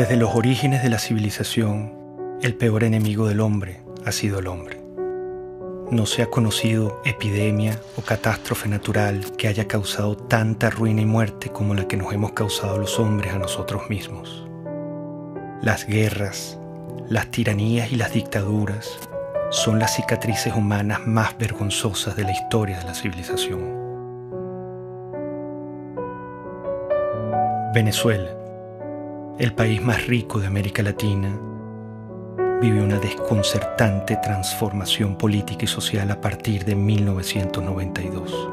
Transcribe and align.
Desde 0.00 0.16
los 0.16 0.34
orígenes 0.34 0.82
de 0.82 0.88
la 0.88 0.98
civilización, 0.98 1.92
el 2.40 2.54
peor 2.54 2.84
enemigo 2.84 3.28
del 3.28 3.40
hombre 3.40 3.82
ha 4.06 4.12
sido 4.12 4.38
el 4.38 4.46
hombre. 4.46 4.80
No 5.90 6.06
se 6.06 6.22
ha 6.22 6.30
conocido 6.30 7.02
epidemia 7.04 7.78
o 7.98 8.00
catástrofe 8.00 8.66
natural 8.66 9.26
que 9.36 9.46
haya 9.46 9.68
causado 9.68 10.16
tanta 10.16 10.70
ruina 10.70 11.02
y 11.02 11.04
muerte 11.04 11.50
como 11.50 11.74
la 11.74 11.86
que 11.86 11.98
nos 11.98 12.14
hemos 12.14 12.32
causado 12.32 12.78
los 12.78 12.98
hombres 12.98 13.34
a 13.34 13.38
nosotros 13.38 13.90
mismos. 13.90 14.48
Las 15.60 15.86
guerras, 15.86 16.58
las 17.10 17.30
tiranías 17.30 17.92
y 17.92 17.96
las 17.96 18.14
dictaduras 18.14 18.98
son 19.50 19.78
las 19.78 19.96
cicatrices 19.96 20.54
humanas 20.54 21.06
más 21.06 21.36
vergonzosas 21.36 22.16
de 22.16 22.22
la 22.22 22.32
historia 22.32 22.78
de 22.78 22.84
la 22.86 22.94
civilización. 22.94 23.78
Venezuela, 27.74 28.39
el 29.40 29.54
país 29.54 29.80
más 29.80 30.06
rico 30.06 30.38
de 30.38 30.46
América 30.46 30.82
Latina, 30.82 31.30
vive 32.60 32.82
una 32.82 32.98
desconcertante 32.98 34.16
transformación 34.22 35.16
política 35.16 35.64
y 35.64 35.66
social 35.66 36.10
a 36.10 36.20
partir 36.20 36.66
de 36.66 36.74
1992. 36.74 38.50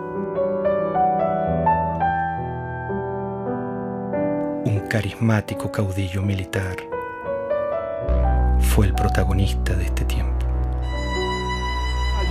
Un 4.63 4.79
carismático 4.89 5.69
caudillo 5.69 6.21
militar 6.21 6.77
fue 8.61 8.85
el 8.85 8.93
protagonista 8.93 9.73
de 9.73 9.83
este 9.83 10.05
tiempo. 10.05 10.45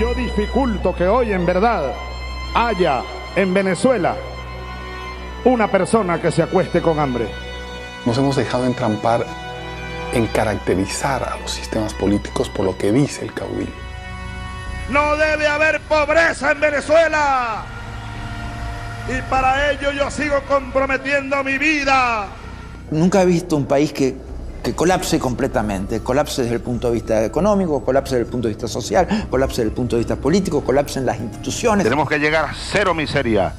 Yo 0.00 0.14
dificulto 0.14 0.94
que 0.94 1.06
hoy 1.06 1.32
en 1.32 1.44
verdad 1.44 1.92
haya 2.54 3.02
en 3.36 3.52
Venezuela 3.52 4.16
una 5.44 5.70
persona 5.70 6.22
que 6.22 6.30
se 6.32 6.42
acueste 6.42 6.80
con 6.80 6.98
hambre. 6.98 7.45
Nos 8.06 8.16
hemos 8.18 8.36
dejado 8.36 8.64
entrampar 8.66 9.26
en 10.12 10.28
caracterizar 10.28 11.24
a 11.24 11.36
los 11.38 11.50
sistemas 11.50 11.92
políticos 11.92 12.48
por 12.48 12.64
lo 12.64 12.78
que 12.78 12.92
dice 12.92 13.24
el 13.24 13.34
caudillo. 13.34 13.72
No 14.90 15.16
debe 15.16 15.48
haber 15.48 15.80
pobreza 15.80 16.52
en 16.52 16.60
Venezuela. 16.60 17.64
Y 19.08 19.20
para 19.28 19.72
ello 19.72 19.90
yo 19.90 20.08
sigo 20.10 20.40
comprometiendo 20.48 21.42
mi 21.42 21.58
vida. 21.58 22.28
Nunca 22.92 23.22
he 23.22 23.26
visto 23.26 23.56
un 23.56 23.66
país 23.66 23.92
que, 23.92 24.16
que 24.62 24.72
colapse 24.72 25.18
completamente. 25.18 26.00
Colapse 26.00 26.42
desde 26.42 26.54
el 26.54 26.60
punto 26.60 26.86
de 26.86 26.94
vista 26.94 27.24
económico, 27.24 27.84
colapse 27.84 28.14
desde 28.14 28.26
el 28.26 28.30
punto 28.30 28.46
de 28.46 28.54
vista 28.54 28.68
social, 28.68 29.26
colapse 29.28 29.62
desde 29.62 29.70
el 29.70 29.74
punto 29.74 29.96
de 29.96 30.00
vista 30.00 30.14
político, 30.14 30.62
colapse 30.62 31.00
en 31.00 31.06
las 31.06 31.18
instituciones. 31.18 31.82
Tenemos 31.82 32.08
que 32.08 32.20
llegar 32.20 32.44
a 32.44 32.54
cero 32.54 32.94
miseria, 32.94 33.52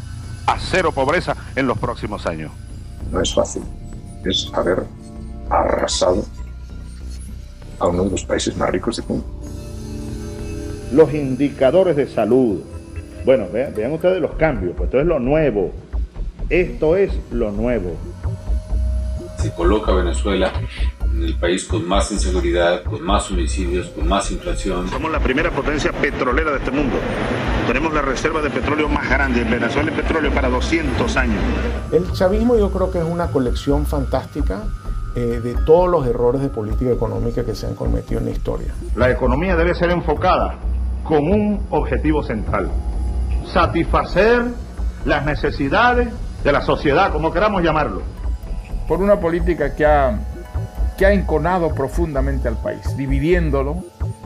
a 0.45 0.58
cero 0.58 0.94
pobreza 0.94 1.36
en 1.53 1.68
los 1.68 1.78
próximos 1.78 2.25
años. 2.25 2.52
No 3.12 3.22
es 3.22 3.34
fácil. 3.34 3.64
Es 4.28 4.52
haber 4.53 4.83
arrasado 5.50 6.25
a 7.80 7.88
uno 7.88 8.03
de 8.03 8.11
los 8.11 8.25
países 8.25 8.58
más 8.58 8.69
ricos 8.69 8.97
del 8.97 9.06
mundo. 9.08 9.25
Los 10.91 11.13
indicadores 11.13 11.96
de 11.96 12.07
salud. 12.07 12.62
Bueno, 13.24 13.47
vean, 13.51 13.74
vean 13.74 13.94
ustedes 13.94 14.22
los 14.22 14.35
cambios, 14.35 14.74
pues 14.75 14.88
esto 14.88 15.00
es 15.00 15.06
lo 15.06 15.19
nuevo. 15.19 15.72
Esto 16.50 16.97
es 16.97 17.12
lo 17.31 17.51
nuevo. 17.51 17.96
Se 19.38 19.51
coloca 19.53 19.94
Venezuela 19.94 20.51
en 20.59 20.97
el 21.23 21.35
país 21.35 21.66
con 21.66 21.88
más 21.88 22.11
inseguridad, 22.11 22.83
con 22.83 23.01
más 23.01 23.29
homicidios, 23.31 23.88
con 23.88 24.07
más 24.07 24.31
inflación. 24.31 24.89
Somos 24.89 25.11
la 25.11 25.19
primera 25.19 25.51
potencia 25.51 25.91
petrolera 25.91 26.51
de 26.51 26.57
este 26.57 26.72
mundo. 26.72 26.97
Tenemos 27.67 27.94
la 27.94 28.01
reserva 28.01 28.41
de 28.41 28.50
petróleo 28.50 28.88
más 28.88 29.09
grande. 29.09 29.41
En 29.41 29.51
Venezuela 29.51 29.91
hay 29.91 29.97
petróleo 29.97 30.31
para 30.31 30.50
200 30.50 31.17
años. 31.17 31.41
El 31.91 32.11
chavismo 32.13 32.56
yo 32.56 32.72
creo 32.72 32.91
que 32.91 33.00
es 33.00 33.06
una 33.06 33.27
colección 33.27 33.85
fantástica 33.85 34.63
eh, 35.16 35.41
de 35.44 35.56
todos 35.66 35.89
los 35.89 36.06
errores 36.06 36.41
de 36.41 36.50
política 36.50 36.91
económica 36.91 37.44
que 37.44 37.56
se 37.56 37.66
han 37.66 37.75
cometido 37.75 38.19
en 38.19 38.25
la 38.25 38.31
historia. 38.31 38.73
La 38.95 39.09
economía 39.09 39.56
debe 39.56 39.73
ser 39.73 39.89
enfocada 39.89 40.56
con 41.03 41.27
un 41.27 41.66
objetivo 41.72 42.23
central. 42.23 42.69
Satisfacer 43.51 44.45
las 45.06 45.25
necesidades 45.25 46.09
de 46.44 46.51
la 46.51 46.61
sociedad, 46.61 47.11
como 47.11 47.31
queramos 47.31 47.63
llamarlo. 47.63 48.01
Por 48.88 49.01
una 49.01 49.19
política 49.19 49.75
que 49.75 49.85
ha, 49.85 50.19
que 50.97 51.06
ha 51.06 51.13
enconado 51.13 51.74
profundamente 51.74 52.47
al 52.47 52.58
país, 52.58 52.97
dividiéndolo 52.97 53.84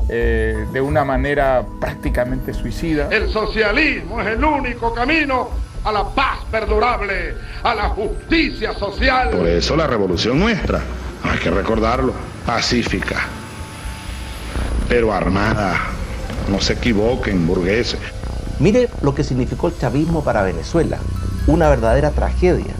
eh, 0.09 0.65
de 0.71 0.81
una 0.81 1.03
manera 1.03 1.63
prácticamente 1.79 2.53
suicida. 2.53 3.07
El 3.11 3.29
socialismo 3.29 4.21
es 4.21 4.27
el 4.27 4.43
único 4.43 4.93
camino 4.93 5.49
a 5.83 5.91
la 5.91 6.07
paz 6.09 6.39
perdurable, 6.49 7.35
a 7.63 7.75
la 7.75 7.89
justicia 7.89 8.73
social. 8.73 9.29
Por 9.31 9.47
eso 9.47 9.75
la 9.75 9.87
revolución 9.87 10.39
nuestra, 10.39 10.81
hay 11.23 11.39
que 11.39 11.49
recordarlo, 11.49 12.13
pacífica, 12.45 13.27
pero 14.87 15.13
armada. 15.13 15.79
No 16.49 16.59
se 16.59 16.73
equivoquen, 16.73 17.45
burgueses. 17.47 17.99
Mire 18.59 18.89
lo 19.01 19.15
que 19.15 19.23
significó 19.23 19.67
el 19.67 19.77
chavismo 19.77 20.23
para 20.23 20.43
Venezuela, 20.43 20.97
una 21.47 21.69
verdadera 21.69 22.11
tragedia, 22.11 22.73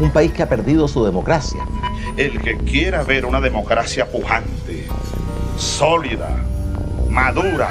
un 0.00 0.10
país 0.12 0.32
que 0.32 0.42
ha 0.42 0.48
perdido 0.48 0.86
su 0.86 1.04
democracia. 1.04 1.60
El 2.16 2.40
que 2.40 2.56
quiera 2.56 3.02
ver 3.02 3.26
una 3.26 3.42
democracia 3.42 4.06
pujante, 4.06 4.86
sólida, 5.58 6.30
madura, 7.10 7.68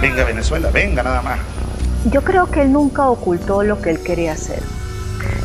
venga 0.00 0.22
a 0.22 0.26
Venezuela, 0.26 0.70
venga 0.70 1.02
nada 1.02 1.20
más. 1.20 1.40
Yo 2.04 2.22
creo 2.22 2.46
que 2.48 2.62
él 2.62 2.70
nunca 2.70 3.10
ocultó 3.10 3.64
lo 3.64 3.82
que 3.82 3.90
él 3.90 4.00
quería 4.00 4.34
hacer. 4.34 4.62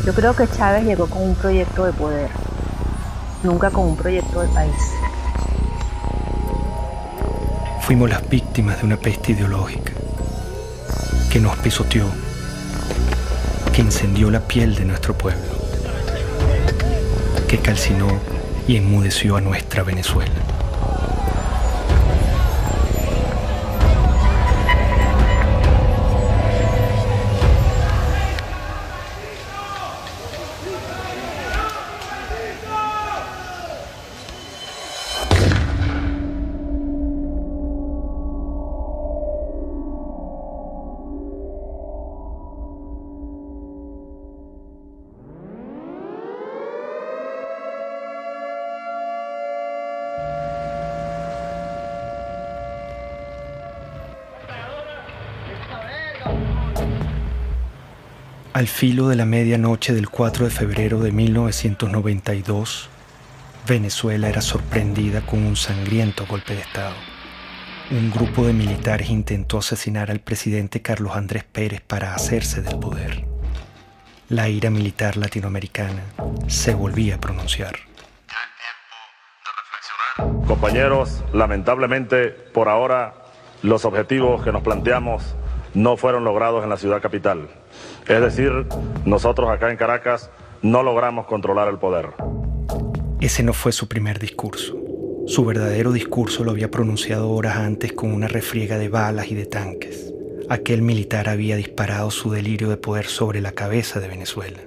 Yo 0.05 0.13
creo 0.13 0.35
que 0.35 0.47
Chávez 0.47 0.85
llegó 0.85 1.07
con 1.07 1.23
un 1.23 1.33
proyecto 1.33 1.85
de 1.85 1.93
poder, 1.93 2.29
nunca 3.41 3.71
con 3.71 3.85
un 3.85 3.97
proyecto 3.97 4.41
de 4.41 4.47
país. 4.49 4.75
Fuimos 7.81 8.07
las 8.07 8.29
víctimas 8.29 8.79
de 8.79 8.85
una 8.85 8.97
peste 8.97 9.31
ideológica 9.31 9.93
que 11.31 11.39
nos 11.39 11.57
pisoteó, 11.57 12.05
que 13.73 13.81
incendió 13.81 14.29
la 14.29 14.41
piel 14.41 14.75
de 14.75 14.85
nuestro 14.85 15.17
pueblo, 15.17 15.41
que 17.47 17.57
calcinó 17.57 18.32
y 18.67 18.77
enmudeció 18.77 19.35
a 19.37 19.41
nuestra 19.41 19.83
Venezuela. 19.83 20.52
Al 58.53 58.67
filo 58.67 59.07
de 59.07 59.15
la 59.15 59.25
medianoche 59.25 59.93
del 59.93 60.09
4 60.09 60.45
de 60.45 60.51
febrero 60.51 60.99
de 60.99 61.11
1992, 61.11 62.87
Venezuela 63.67 64.29
era 64.29 64.41
sorprendida 64.41 65.25
con 65.25 65.43
un 65.43 65.55
sangriento 65.55 66.27
golpe 66.27 66.53
de 66.53 66.61
Estado. 66.61 66.93
Un 67.89 68.11
grupo 68.11 68.45
de 68.45 68.53
militares 68.53 69.09
intentó 69.09 69.57
asesinar 69.57 70.11
al 70.11 70.19
presidente 70.19 70.83
Carlos 70.83 71.15
Andrés 71.15 71.43
Pérez 71.45 71.81
para 71.81 72.13
hacerse 72.13 72.61
del 72.61 72.77
poder. 72.77 73.25
La 74.29 74.47
ira 74.49 74.69
militar 74.69 75.17
latinoamericana 75.17 76.03
se 76.45 76.75
volvía 76.75 77.15
a 77.15 77.19
pronunciar. 77.19 77.73
Compañeros, 80.45 81.23
lamentablemente 81.33 82.27
por 82.27 82.69
ahora 82.69 83.15
los 83.63 83.83
objetivos 83.83 84.43
que 84.43 84.51
nos 84.51 84.61
planteamos 84.61 85.35
no 85.73 85.97
fueron 85.97 86.23
logrados 86.23 86.63
en 86.63 86.69
la 86.69 86.77
ciudad 86.77 87.01
capital. 87.01 87.49
Es 88.07 88.21
decir, 88.21 88.51
nosotros 89.05 89.49
acá 89.49 89.71
en 89.71 89.77
Caracas 89.77 90.29
no 90.61 90.83
logramos 90.83 91.25
controlar 91.25 91.69
el 91.69 91.77
poder. 91.77 92.09
Ese 93.21 93.43
no 93.43 93.53
fue 93.53 93.71
su 93.71 93.87
primer 93.87 94.19
discurso. 94.19 94.77
Su 95.25 95.45
verdadero 95.45 95.93
discurso 95.93 96.43
lo 96.43 96.51
había 96.51 96.69
pronunciado 96.69 97.31
horas 97.31 97.55
antes 97.55 97.93
con 97.93 98.11
una 98.11 98.27
refriega 98.27 98.77
de 98.77 98.89
balas 98.89 99.31
y 99.31 99.35
de 99.35 99.45
tanques. 99.45 100.13
Aquel 100.49 100.81
militar 100.81 101.29
había 101.29 101.55
disparado 101.55 102.11
su 102.11 102.29
delirio 102.31 102.69
de 102.69 102.75
poder 102.75 103.05
sobre 103.05 103.39
la 103.39 103.53
cabeza 103.53 104.01
de 104.01 104.09
Venezuela. 104.09 104.59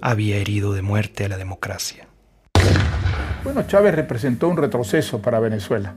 Había 0.00 0.36
herido 0.36 0.72
de 0.72 0.82
muerte 0.82 1.24
a 1.24 1.28
la 1.28 1.38
democracia. 1.38 2.06
Bueno, 3.42 3.66
Chávez 3.66 3.96
representó 3.96 4.48
un 4.48 4.56
retroceso 4.56 5.20
para 5.20 5.40
Venezuela. 5.40 5.96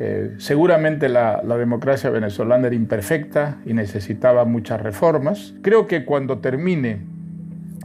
Eh, 0.00 0.36
seguramente 0.38 1.08
la, 1.08 1.42
la, 1.44 1.56
democracia 1.56 2.08
venezolana 2.10 2.68
era 2.68 2.76
imperfecta 2.76 3.58
y 3.66 3.74
necesitaba 3.74 4.44
muchas 4.44 4.80
reformas. 4.80 5.54
Creo 5.62 5.86
que 5.86 6.04
cuando 6.04 6.38
termine 6.38 7.00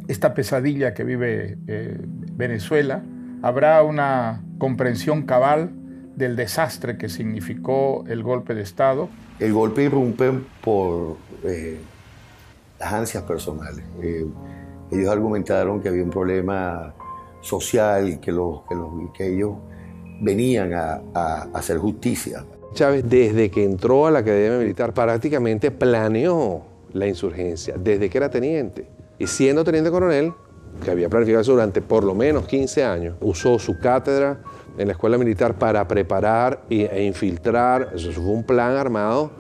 esta 0.08 0.34
pesadilla 0.34 0.94
que 0.94 1.04
vive 1.04 1.58
eh, 1.68 1.98
Venezuela, 2.36 3.02
habrá 3.42 3.82
una 3.84 4.42
comprensión 4.58 5.24
cabal 5.24 5.72
del 6.16 6.36
desastre 6.36 6.98
que 6.98 7.10
significó 7.10 8.04
el 8.08 8.24
golpe 8.24 8.54
de 8.54 8.62
Estado. 8.62 9.10
El 9.40 9.54
golpe 9.54 9.84
irrumpe 9.84 10.32
por 10.64 11.18
eh, 11.44 11.80
las 12.80 12.94
ansias 12.94 13.24
personales. 13.24 13.84
Eh, 14.02 14.26
ellos 14.92 15.10
argumentaron 15.10 15.82
que 15.82 15.90
había 15.90 16.04
un 16.04 16.10
problema 16.10 16.94
social 17.42 18.10
y 18.10 18.18
que, 18.18 18.32
los, 18.32 18.62
que, 19.14 19.34
ellos 19.36 19.56
venían 20.24 20.74
a, 20.74 21.02
a 21.14 21.50
hacer 21.54 21.78
justicia. 21.78 22.44
Chávez, 22.74 23.04
desde 23.08 23.52
que 23.52 23.64
entró 23.64 24.08
a 24.08 24.12
la 24.12 24.20
Academia 24.20 24.58
Militar, 24.58 24.94
prácticamente 24.94 25.70
planeó 25.70 26.64
la 26.94 27.08
insurgencia, 27.08 27.76
desde 27.78 28.10
que 28.10 28.18
era 28.18 28.30
teniente. 28.30 28.88
Y 29.20 29.28
siendo 29.28 29.64
teniente 29.64 29.92
coronel, 29.92 30.34
que 30.84 30.92
había 30.92 31.10
planificado 31.10 31.42
eso 31.42 31.52
durante 31.52 31.82
por 31.82 32.04
lo 32.04 32.16
menos 32.16 32.46
15 32.48 32.84
años, 32.84 33.16
usó 33.22 33.60
su 33.60 33.78
cátedra 33.80 34.42
en 34.78 34.88
la 34.88 34.94
escuela 34.94 35.18
militar 35.18 35.58
para 35.58 35.88
preparar 35.88 36.64
e 36.70 37.04
infiltrar. 37.04 37.92
Eso 37.94 38.12
fue 38.12 38.26
un 38.26 38.44
plan 38.44 38.76
armado 38.76 39.32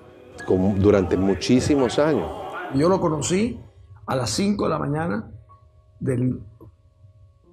durante 0.77 1.17
muchísimos 1.17 1.97
años. 1.99 2.29
Yo 2.75 2.89
lo 2.89 2.99
conocí 2.99 3.59
a 4.05 4.15
las 4.15 4.29
5 4.31 4.63
de 4.63 4.69
la 4.69 4.79
mañana 4.79 5.31
del 5.99 6.39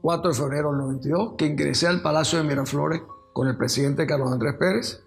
4 0.03 0.31
de 0.31 0.37
febrero 0.37 0.71
del 0.71 0.79
92, 0.79 1.35
que 1.37 1.47
ingresé 1.47 1.87
al 1.87 2.03
Palacio 2.03 2.39
de 2.39 2.45
Miraflores 2.45 3.03
con 3.41 3.49
el 3.49 3.57
presidente 3.57 4.07
Carlos 4.07 4.31
Andrés 4.31 4.57
Pérez 4.59 5.03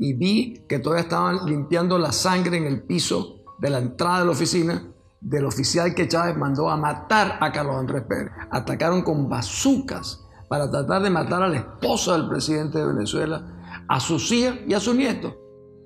y 0.00 0.12
vi 0.14 0.64
que 0.68 0.80
todavía 0.80 1.04
estaban 1.04 1.46
limpiando 1.46 1.96
la 1.96 2.10
sangre 2.10 2.56
en 2.56 2.64
el 2.64 2.82
piso 2.82 3.44
de 3.60 3.70
la 3.70 3.78
entrada 3.78 4.18
de 4.18 4.24
la 4.24 4.32
oficina 4.32 4.92
del 5.20 5.44
oficial 5.44 5.94
que 5.94 6.08
Chávez 6.08 6.36
mandó 6.36 6.70
a 6.70 6.76
matar 6.76 7.38
a 7.40 7.52
Carlos 7.52 7.76
Andrés 7.76 8.02
Pérez. 8.02 8.32
Atacaron 8.50 9.02
con 9.02 9.28
bazucas 9.28 10.26
para 10.48 10.68
tratar 10.68 11.02
de 11.02 11.10
matar 11.10 11.40
a 11.40 11.46
la 11.46 11.58
esposa 11.58 12.14
del 12.18 12.28
presidente 12.28 12.78
de 12.78 12.86
Venezuela, 12.86 13.46
a 13.86 14.00
sus 14.00 14.32
hijas 14.32 14.56
y 14.66 14.74
a 14.74 14.80
sus 14.80 14.96
nietos. 14.96 15.34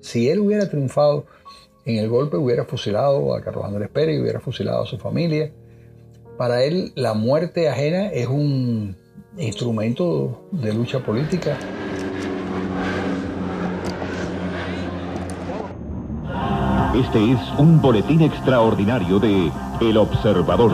Si 0.01 0.27
él 0.29 0.39
hubiera 0.39 0.67
triunfado 0.67 1.27
en 1.85 1.97
el 1.97 2.09
golpe, 2.09 2.37
hubiera 2.37 2.65
fusilado 2.65 3.35
a 3.35 3.41
Carlos 3.41 3.65
Andrés 3.65 3.89
Pérez 3.89 4.17
y 4.17 4.21
hubiera 4.23 4.39
fusilado 4.39 4.81
a 4.81 4.87
su 4.87 4.97
familia. 4.97 5.53
Para 6.39 6.63
él, 6.63 6.91
la 6.95 7.13
muerte 7.13 7.69
ajena 7.69 8.07
es 8.07 8.25
un 8.25 8.97
instrumento 9.37 10.47
de 10.51 10.73
lucha 10.73 10.99
política. 10.99 11.57
Este 16.95 17.31
es 17.31 17.39
un 17.57 17.81
boletín 17.81 18.21
extraordinario 18.21 19.17
de 19.17 19.51
El 19.81 19.97
Observador. 19.97 20.71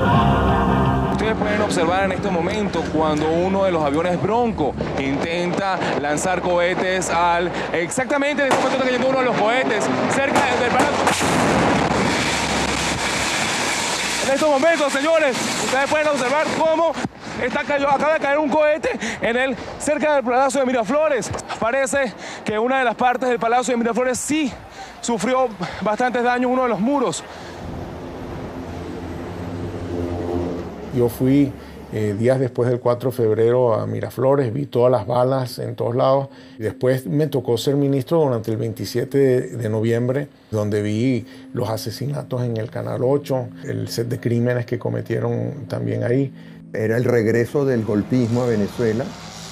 Ustedes 1.13 1.35
pueden 1.37 1.61
observar 1.61 2.03
en 2.03 2.11
este 2.11 2.29
momento 2.29 2.83
cuando 2.93 3.29
uno 3.29 3.63
de 3.63 3.71
los 3.71 3.81
aviones 3.81 4.21
Bronco 4.21 4.73
intenta 4.99 5.79
lanzar 6.01 6.41
cohetes 6.41 7.09
al... 7.09 7.49
Exactamente 7.71 8.41
en 8.41 8.51
este 8.51 8.57
momento 8.57 8.83
está 8.83 8.85
cayendo 8.85 9.07
uno 9.07 9.19
de 9.19 9.25
los 9.25 9.37
cohetes 9.37 9.85
cerca 10.13 10.41
del 10.59 10.71
palacio. 10.71 11.05
En 14.27 14.33
estos 14.33 14.49
momentos, 14.49 14.91
señores, 14.91 15.37
ustedes 15.63 15.89
pueden 15.89 16.07
observar 16.09 16.45
cómo 16.57 16.91
está 17.41 17.61
acaba 17.61 18.13
de 18.13 18.19
caer 18.19 18.39
un 18.39 18.49
cohete 18.49 18.89
en 19.21 19.37
el, 19.37 19.55
cerca 19.79 20.15
del 20.15 20.23
Palacio 20.25 20.59
de 20.59 20.65
Miraflores. 20.65 21.31
Parece 21.59 22.13
que 22.43 22.59
una 22.59 22.79
de 22.79 22.83
las 22.83 22.95
partes 22.95 23.29
del 23.29 23.39
Palacio 23.39 23.71
de 23.71 23.77
Miraflores 23.77 24.19
sí 24.19 24.51
sufrió 25.01 25.47
bastantes 25.81 26.23
daños 26.23 26.51
uno 26.51 26.63
de 26.63 26.69
los 26.69 26.79
muros. 26.79 27.23
Yo 30.95 31.07
fui 31.07 31.51
eh, 31.91 32.15
días 32.17 32.39
después 32.39 32.69
del 32.69 32.79
4 32.79 33.09
de 33.09 33.15
febrero 33.15 33.73
a 33.73 33.87
Miraflores, 33.87 34.53
vi 34.53 34.67
todas 34.67 34.91
las 34.91 35.07
balas 35.07 35.57
en 35.57 35.75
todos 35.75 35.95
lados. 35.95 36.29
Y 36.59 36.63
después 36.63 37.07
me 37.07 37.27
tocó 37.27 37.57
ser 37.57 37.75
ministro 37.75 38.19
durante 38.19 38.51
el 38.51 38.57
27 38.57 39.17
de, 39.57 39.69
noviembre, 39.69 40.27
donde 40.51 40.83
vi 40.83 41.25
los 41.53 41.69
asesinatos 41.69 42.43
en 42.43 42.57
el 42.57 42.69
Canal 42.69 43.01
8, 43.03 43.47
el 43.65 43.87
set 43.87 44.07
de 44.07 44.19
crímenes 44.19 44.65
que 44.65 44.77
cometieron 44.77 45.65
también 45.67 46.03
ahí. 46.03 46.31
Era 46.73 46.95
el 46.95 47.05
regreso 47.05 47.65
del 47.65 47.83
golpismo 47.83 48.43
a 48.43 48.45
Venezuela, 48.45 49.05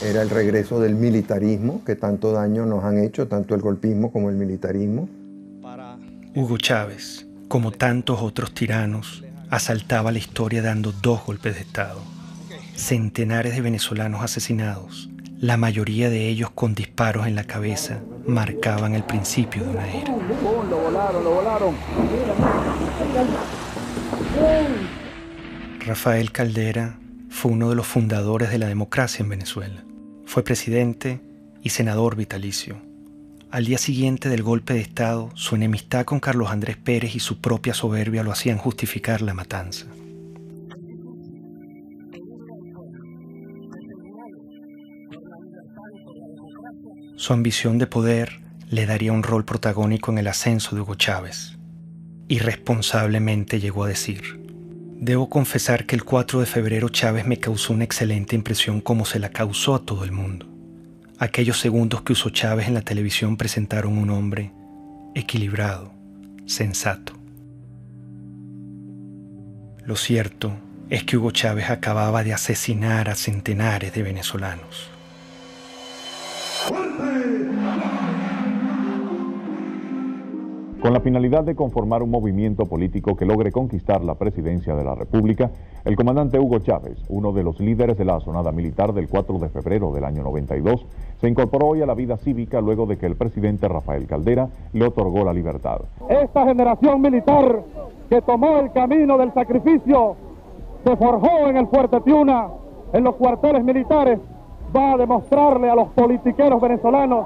era 0.06 0.22
el 0.22 0.30
regreso 0.30 0.80
del 0.80 0.94
militarismo, 0.94 1.82
que 1.84 1.96
tanto 1.96 2.32
daño 2.32 2.68
nos 2.68 2.84
han 2.84 3.00
hecho, 3.00 3.28
tanto 3.28 3.56
el 3.56 3.62
golpismo 3.62 4.12
como 4.12 4.30
el 4.30 4.36
militarismo. 4.36 5.10
Hugo 6.40 6.60
Chávez, 6.60 7.26
como 7.48 7.72
tantos 7.72 8.22
otros 8.22 8.54
tiranos, 8.54 9.24
asaltaba 9.50 10.12
la 10.12 10.20
historia 10.20 10.62
dando 10.62 10.92
dos 10.92 11.26
golpes 11.26 11.56
de 11.56 11.62
Estado. 11.62 12.00
Centenares 12.76 13.56
de 13.56 13.62
venezolanos 13.62 14.22
asesinados, 14.22 15.10
la 15.40 15.58
mayoría 15.58 16.12
de 16.12 16.28
ellos 16.28 16.52
con 16.52 16.76
disparos 16.76 17.26
en 17.26 17.34
la 17.34 17.46
cabeza, 17.46 18.04
marcaban 18.28 18.94
el 18.94 19.04
principio 19.04 19.64
de 19.64 19.70
una 19.72 19.92
era. 19.92 20.16
Rafael 25.88 26.32
Caldera 26.32 27.00
fue 27.32 27.52
uno 27.52 27.72
de 27.72 27.76
los 27.76 27.88
fundadores 27.88 28.52
de 28.52 28.60
la 28.60 28.68
democracia 28.68 29.24
en 29.24 29.30
Venezuela. 29.30 29.84
Fue 30.28 30.44
presidente 30.44 31.20
y 31.64 31.70
senador 31.70 32.16
vitalicio. 32.16 32.87
Al 33.50 33.64
día 33.64 33.78
siguiente 33.78 34.28
del 34.28 34.44
golpe 34.44 34.74
de 34.74 34.82
Estado, 34.82 35.30
su 35.34 35.56
enemistad 35.56 36.04
con 36.04 36.20
Carlos 36.20 36.52
Andrés 36.52 36.76
Pérez 36.76 37.16
y 37.16 37.22
su 37.22 37.40
propia 37.40 37.74
soberbia 37.74 38.22
lo 38.22 38.34
hacían 38.34 38.58
justificar 38.58 39.22
la 39.22 39.34
matanza. 39.34 39.86
Su 47.16 47.32
ambición 47.32 47.78
de 47.78 47.88
poder 47.88 48.42
le 48.70 48.86
daría 48.86 49.14
un 49.14 49.24
rol 49.24 49.46
protagónico 49.46 50.12
en 50.12 50.18
el 50.18 50.28
ascenso 50.28 50.76
de 50.76 50.82
Hugo 50.82 50.96
Chávez. 50.96 51.58
Irresponsablemente 52.28 53.62
llegó 53.62 53.86
a 53.86 53.88
decir, 53.88 54.46
Debo 55.00 55.30
confesar 55.30 55.86
que 55.86 55.96
el 55.96 56.04
4 56.04 56.42
de 56.42 56.46
febrero 56.48 56.90
Chávez 56.90 57.26
me 57.26 57.38
causó 57.38 57.72
una 57.72 57.86
excelente 57.86 58.36
impresión 58.36 58.82
como 58.82 59.06
se 59.06 59.20
la 59.20 59.30
causó 59.30 59.76
a 59.76 59.86
todo 59.86 60.04
el 60.04 60.12
mundo. 60.12 60.57
Aquellos 61.20 61.60
segundos 61.60 62.04
que 62.04 62.14
usó 62.14 62.30
Chávez 62.30 62.68
en 62.68 62.76
la 62.76 62.82
televisión 62.82 63.38
presentaron 63.38 63.98
un 63.98 64.12
hombre 64.12 64.52
equilibrado, 65.16 65.92
sensato. 66.46 67.14
Lo 69.84 69.96
cierto 69.96 70.54
es 70.90 71.04
que 71.04 71.18
Hugo 71.18 71.32
Chávez 71.32 71.72
acababa 71.72 72.24
de 72.24 72.34
asesinar 72.34 73.10
a 73.10 73.16
centenares 73.16 73.94
de 73.94 74.04
venezolanos. 74.04 74.92
Con 80.88 80.94
la 80.94 81.02
finalidad 81.02 81.44
de 81.44 81.54
conformar 81.54 82.02
un 82.02 82.12
movimiento 82.12 82.66
político 82.66 83.18
que 83.18 83.26
logre 83.26 83.52
conquistar 83.52 84.06
la 84.06 84.16
presidencia 84.16 84.74
de 84.74 84.86
la 84.86 84.96
República, 84.96 85.52
el 85.84 85.98
comandante 85.98 86.40
Hugo 86.40 86.60
Chávez, 86.60 86.98
uno 87.10 87.34
de 87.34 87.44
los 87.44 87.60
líderes 87.60 87.98
de 87.98 88.06
la 88.06 88.22
sonada 88.22 88.54
militar 88.54 88.94
del 88.94 89.10
4 89.10 89.38
de 89.38 89.50
febrero 89.50 89.92
del 89.92 90.06
año 90.06 90.24
92, 90.24 90.86
se 91.20 91.28
incorporó 91.28 91.68
hoy 91.68 91.82
a 91.82 91.86
la 91.86 91.94
vida 91.94 92.16
cívica 92.16 92.62
luego 92.62 92.86
de 92.86 92.98
que 92.98 93.06
el 93.06 93.18
presidente 93.18 93.68
Rafael 93.68 94.08
Caldera 94.08 94.48
le 94.72 94.86
otorgó 94.86 95.26
la 95.26 95.34
libertad. 95.34 95.82
Esta 96.08 96.46
generación 96.46 97.02
militar 97.02 97.64
que 98.10 98.22
tomó 98.22 98.60
el 98.60 98.72
camino 98.72 99.18
del 99.18 99.34
sacrificio 99.34 100.16
se 100.86 100.96
forjó 100.96 101.50
en 101.50 101.58
el 101.58 101.68
Fuerte 101.68 102.00
Tiuna, 102.00 102.48
en 102.94 103.04
los 103.04 103.16
cuarteles 103.16 103.62
militares, 103.62 104.20
va 104.76 104.94
a 104.94 104.98
demostrarle 104.98 105.70
a 105.70 105.76
los 105.76 105.90
politiqueros 105.90 106.62
venezolanos 106.62 107.26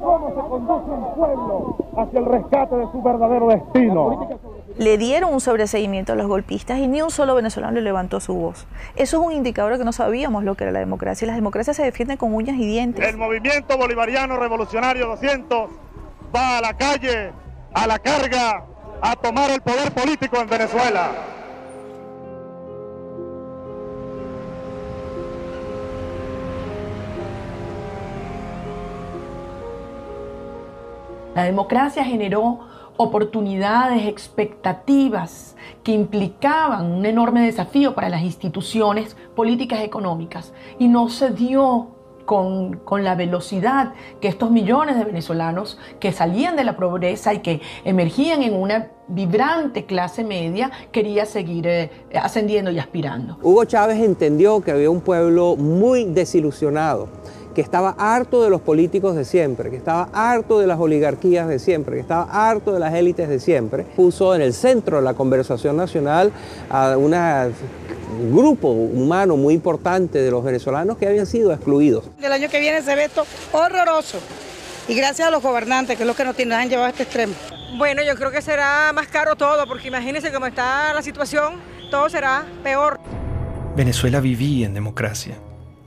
cómo 0.00 0.28
se 0.28 0.48
conduce 0.48 0.90
un 0.90 1.14
pueblo 1.14 1.76
hacia 1.96 2.18
el 2.18 2.26
rescate 2.26 2.76
de 2.76 2.86
su 2.90 3.02
verdadero 3.02 3.48
destino. 3.48 4.28
Le 4.78 4.96
dieron 4.96 5.32
un 5.34 5.40
sobreseguimiento 5.40 6.12
a 6.12 6.16
los 6.16 6.26
golpistas 6.26 6.78
y 6.78 6.88
ni 6.88 7.02
un 7.02 7.10
solo 7.10 7.34
venezolano 7.34 7.74
le 7.74 7.82
levantó 7.82 8.20
su 8.20 8.34
voz. 8.34 8.66
Eso 8.96 9.20
es 9.20 9.26
un 9.26 9.32
indicador 9.32 9.72
de 9.72 9.78
que 9.78 9.84
no 9.84 9.92
sabíamos 9.92 10.44
lo 10.44 10.54
que 10.54 10.64
era 10.64 10.72
la 10.72 10.78
democracia. 10.78 11.26
Las 11.26 11.36
democracias 11.36 11.76
se 11.76 11.82
defienden 11.82 12.16
con 12.16 12.34
uñas 12.34 12.56
y 12.56 12.66
dientes. 12.66 13.06
El 13.06 13.18
movimiento 13.18 13.76
bolivariano 13.76 14.36
revolucionario 14.38 15.06
200 15.08 15.70
va 16.34 16.58
a 16.58 16.60
la 16.60 16.74
calle, 16.74 17.32
a 17.74 17.86
la 17.86 17.98
carga, 17.98 18.64
a 19.02 19.16
tomar 19.16 19.50
el 19.50 19.60
poder 19.60 19.92
político 19.92 20.38
en 20.40 20.48
Venezuela. 20.48 21.10
La 31.40 31.46
democracia 31.46 32.04
generó 32.04 32.58
oportunidades, 32.98 34.06
expectativas 34.06 35.56
que 35.82 35.92
implicaban 35.92 36.92
un 36.92 37.06
enorme 37.06 37.40
desafío 37.40 37.94
para 37.94 38.10
las 38.10 38.20
instituciones 38.20 39.16
políticas 39.34 39.80
económicas 39.80 40.52
y 40.78 40.88
no 40.88 41.08
se 41.08 41.30
dio 41.30 41.92
con, 42.26 42.76
con, 42.76 43.04
la 43.04 43.14
velocidad 43.14 43.94
que 44.20 44.28
estos 44.28 44.50
millones 44.50 44.98
de 44.98 45.04
venezolanos 45.04 45.78
que 45.98 46.12
salían 46.12 46.56
de 46.56 46.64
la 46.64 46.76
pobreza 46.76 47.32
y 47.32 47.38
que 47.38 47.62
emergían 47.86 48.42
en 48.42 48.52
una 48.52 48.90
vibrante 49.08 49.86
clase 49.86 50.22
media 50.22 50.70
quería 50.92 51.24
seguir 51.24 51.66
eh, 51.66 51.90
ascendiendo 52.14 52.70
y 52.70 52.78
aspirando. 52.78 53.38
Hugo 53.42 53.64
Chávez 53.64 53.98
entendió 54.00 54.60
que 54.60 54.72
había 54.72 54.90
un 54.90 55.00
pueblo 55.00 55.56
muy 55.56 56.04
desilusionado 56.04 57.08
que 57.54 57.60
estaba 57.60 57.94
harto 57.98 58.42
de 58.42 58.50
los 58.50 58.60
políticos 58.60 59.16
de 59.16 59.24
siempre, 59.24 59.70
que 59.70 59.76
estaba 59.76 60.08
harto 60.12 60.58
de 60.58 60.66
las 60.66 60.78
oligarquías 60.78 61.48
de 61.48 61.58
siempre, 61.58 61.96
que 61.96 62.00
estaba 62.00 62.24
harto 62.48 62.72
de 62.72 62.80
las 62.80 62.94
élites 62.94 63.28
de 63.28 63.40
siempre, 63.40 63.84
puso 63.96 64.34
en 64.34 64.42
el 64.42 64.54
centro 64.54 64.98
de 64.98 65.02
la 65.02 65.14
conversación 65.14 65.76
nacional 65.76 66.32
a 66.68 66.96
un 66.96 67.14
grupo 68.32 68.68
humano 68.68 69.36
muy 69.36 69.54
importante 69.54 70.20
de 70.20 70.30
los 70.30 70.44
venezolanos 70.44 70.96
que 70.96 71.06
habían 71.06 71.26
sido 71.26 71.52
excluidos. 71.52 72.04
El 72.20 72.32
año 72.32 72.48
que 72.48 72.60
viene 72.60 72.82
se 72.82 72.94
ve 72.94 73.04
esto 73.04 73.24
horroroso 73.52 74.18
y 74.88 74.94
gracias 74.94 75.28
a 75.28 75.30
los 75.30 75.42
gobernantes, 75.42 75.96
que 75.96 76.02
es 76.02 76.06
lo 76.06 76.14
que 76.14 76.24
nos 76.24 76.36
han 76.38 76.68
llevado 76.68 76.86
a 76.86 76.90
este 76.90 77.04
extremo. 77.04 77.34
Bueno, 77.78 78.02
yo 78.02 78.16
creo 78.16 78.30
que 78.30 78.42
será 78.42 78.92
más 78.92 79.06
caro 79.06 79.36
todo, 79.36 79.66
porque 79.66 79.88
imagínense 79.88 80.32
cómo 80.32 80.46
está 80.46 80.92
la 80.92 81.02
situación, 81.02 81.54
todo 81.90 82.08
será 82.08 82.44
peor. 82.64 82.98
Venezuela 83.76 84.20
vivía 84.20 84.66
en 84.66 84.74
democracia 84.74 85.36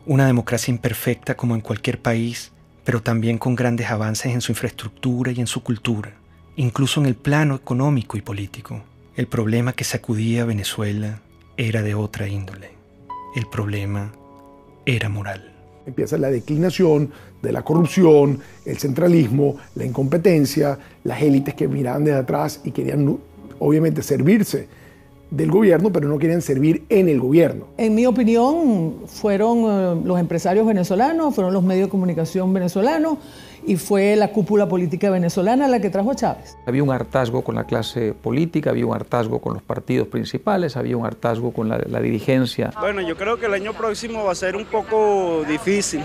una 0.06 0.28
democracia 0.28 0.72
imperfecta 0.72 1.36
como 1.36 1.56
en 1.56 1.62
cualquier 1.62 2.02
país, 2.02 2.52
pero 2.84 3.02
también 3.02 3.38
con 3.38 3.56
grandes 3.56 3.90
avances 3.90 4.34
en 4.34 4.42
su 4.42 4.52
infraestructura 4.52 5.32
y 5.32 5.40
en 5.40 5.48
su 5.48 5.64
cultura, 5.64 6.14
incluso 6.56 7.00
en 7.00 7.06
el 7.06 7.16
plano 7.16 7.56
económico 7.56 8.18
y 8.18 8.22
político. 8.22 8.82
El 9.16 9.28
problema 9.28 9.74
que 9.74 9.84
sacudía 9.84 10.42
a 10.42 10.46
Venezuela 10.46 11.20
era 11.56 11.82
de 11.82 11.96
otra 11.96 12.28
índole. 12.28 12.72
El 13.36 13.46
problema 13.48 14.12
era 14.86 15.08
moral. 15.08 15.54
Empieza 15.86 16.18
la 16.18 16.30
declinación 16.30 17.12
de 17.42 17.52
la 17.52 17.62
corrupción, 17.62 18.40
el 18.66 18.78
centralismo, 18.78 19.58
la 19.76 19.86
incompetencia, 19.86 20.78
las 21.04 21.22
élites 21.22 21.54
que 21.54 21.68
miraban 21.68 22.04
desde 22.04 22.20
atrás 22.20 22.62
y 22.64 22.72
querían 22.72 23.18
obviamente 23.60 24.02
servirse 24.02 24.68
del 25.34 25.50
gobierno, 25.50 25.92
pero 25.92 26.08
no 26.08 26.20
quieren 26.20 26.42
servir 26.44 26.84
en 26.90 27.10
el 27.10 27.20
gobierno. 27.20 27.66
En 27.78 27.96
mi 27.96 28.06
opinión, 28.06 29.08
fueron 29.08 29.58
eh, 29.66 30.02
los 30.06 30.20
empresarios 30.20 30.66
venezolanos, 30.66 31.34
fueron 31.34 31.54
los 31.54 31.64
medios 31.64 31.88
de 31.88 31.90
comunicación 31.92 32.54
venezolanos 32.54 33.18
y 33.66 33.78
fue 33.78 34.16
la 34.16 34.32
cúpula 34.32 34.68
política 34.68 35.10
venezolana 35.10 35.68
la 35.68 35.80
que 35.80 35.90
trajo 35.90 36.12
a 36.12 36.16
Chávez. 36.16 36.56
Había 36.68 36.84
un 36.84 36.92
hartazgo 36.92 37.44
con 37.44 37.56
la 37.56 37.64
clase 37.64 38.14
política, 38.14 38.70
había 38.70 38.86
un 38.86 38.94
hartazgo 38.94 39.42
con 39.42 39.56
los 39.56 39.64
partidos 39.64 40.08
principales, 40.08 40.78
había 40.78 40.98
un 40.98 41.06
hartazgo 41.06 41.52
con 41.52 41.68
la, 41.68 41.80
la 41.80 42.00
dirigencia. 42.00 42.72
Bueno, 42.80 43.02
yo 43.02 43.18
creo 43.18 43.38
que 43.38 43.48
el 43.48 43.56
año 43.56 43.74
próximo 43.74 44.24
va 44.26 44.34
a 44.34 44.36
ser 44.36 44.56
un 44.56 44.66
poco 44.66 45.44
difícil, 45.50 46.02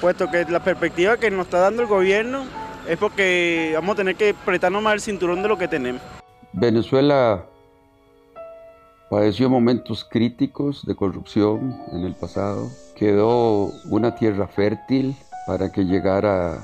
puesto 0.00 0.30
que 0.30 0.46
la 0.46 0.64
perspectiva 0.64 1.18
que 1.18 1.30
nos 1.30 1.46
está 1.46 1.58
dando 1.58 1.82
el 1.82 1.88
gobierno 1.88 2.44
es 2.88 2.96
porque 2.96 3.72
vamos 3.74 3.92
a 3.92 3.96
tener 3.96 4.16
que 4.16 4.30
apretarnos 4.30 4.82
más 4.82 4.94
el 4.94 5.00
cinturón 5.02 5.42
de 5.42 5.48
lo 5.48 5.58
que 5.58 5.68
tenemos. 5.68 6.00
Venezuela 6.54 7.44
Padeció 9.14 9.48
momentos 9.48 10.04
críticos 10.04 10.84
de 10.84 10.96
corrupción 10.96 11.80
en 11.92 12.02
el 12.02 12.16
pasado. 12.16 12.68
Quedó 12.96 13.70
una 13.88 14.16
tierra 14.16 14.48
fértil 14.48 15.14
para 15.46 15.70
que 15.70 15.84
llegara 15.84 16.58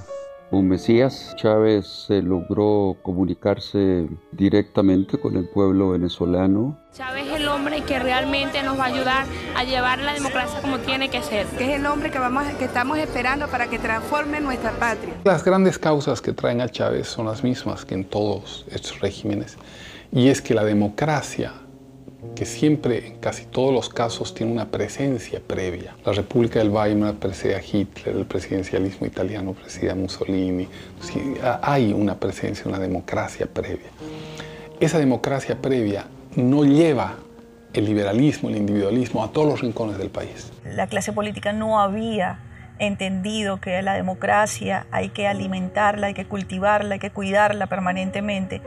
un 0.51 0.67
Mesías. 0.67 1.33
Chávez 1.37 1.87
se 2.09 2.23
logró 2.23 2.97
comunicarse 3.03 4.09
directamente 4.33 5.17
con 5.17 5.37
el 5.37 5.49
pueblo 5.49 5.91
venezolano. 5.91 6.77
Chávez 6.93 7.29
es 7.29 7.37
el 7.37 7.47
hombre 7.47 7.83
que 7.83 8.01
realmente 8.01 8.65
nos 8.65 8.77
va 8.77 8.87
a 8.87 8.89
ayudar 8.89 9.27
a 9.55 9.63
llevar 9.63 10.01
la 10.01 10.13
democracia 10.13 10.61
como 10.61 10.81
tiene 10.81 11.09
que 11.09 11.23
ser. 11.23 11.47
Que 11.57 11.73
es 11.73 11.79
el 11.79 11.87
hombre 11.87 12.11
que, 12.11 12.19
vamos, 12.19 12.43
que 12.59 12.65
estamos 12.65 12.99
esperando 12.99 13.47
para 13.47 13.69
que 13.69 13.79
transforme 13.79 14.41
nuestra 14.41 14.73
patria. 14.73 15.15
Las 15.23 15.45
grandes 15.45 15.79
causas 15.79 16.21
que 16.21 16.33
traen 16.33 16.61
a 16.61 16.69
Chávez 16.69 17.07
son 17.07 17.27
las 17.27 17.45
mismas 17.45 17.85
que 17.85 17.95
en 17.95 18.05
todos 18.05 18.67
estos 18.73 18.99
regímenes. 18.99 19.57
Y 20.11 20.31
es 20.31 20.43
que 20.43 20.55
la 20.55 20.65
democracia 20.65 21.53
que 22.35 22.45
siempre, 22.45 23.07
en 23.07 23.17
casi 23.17 23.47
todos 23.47 23.73
los 23.73 23.89
casos, 23.89 24.35
tiene 24.35 24.53
una 24.53 24.71
presencia 24.71 25.41
previa. 25.47 25.97
La 26.05 26.13
República 26.13 26.59
del 26.59 26.71
Weimar 26.71 27.15
precede 27.15 27.57
a 27.57 27.61
Hitler, 27.61 28.17
el 28.17 28.27
presidencialismo 28.27 29.07
italiano 29.07 29.53
precede 29.53 29.91
a 29.91 29.95
Mussolini. 29.95 30.69
hay 31.63 31.93
una 31.93 32.19
presencia, 32.19 32.65
una 32.67 32.79
democracia 32.79 33.47
previa. 33.47 33.91
Esa 34.81 34.99
democracia 34.99 35.61
previa 35.61 36.07
no 36.37 36.65
lleva 36.65 37.17
el 37.73 37.85
liberalismo, 37.85 38.49
el 38.49 38.57
individualismo 38.57 39.23
a 39.25 39.33
todos 39.33 39.49
los 39.49 39.61
rincones 39.61 39.99
del 39.99 40.11
país. 40.11 40.53
La 40.65 40.87
clase 40.87 41.13
política 41.13 41.53
no 41.53 41.81
había 41.81 42.41
entendido 42.79 43.61
que 43.61 43.81
la 43.83 43.95
democracia 43.95 44.87
hay 44.91 45.11
que 45.11 45.29
alimentarla, 45.29 46.09
hay 46.09 46.15
que 46.15 46.25
cultivarla, 46.25 46.95
hay 46.95 47.01
que 47.01 47.11
cuidarla 47.11 47.67
permanentemente. 47.67 48.63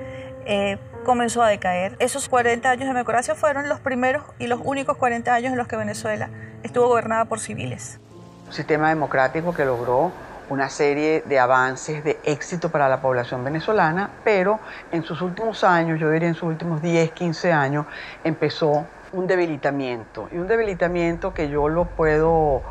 Eh, 0.45 0.77
comenzó 1.03 1.43
a 1.43 1.47
decaer. 1.47 1.95
Esos 1.99 2.29
40 2.29 2.69
años 2.69 2.87
de 2.87 2.93
democracia 2.93 3.35
fueron 3.35 3.69
los 3.69 3.79
primeros 3.79 4.23
y 4.39 4.47
los 4.47 4.59
únicos 4.63 4.97
40 4.97 5.33
años 5.33 5.51
en 5.51 5.57
los 5.57 5.67
que 5.67 5.75
Venezuela 5.75 6.29
estuvo 6.63 6.87
gobernada 6.87 7.25
por 7.25 7.39
civiles. 7.39 7.99
Un 8.47 8.53
sistema 8.53 8.89
democrático 8.89 9.53
que 9.53 9.65
logró 9.65 10.11
una 10.49 10.69
serie 10.69 11.23
de 11.25 11.39
avances 11.39 12.03
de 12.03 12.19
éxito 12.23 12.69
para 12.69 12.89
la 12.89 13.01
población 13.01 13.43
venezolana, 13.43 14.09
pero 14.23 14.59
en 14.91 15.03
sus 15.03 15.21
últimos 15.21 15.63
años, 15.63 15.99
yo 15.99 16.09
diría 16.09 16.27
en 16.27 16.35
sus 16.35 16.43
últimos 16.43 16.81
10, 16.81 17.11
15 17.11 17.51
años, 17.51 17.85
empezó 18.23 18.85
un 19.13 19.27
debilitamiento. 19.27 20.27
Y 20.31 20.37
un 20.37 20.47
debilitamiento 20.47 21.33
que 21.33 21.49
yo 21.49 21.69
lo 21.69 21.85
puedo 21.85 22.61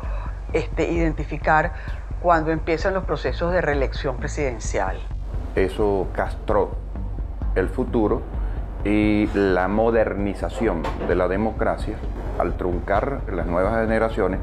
este, 0.53 0.91
identificar 0.91 1.73
cuando 2.21 2.51
empiezan 2.51 2.93
los 2.93 3.03
procesos 3.05 3.51
de 3.51 3.61
reelección 3.61 4.17
presidencial. 4.17 4.97
Eso 5.55 6.07
castró 6.13 6.82
el 7.55 7.69
futuro 7.69 8.21
y 8.85 9.27
la 9.33 9.67
modernización 9.67 10.83
de 11.07 11.15
la 11.15 11.27
democracia 11.27 11.95
al 12.39 12.57
truncar 12.57 13.21
las 13.31 13.47
nuevas 13.47 13.81
generaciones 13.81 14.39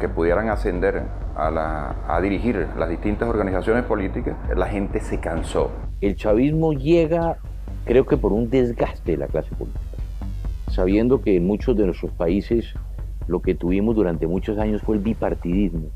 que 0.00 0.08
pudieran 0.08 0.48
ascender 0.48 1.02
a, 1.36 2.18
dirigir 2.22 2.66
las 2.78 2.88
distintas 2.88 3.28
organizaciones 3.28 3.84
políticas, 3.84 4.36
la 4.54 4.66
gente 4.66 5.00
se 5.00 5.20
cansó. 5.20 5.70
El 6.00 6.16
chavismo 6.16 6.72
llega, 6.72 7.36
creo 7.84 8.06
que 8.06 8.16
por 8.16 8.32
un 8.32 8.48
desgaste 8.48 9.12
de 9.12 9.18
la 9.18 9.26
clase 9.26 9.54
política, 9.54 9.80
sabiendo 10.70 11.20
que 11.20 11.36
en 11.36 11.46
muchos 11.46 11.76
de 11.76 11.86
nuestros 11.86 12.10
países 12.12 12.74
lo 13.26 13.42
que 13.42 13.54
tuvimos 13.54 13.94
durante 13.94 14.26
muchos 14.26 14.58
años 14.58 14.82
fue 14.82 14.96
el 14.96 15.02
bipartidismo 15.02 15.90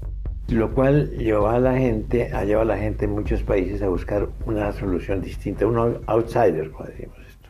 lo 0.51 0.73
cual 0.75 1.11
llevó 1.11 1.49
a 1.49 1.61
la 1.61 1.77
gente, 1.77 2.31
ha 2.33 2.45
llevado 2.45 2.73
a 2.73 2.77
la 2.77 2.79
gente 2.79 3.05
en 3.05 3.13
muchos 3.13 3.43
países 3.43 3.83
a 3.83 3.89
buscar 3.89 4.29
una 4.47 4.73
solución 4.73 5.23
distinta, 5.23 5.67
un 5.67 6.03
outsider, 6.07 6.71
como 6.73 6.89
decimos 6.89 7.17
esto. 7.29 7.49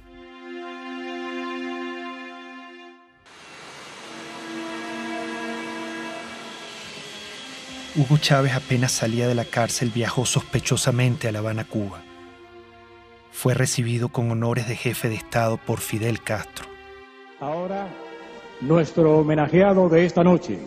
Hugo 7.97 8.19
Chávez 8.19 8.53
apenas 8.55 8.93
salía 8.93 9.27
de 9.27 9.35
la 9.35 9.47
cárcel 9.47 9.91
viajó 9.95 10.27
sospechosamente 10.27 11.27
a 11.27 11.33
La 11.33 11.39
Habana, 11.39 11.65
Cuba. 11.65 12.03
Fue 13.33 13.55
recibido 13.55 14.11
con 14.11 14.31
honores 14.31 14.69
de 14.69 14.77
jefe 14.77 15.09
de 15.09 15.15
Estado 15.15 15.57
por 15.57 15.81
Fidel 15.81 16.23
Castro. 16.23 16.67
Ahora, 17.41 17.89
nuestro 18.61 19.19
homenajeado 19.19 19.89
de 19.89 20.05
esta 20.05 20.23
noche, 20.23 20.59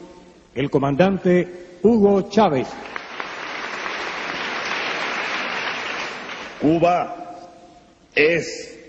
el 0.56 0.72
comandante 0.72 1.63
Hugo 1.84 2.30
Chávez. 2.30 2.70
Cuba 6.62 7.14
es 8.16 8.80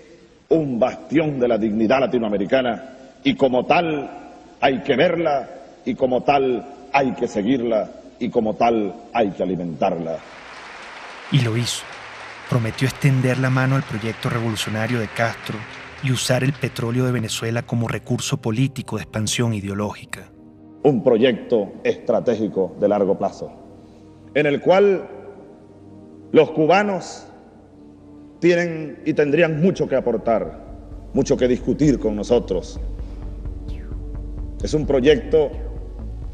un 0.47 0.79
bastión 0.79 1.37
de 1.37 1.47
la 1.49 1.57
dignidad 1.57 1.99
latinoamericana 1.99 3.17
y 3.21 3.35
como 3.35 3.65
tal 3.65 4.09
hay 4.61 4.81
que 4.81 4.95
verla 4.95 5.49
y 5.83 5.95
como 5.95 6.23
tal 6.23 6.87
hay 6.93 7.11
que 7.15 7.27
seguirla 7.27 7.91
y 8.17 8.29
como 8.29 8.53
tal 8.53 8.95
hay 9.13 9.31
que 9.31 9.43
alimentarla. 9.43 10.17
Y 11.33 11.41
lo 11.41 11.57
hizo. 11.57 11.83
Prometió 12.49 12.87
extender 12.87 13.39
la 13.39 13.49
mano 13.49 13.75
al 13.75 13.83
proyecto 13.83 14.29
revolucionario 14.29 14.99
de 14.99 15.09
Castro 15.09 15.57
y 16.01 16.13
usar 16.13 16.45
el 16.45 16.53
petróleo 16.53 17.05
de 17.05 17.11
Venezuela 17.11 17.63
como 17.63 17.89
recurso 17.89 18.37
político 18.37 18.95
de 18.95 19.03
expansión 19.03 19.53
ideológica 19.53 20.29
un 20.85 21.01
proyecto 21.01 21.73
estratégico 21.83 22.75
de 22.79 22.87
largo 22.87 23.17
plazo, 23.17 23.51
en 24.35 24.45
el 24.45 24.61
cual 24.61 25.07
los 26.31 26.51
cubanos 26.51 27.25
tienen 28.39 28.99
y 29.03 29.13
tendrían 29.13 29.61
mucho 29.61 29.87
que 29.87 29.95
aportar, 29.95 30.63
mucho 31.13 31.35
que 31.35 31.47
discutir 31.47 31.97
con 31.97 32.15
nosotros. 32.15 32.79
Es 34.63 34.75
un 34.75 34.85
proyecto 34.85 35.49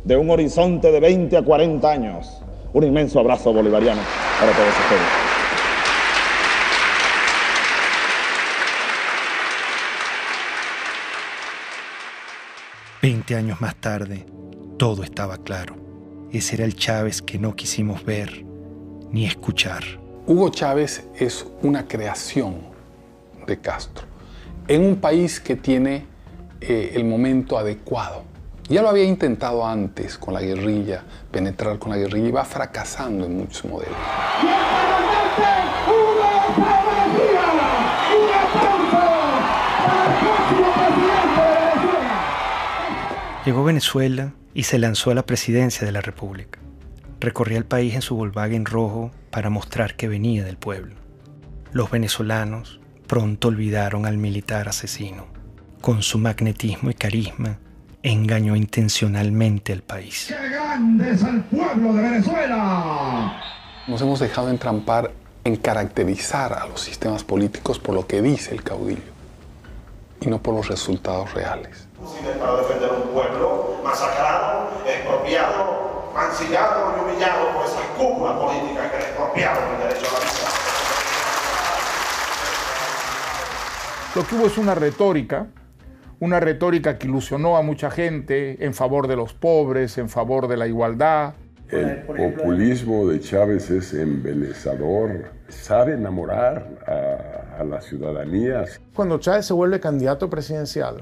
de 0.03 0.17
un 0.17 0.29
horizonte 0.29 0.91
de 0.91 1.00
20 1.00 1.38
a 1.38 1.41
40 1.43 1.89
años. 1.89 2.41
Un 2.74 2.84
inmenso 2.84 3.22
abrazo 3.22 3.53
bolivariano 3.53 4.01
para 4.38 4.51
todos 4.51 4.67
ustedes. 4.67 5.21
Veinte 13.01 13.36
años 13.36 13.60
más 13.60 13.75
tarde, 13.77 14.27
todo 14.77 15.01
estaba 15.01 15.38
claro. 15.38 15.75
Ese 16.31 16.53
era 16.53 16.65
el 16.65 16.75
Chávez 16.75 17.24
que 17.24 17.39
no 17.39 17.55
quisimos 17.55 18.05
ver 18.05 18.46
ni 19.10 19.25
escuchar. 19.25 19.84
Hugo 20.27 20.50
Chávez 20.50 21.08
es 21.15 21.48
una 21.63 21.88
creación 21.88 22.58
de 23.48 23.60
Castro 23.60 24.05
en 24.67 24.86
un 24.86 24.98
país 24.98 25.39
que 25.39 25.55
tiene 25.55 26.05
eh, 26.62 26.91
el 26.93 27.03
momento 27.05 27.58
adecuado. 27.58 28.22
Ya 28.70 28.84
lo 28.84 28.89
había 28.89 29.05
intentado 29.05 29.65
antes 29.65 30.20
con 30.20 30.36
la 30.36 30.41
guerrilla, 30.41 31.03
penetrar 31.31 31.79
con 31.79 31.89
la 31.89 31.98
guerrilla 31.98 32.27
y 32.27 32.31
va 32.31 32.46
fracasando 32.46 33.25
en 33.25 33.36
muchos 33.36 33.65
modelos. 33.65 33.98
Llegó 43.44 43.62
a 43.62 43.66
Venezuela 43.66 44.34
y 44.54 44.64
se 44.64 44.78
lanzó 44.78 45.10
a 45.10 45.16
la 45.16 45.26
presidencia 45.26 45.84
de 45.84 45.92
la 45.92 46.02
República. 46.02 46.60
Recorría 47.20 47.58
el 47.58 47.66
país 47.66 47.96
en 47.96 48.04
su 48.04 48.16
Volkswagen 48.16 48.66
rojo 48.66 49.10
para 49.32 49.50
mostrar 49.50 49.96
que 49.96 50.08
venía 50.08 50.44
del 50.44 50.58
pueblo. 50.58 50.94
Los 51.72 51.90
venezolanos 51.90 52.80
pronto 53.08 53.48
olvidaron 53.48 54.06
al 54.06 54.20
militar 54.20 54.70
asesino. 54.70 55.26
Con 55.82 56.04
su 56.04 56.20
magnetismo 56.20 56.92
y 56.92 56.94
carisma, 56.94 57.58
engañó 58.04 58.56
intencionalmente 58.56 59.74
al 59.74 59.82
país. 59.82 60.28
¡Qué 60.28 60.50
grande 60.50 61.10
es 61.10 61.24
el 61.24 61.42
pueblo 61.42 61.94
de 61.94 62.02
Venezuela! 62.04 63.42
Nos 63.88 64.02
hemos 64.04 64.20
dejado 64.20 64.52
entrampar 64.52 65.12
en 65.44 65.56
caracterizar 65.56 66.54
a 66.54 66.68
los 66.68 66.82
sistemas 66.82 67.24
políticos 67.24 67.80
por 67.80 67.96
lo 67.96 68.06
que 68.06 68.22
dice 68.22 68.54
el 68.54 68.62
caudillo 68.62 69.02
y 70.20 70.28
no 70.28 70.44
por 70.44 70.54
los 70.54 70.68
resultados 70.68 71.34
reales. 71.34 71.88
Para 72.39 72.58
defender 72.58 72.89
un 72.91 73.13
pueblo 73.13 73.77
masacrado, 73.84 74.70
expropiado, 74.88 76.12
mancillado 76.13 76.96
y 76.98 77.01
humillado 77.01 77.53
por 77.53 77.65
esas 77.65 77.84
cúpulas 77.98 78.38
políticas 78.38 78.91
que 78.91 78.98
le 78.98 79.03
expropiaron 79.03 79.63
el 79.74 79.79
derecho 79.88 80.08
a 80.08 80.13
la 80.13 80.20
vida. 80.20 80.31
Lo 84.15 84.24
que 84.25 84.36
hubo 84.36 84.48
es 84.48 84.58
una 84.58 84.75
retórica, 84.75 85.48
una 86.20 86.39
retórica 86.39 86.98
que 86.98 87.08
ilusionó 87.08 87.55
a 87.58 87.62
mucha 87.62 87.91
gente 87.91 88.65
en 88.65 88.74
favor 88.74 89.08
de 89.08 89.15
los 89.15 89.34
pobres, 89.34 89.98
en 89.98 90.10
favor 90.10 90.48
de 90.48 90.58
la 90.58 90.67
igualdad. 90.67 91.36
El 91.70 92.01
populismo 92.01 93.08
de 93.08 93.22
Chávez 93.22 93.70
es 93.70 93.93
embelezador, 93.93 95.31
sabe 95.48 95.93
enamorar 95.93 96.67
a, 96.86 97.62
a 97.62 97.63
la 97.63 97.79
ciudadanía. 97.79 98.65
Cuando 98.93 99.20
Chávez 99.20 99.46
se 99.46 99.53
vuelve 99.53 99.79
candidato 99.79 100.29
presidencial, 100.29 101.01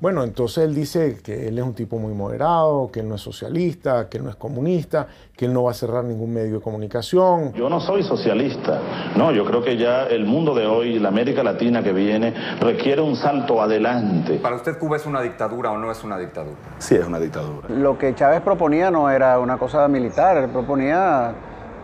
bueno, 0.00 0.24
entonces 0.24 0.64
él 0.64 0.74
dice 0.74 1.18
que 1.22 1.48
él 1.48 1.58
es 1.58 1.64
un 1.64 1.74
tipo 1.74 1.98
muy 1.98 2.14
moderado, 2.14 2.90
que 2.90 3.00
él 3.00 3.08
no 3.08 3.16
es 3.16 3.20
socialista, 3.20 4.08
que 4.08 4.18
él 4.18 4.24
no 4.24 4.30
es 4.30 4.36
comunista, 4.36 5.06
que 5.36 5.44
él 5.44 5.52
no 5.52 5.64
va 5.64 5.72
a 5.72 5.74
cerrar 5.74 6.04
ningún 6.04 6.32
medio 6.32 6.54
de 6.54 6.60
comunicación. 6.60 7.52
Yo 7.52 7.68
no 7.68 7.80
soy 7.80 8.02
socialista, 8.02 8.80
no, 9.16 9.30
yo 9.32 9.44
creo 9.44 9.62
que 9.62 9.76
ya 9.76 10.04
el 10.04 10.24
mundo 10.24 10.54
de 10.54 10.66
hoy, 10.66 10.98
la 10.98 11.08
América 11.08 11.42
Latina 11.42 11.82
que 11.82 11.92
viene, 11.92 12.32
requiere 12.60 13.02
un 13.02 13.14
salto 13.14 13.60
adelante. 13.60 14.38
¿Para 14.38 14.56
usted 14.56 14.78
Cuba 14.78 14.96
es 14.96 15.04
una 15.04 15.20
dictadura 15.20 15.70
o 15.70 15.76
no 15.76 15.90
es 15.90 16.02
una 16.02 16.16
dictadura? 16.18 16.56
Sí, 16.78 16.94
es 16.94 17.06
una 17.06 17.18
dictadura. 17.18 17.68
Lo 17.68 17.98
que 17.98 18.14
Chávez 18.14 18.40
proponía 18.40 18.90
no 18.90 19.10
era 19.10 19.38
una 19.38 19.58
cosa 19.58 19.86
militar, 19.88 20.38
él 20.38 20.48
proponía 20.48 21.34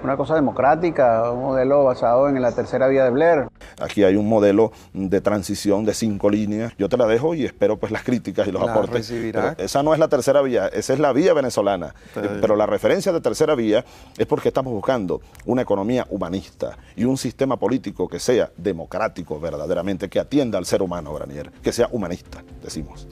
una 0.03 0.17
cosa 0.17 0.35
democrática, 0.35 1.31
un 1.33 1.43
modelo 1.43 1.85
basado 1.85 2.29
en 2.29 2.41
la 2.41 2.53
tercera 2.53 2.89
vía 2.89 3.05
de 3.05 3.11
Blair. 3.11 3.49
Aquí 3.81 4.05
hay 4.05 4.17
un 4.17 4.29
modelo 4.29 4.73
de 4.93 5.21
transición 5.21 5.85
de 5.85 5.95
cinco 5.95 6.31
líneas. 6.31 6.73
Yo 6.79 6.89
te 6.89 6.97
la 6.97 7.07
dejo 7.07 7.35
y 7.35 7.45
espero 7.45 7.79
pues 7.79 7.93
las 7.93 8.03
críticas 8.03 8.47
y 8.49 8.53
los 8.53 8.63
La 8.65 8.73
aportes. 8.73 9.11
esa 9.11 9.83
no 9.83 9.93
es 9.93 10.01
la 10.01 10.09
tercera 10.09 10.43
vía, 10.43 10.69
esa 10.69 10.93
es 10.93 10.99
la 10.99 11.13
vía 11.13 11.35
venezolana. 11.35 11.95
Eh, 12.17 12.39
Pero 12.41 12.57
la 12.57 12.67
referencia 12.67 13.13
de 13.13 13.21
tercera 13.21 13.55
vía 13.55 13.85
es 14.17 14.27
porque 14.27 14.49
estamos 14.49 14.73
buscando 14.73 15.21
una 15.45 15.63
economía 15.63 16.07
humanista 16.11 16.79
y 16.97 17.05
un 17.05 17.17
sistema 17.19 17.57
político 17.59 18.09
que 18.09 18.19
sea 18.19 18.51
democrático 18.57 19.39
verdaderamente, 19.41 20.09
que 20.09 20.19
atienda 20.19 20.59
al 20.59 20.67
ser 20.67 20.83
humano, 20.83 21.13
Granier, 21.15 21.51
que 21.63 21.73
sea 21.73 21.89
humanista, 21.93 22.43
decimos. 22.63 23.07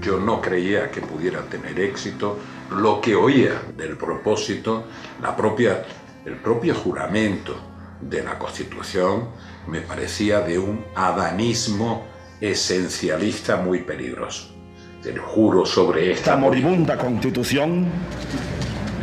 Yo 0.00 0.18
no 0.18 0.40
creía 0.40 0.90
que 0.90 1.00
pudiera 1.00 1.42
tener 1.42 1.78
éxito. 1.80 2.38
Lo 2.70 3.00
que 3.00 3.14
oía 3.14 3.60
del 3.76 3.96
propósito, 3.96 4.84
la 5.20 5.36
propia, 5.36 5.84
el 6.24 6.36
propio 6.36 6.74
juramento 6.74 7.56
de 8.00 8.22
la 8.22 8.38
Constitución, 8.38 9.28
me 9.66 9.80
parecía 9.80 10.40
de 10.40 10.58
un 10.58 10.84
adanismo 10.94 12.06
esencialista 12.40 13.56
muy 13.56 13.80
peligroso. 13.80 14.54
Te 15.02 15.12
lo 15.12 15.22
juro 15.22 15.66
sobre 15.66 16.12
esta 16.12 16.32
Esta 16.32 16.36
moribunda 16.36 16.96
constitución 16.96 17.86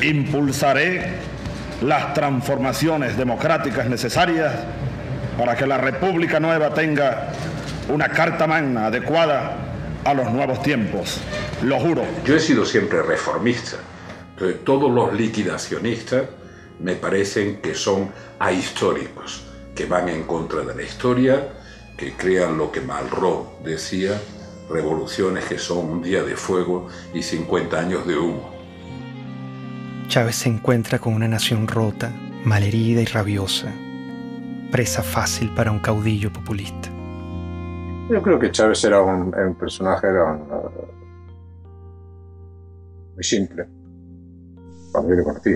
impulsaré 0.02 1.35
las 1.82 2.14
transformaciones 2.14 3.18
democráticas 3.18 3.88
necesarias 3.88 4.54
para 5.38 5.56
que 5.56 5.68
la 5.68 5.78
República 5.78 6.40
Nueva 6.40 6.74
tenga 6.74 7.30
una 7.90 8.10
carta 8.10 8.48
magna 8.48 8.88
adecuada 8.88 9.58
a 10.04 10.14
los 10.14 10.32
nuevos 10.32 10.62
tiempos. 10.62 11.20
Lo 11.64 11.80
juro. 11.80 12.04
Yo 12.26 12.36
he 12.36 12.40
sido 12.40 12.66
siempre 12.66 13.02
reformista. 13.02 13.78
Entonces, 14.34 14.64
todos 14.64 14.92
los 14.92 15.14
liquidacionistas 15.14 16.24
me 16.80 16.96
parecen 16.96 17.62
que 17.62 17.74
son 17.74 18.12
ahistóricos, 18.40 19.46
que 19.74 19.86
van 19.86 20.10
en 20.10 20.24
contra 20.24 20.62
de 20.62 20.76
la 20.76 20.84
historia, 20.84 21.50
que 21.98 22.14
crean 22.14 22.58
lo 22.58 22.72
que 22.72 22.82
Malraux 22.82 23.64
decía, 23.64 24.20
revoluciones 24.70 25.46
que 25.46 25.58
son 25.58 25.90
un 25.90 26.04
día 26.04 26.24
de 26.24 26.36
fuego 26.36 26.88
y 27.14 27.24
50 27.24 27.80
años 27.80 28.06
de 28.06 28.18
humo. 28.18 28.55
Chávez 30.08 30.36
se 30.36 30.50
encuentra 30.50 31.00
con 31.00 31.14
una 31.14 31.28
nación 31.28 31.68
rota, 31.68 32.12
malherida 32.44 33.02
y 33.02 33.06
rabiosa, 33.06 33.74
presa 34.72 35.04
fácil 35.04 35.54
para 35.54 35.72
un 35.72 35.80
caudillo 35.80 36.32
populista. 36.32 36.90
Yo 38.10 38.22
creo 38.22 38.40
que 38.40 38.52
Chávez 38.52 38.84
era 38.84 39.02
un, 39.02 39.34
un 39.36 39.56
personaje 39.56 40.08
era 40.08 40.38
muy 43.16 43.24
simple, 43.24 43.66
cuando 44.92 45.10
yo 45.10 45.16
lo 45.16 45.24
conocí. 45.24 45.56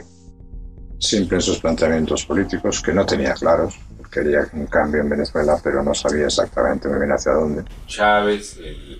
Simple 0.97 1.37
en 1.37 1.41
sus 1.41 1.59
planteamientos 1.59 2.25
políticos, 2.25 2.81
que 2.81 2.93
no 2.93 3.05
tenía 3.05 3.33
claros. 3.33 3.77
Quería 4.11 4.49
un 4.53 4.65
cambio 4.65 5.01
en 5.01 5.09
Venezuela, 5.09 5.57
pero 5.63 5.83
no 5.83 5.93
sabía 5.93 6.25
exactamente 6.25 6.89
muy 6.89 6.97
bien 6.97 7.11
hacia 7.11 7.33
dónde. 7.33 7.63
Chávez, 7.85 8.57
el, 8.57 8.99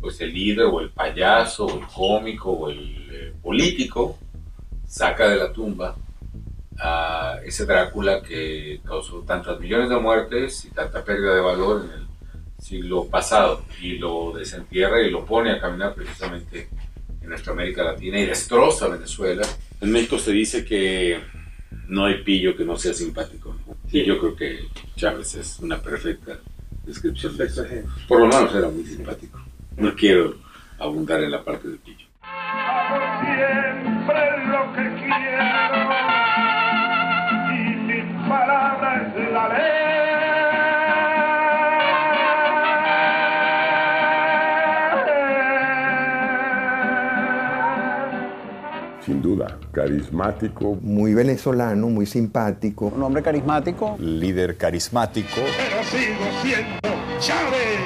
pues 0.00 0.20
el 0.20 0.32
líder 0.32 0.66
o 0.66 0.80
el 0.80 0.90
payaso 0.90 1.66
o 1.66 1.78
el 1.78 1.86
cómico 1.86 2.52
o 2.52 2.68
el 2.68 3.08
eh, 3.10 3.34
político, 3.42 4.18
saca 4.88 5.28
de 5.28 5.36
la 5.36 5.52
tumba 5.52 5.94
a 6.80 7.38
ese 7.44 7.66
Drácula 7.66 8.22
que 8.22 8.80
causó 8.84 9.20
tantas 9.20 9.60
millones 9.60 9.88
de 9.90 9.98
muertes 9.98 10.64
y 10.64 10.70
tanta 10.70 11.04
pérdida 11.04 11.34
de 11.34 11.40
valor 11.40 11.84
en 11.84 12.00
el 12.00 12.08
siglo 12.58 13.04
pasado 13.06 13.62
y 13.80 13.98
lo 13.98 14.32
desentierra 14.32 15.00
y 15.02 15.10
lo 15.10 15.24
pone 15.24 15.52
a 15.52 15.60
caminar 15.60 15.94
precisamente 15.94 16.68
en 17.20 17.28
nuestra 17.28 17.52
América 17.52 17.84
Latina 17.84 18.18
y 18.18 18.26
destroza 18.26 18.88
Venezuela. 18.88 19.46
En 19.80 19.92
México 19.92 20.18
se 20.18 20.32
dice 20.32 20.64
que 20.64 21.20
no 21.88 22.06
hay 22.06 22.22
pillo 22.22 22.56
que 22.56 22.64
no 22.64 22.76
sea 22.76 22.94
simpático. 22.94 23.56
Y 23.90 24.04
yo 24.04 24.18
creo 24.18 24.36
que 24.36 24.68
Chávez 24.96 25.34
es 25.34 25.58
una 25.60 25.80
perfecta 25.80 26.38
descripción 26.84 27.36
de 27.36 27.44
eso. 27.44 27.64
Por 28.06 28.20
lo 28.20 28.26
menos 28.26 28.54
era 28.54 28.68
muy 28.68 28.84
simpático. 28.84 29.40
No 29.76 29.94
quiero 29.94 30.36
abundar 30.78 31.22
en 31.22 31.30
la 31.30 31.44
parte 31.44 31.68
de 31.68 31.76
pillo. 31.76 32.06
Y 37.50 37.76
mis 37.86 38.28
palabras 38.28 39.12
la 39.32 39.48
Sin 49.00 49.22
duda, 49.22 49.58
carismático. 49.72 50.76
Muy 50.82 51.14
venezolano, 51.14 51.88
muy 51.88 52.04
simpático. 52.04 52.92
Un 52.94 53.02
hombre 53.02 53.22
carismático. 53.22 53.96
Líder 53.98 54.58
carismático. 54.58 55.40
Pero 55.56 55.82
sigo 55.84 56.24
siendo 56.42 56.88
Chávez. 57.18 57.78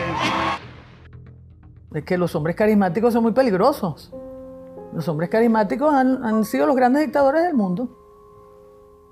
Es 1.95 2.03
que 2.03 2.19
los 2.19 2.35
hombres 2.35 2.57
carismáticos 2.57 3.13
son 3.13 3.23
muy 3.23 3.33
peligrosos. 3.33 4.13
Los 4.93 5.09
hombres 5.09 5.31
carismáticos 5.31 5.93
han, 5.93 6.25
han 6.25 6.45
sido 6.45 6.67
los 6.67 6.77
grandes 6.77 7.03
dictadores 7.03 7.43
del 7.43 7.55
mundo. 7.55 7.89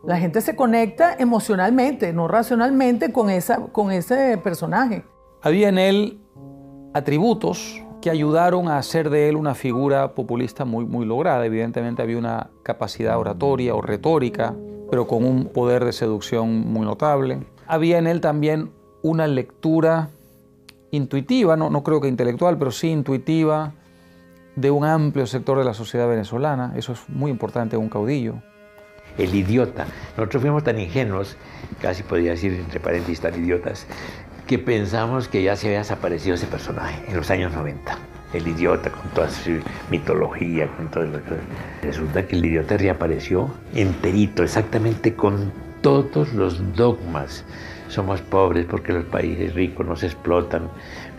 La 0.02 0.18
gente 0.18 0.40
se 0.40 0.56
conecta 0.56 1.14
emocionalmente, 1.18 2.12
no 2.12 2.26
racionalmente, 2.26 3.12
con, 3.12 3.28
esa, 3.28 3.66
con 3.66 3.90
ese 3.90 4.38
personaje. 4.38 5.04
Había 5.42 5.68
en 5.68 5.78
él 5.78 6.20
atributos 6.94 7.82
que 8.00 8.10
ayudaron 8.10 8.68
a 8.68 8.78
hacer 8.78 9.10
de 9.10 9.28
él 9.28 9.36
una 9.36 9.54
figura 9.54 10.14
populista 10.14 10.64
muy, 10.64 10.86
muy 10.86 11.04
lograda. 11.04 11.44
Evidentemente 11.44 12.00
había 12.02 12.16
una 12.16 12.50
capacidad 12.62 13.18
oratoria 13.18 13.74
o 13.74 13.82
retórica, 13.82 14.54
pero 14.90 15.06
con 15.06 15.24
un 15.24 15.46
poder 15.46 15.84
de 15.84 15.92
seducción 15.92 16.72
muy 16.72 16.86
notable. 16.86 17.46
Había 17.66 17.98
en 17.98 18.06
él 18.06 18.20
también 18.20 18.72
una 19.02 19.26
lectura 19.26 20.08
intuitiva, 20.90 21.56
no, 21.56 21.68
no 21.68 21.82
creo 21.82 22.00
que 22.00 22.08
intelectual, 22.08 22.58
pero 22.58 22.70
sí 22.70 22.88
intuitiva, 22.88 23.74
de 24.60 24.70
un 24.70 24.84
amplio 24.84 25.26
sector 25.26 25.58
de 25.58 25.64
la 25.64 25.74
sociedad 25.74 26.08
venezolana. 26.08 26.72
Eso 26.76 26.92
es 26.92 27.08
muy 27.08 27.30
importante 27.30 27.76
un 27.76 27.88
caudillo. 27.88 28.36
El 29.18 29.34
idiota. 29.34 29.86
Nosotros 30.16 30.42
fuimos 30.42 30.62
tan 30.62 30.78
ingenuos, 30.78 31.36
casi 31.80 32.02
podría 32.02 32.32
decir 32.32 32.52
entre 32.54 32.78
paréntesis 32.78 33.20
tan 33.20 33.34
idiotas, 33.34 33.86
que 34.46 34.58
pensamos 34.58 35.28
que 35.28 35.42
ya 35.42 35.56
se 35.56 35.68
había 35.68 35.78
desaparecido 35.78 36.34
ese 36.34 36.46
personaje 36.46 37.02
en 37.08 37.16
los 37.16 37.30
años 37.30 37.52
90. 37.52 37.98
El 38.34 38.46
idiota 38.46 38.90
con 38.90 39.10
toda 39.10 39.28
su 39.28 39.58
mitología, 39.90 40.68
con 40.76 40.88
todo 40.88 41.04
lo 41.04 41.24
que... 41.24 41.36
Resulta 41.82 42.26
que 42.26 42.36
el 42.36 42.44
idiota 42.44 42.76
reapareció 42.76 43.50
enterito, 43.74 44.42
exactamente 44.44 45.14
con 45.14 45.52
todos 45.80 46.32
los 46.34 46.76
dogmas. 46.76 47.44
Somos 47.88 48.20
pobres 48.20 48.66
porque 48.66 48.92
los 48.92 49.04
países 49.04 49.54
ricos 49.54 49.84
nos 49.84 50.04
explotan, 50.04 50.70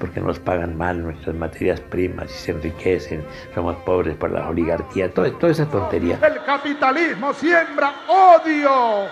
porque 0.02 0.20
nos 0.20 0.40
pagan 0.40 0.76
mal 0.76 1.04
nuestras 1.04 1.36
materias 1.36 1.80
primas 1.80 2.32
y 2.32 2.34
se 2.34 2.52
enriquecen. 2.52 3.24
Somos 3.54 3.76
pobres 3.86 4.18
por 4.18 4.32
las 4.32 4.48
oligarquías, 4.48 5.14
todo, 5.14 5.32
toda 5.34 5.52
esa 5.52 5.70
tontería. 5.70 6.20
El 6.24 6.44
capitalismo 6.44 7.32
siembra 7.34 7.94
odio. 8.10 9.06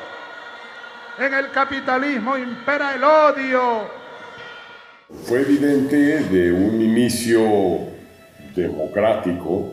En 1.19 1.33
el 1.33 1.51
capitalismo 1.51 2.37
impera 2.37 2.95
el 2.95 3.03
odio. 3.03 3.99
Fue 5.25 5.41
evidente 5.41 6.23
de 6.23 6.51
un 6.51 6.81
inicio 6.81 7.41
democrático 8.55 9.71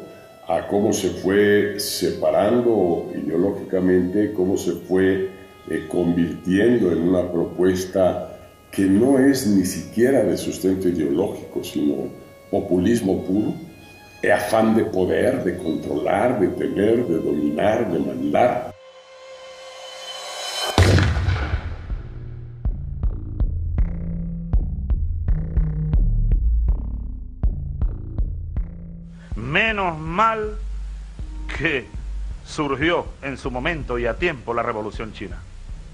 a 0.49 0.67
cómo 0.67 0.93
se 0.93 1.11
fue 1.11 1.81
separando 1.81 3.11
ideológicamente, 3.15 4.33
cómo 4.35 4.57
se 4.57 4.73
fue 4.73 5.31
eh, 5.69 5.87
convirtiendo 5.89 6.93
en 6.93 7.09
una 7.09 7.31
propuesta 7.31 8.36
que 8.77 8.85
no 8.85 9.19
es 9.19 9.47
ni 9.47 9.65
siquiera 9.65 10.23
de 10.23 10.37
sustento 10.37 10.87
ideológico, 10.87 11.65
sino 11.65 12.11
populismo 12.51 13.25
puro, 13.25 13.55
afán 14.31 14.77
de 14.77 14.85
poder, 14.85 15.43
de 15.45 15.57
controlar, 15.57 16.39
de 16.39 16.49
tener, 16.49 17.07
de 17.07 17.19
dominar, 17.19 17.91
de 17.91 17.99
mandar. 17.99 18.75
Menos 29.37 29.99
mal 29.99 30.59
que 31.57 31.87
surgió 32.45 33.07
en 33.23 33.39
su 33.39 33.51
momento 33.51 33.99
y 33.99 34.05
a 34.05 34.19
tiempo 34.19 34.53
la 34.53 34.63
revolución 34.63 35.15
china. 35.15 35.39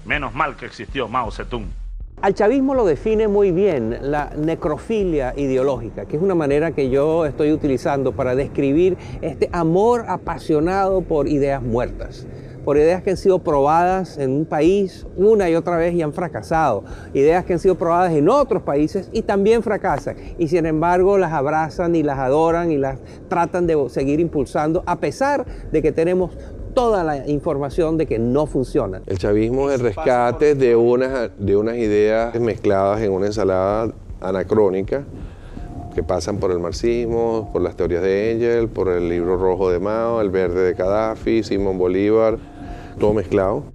Menos 0.03 0.33
mal 0.33 0.57
que 0.57 0.65
existió 0.65 1.07
Mao 1.07 1.31
Zedong. 1.31 1.82
Al 2.23 2.35
chavismo 2.35 2.73
lo 2.73 2.85
define 2.85 3.27
muy 3.27 3.51
bien 3.51 3.97
la 3.99 4.29
necrofilia 4.37 5.33
ideológica, 5.35 6.05
que 6.05 6.15
es 6.15 6.23
una 6.23 6.35
manera 6.35 6.71
que 6.71 6.89
yo 6.89 7.25
estoy 7.25 7.51
utilizando 7.51 8.13
para 8.13 8.33
describir 8.33 8.95
este 9.21 9.49
amor 9.51 10.05
apasionado 10.07 11.01
por 11.01 11.27
ideas 11.27 11.61
muertas, 11.61 12.25
por 12.63 12.77
ideas 12.77 13.03
que 13.03 13.09
han 13.09 13.17
sido 13.17 13.39
probadas 13.39 14.17
en 14.17 14.31
un 14.31 14.45
país 14.45 15.05
una 15.17 15.49
y 15.49 15.55
otra 15.55 15.75
vez 15.75 15.95
y 15.95 16.01
han 16.01 16.13
fracasado, 16.13 16.85
ideas 17.13 17.43
que 17.43 17.51
han 17.51 17.59
sido 17.59 17.75
probadas 17.75 18.13
en 18.13 18.29
otros 18.29 18.63
países 18.63 19.09
y 19.11 19.23
también 19.23 19.61
fracasan, 19.61 20.15
y 20.37 20.47
sin 20.47 20.65
embargo 20.65 21.17
las 21.17 21.33
abrazan 21.33 21.93
y 21.93 22.03
las 22.03 22.19
adoran 22.19 22.71
y 22.71 22.77
las 22.77 22.99
tratan 23.27 23.67
de 23.67 23.89
seguir 23.89 24.21
impulsando 24.21 24.81
a 24.85 24.97
pesar 25.01 25.45
de 25.73 25.81
que 25.81 25.91
tenemos 25.91 26.31
toda 26.73 27.03
la 27.03 27.27
información 27.27 27.97
de 27.97 28.05
que 28.05 28.19
no 28.19 28.45
funciona. 28.45 29.01
El 29.05 29.17
chavismo 29.17 29.69
es 29.69 29.79
el 29.79 29.85
rescate 29.85 30.55
de 30.55 30.75
unas, 30.75 31.31
de 31.37 31.55
unas 31.55 31.77
ideas 31.77 32.39
mezcladas 32.39 33.01
en 33.01 33.11
una 33.11 33.27
ensalada 33.27 33.93
anacrónica 34.21 35.03
que 35.93 36.03
pasan 36.03 36.37
por 36.37 36.51
el 36.51 36.59
marxismo, 36.59 37.49
por 37.53 37.61
las 37.61 37.75
teorías 37.75 38.01
de 38.01 38.31
Engel, 38.31 38.67
por 38.67 38.89
el 38.89 39.09
libro 39.09 39.37
rojo 39.37 39.69
de 39.69 39.79
Mao, 39.79 40.21
el 40.21 40.29
verde 40.29 40.61
de 40.63 40.73
Gaddafi, 40.73 41.43
Simón 41.43 41.77
Bolívar, 41.77 42.37
todo 42.99 43.13
mezclado. 43.13 43.65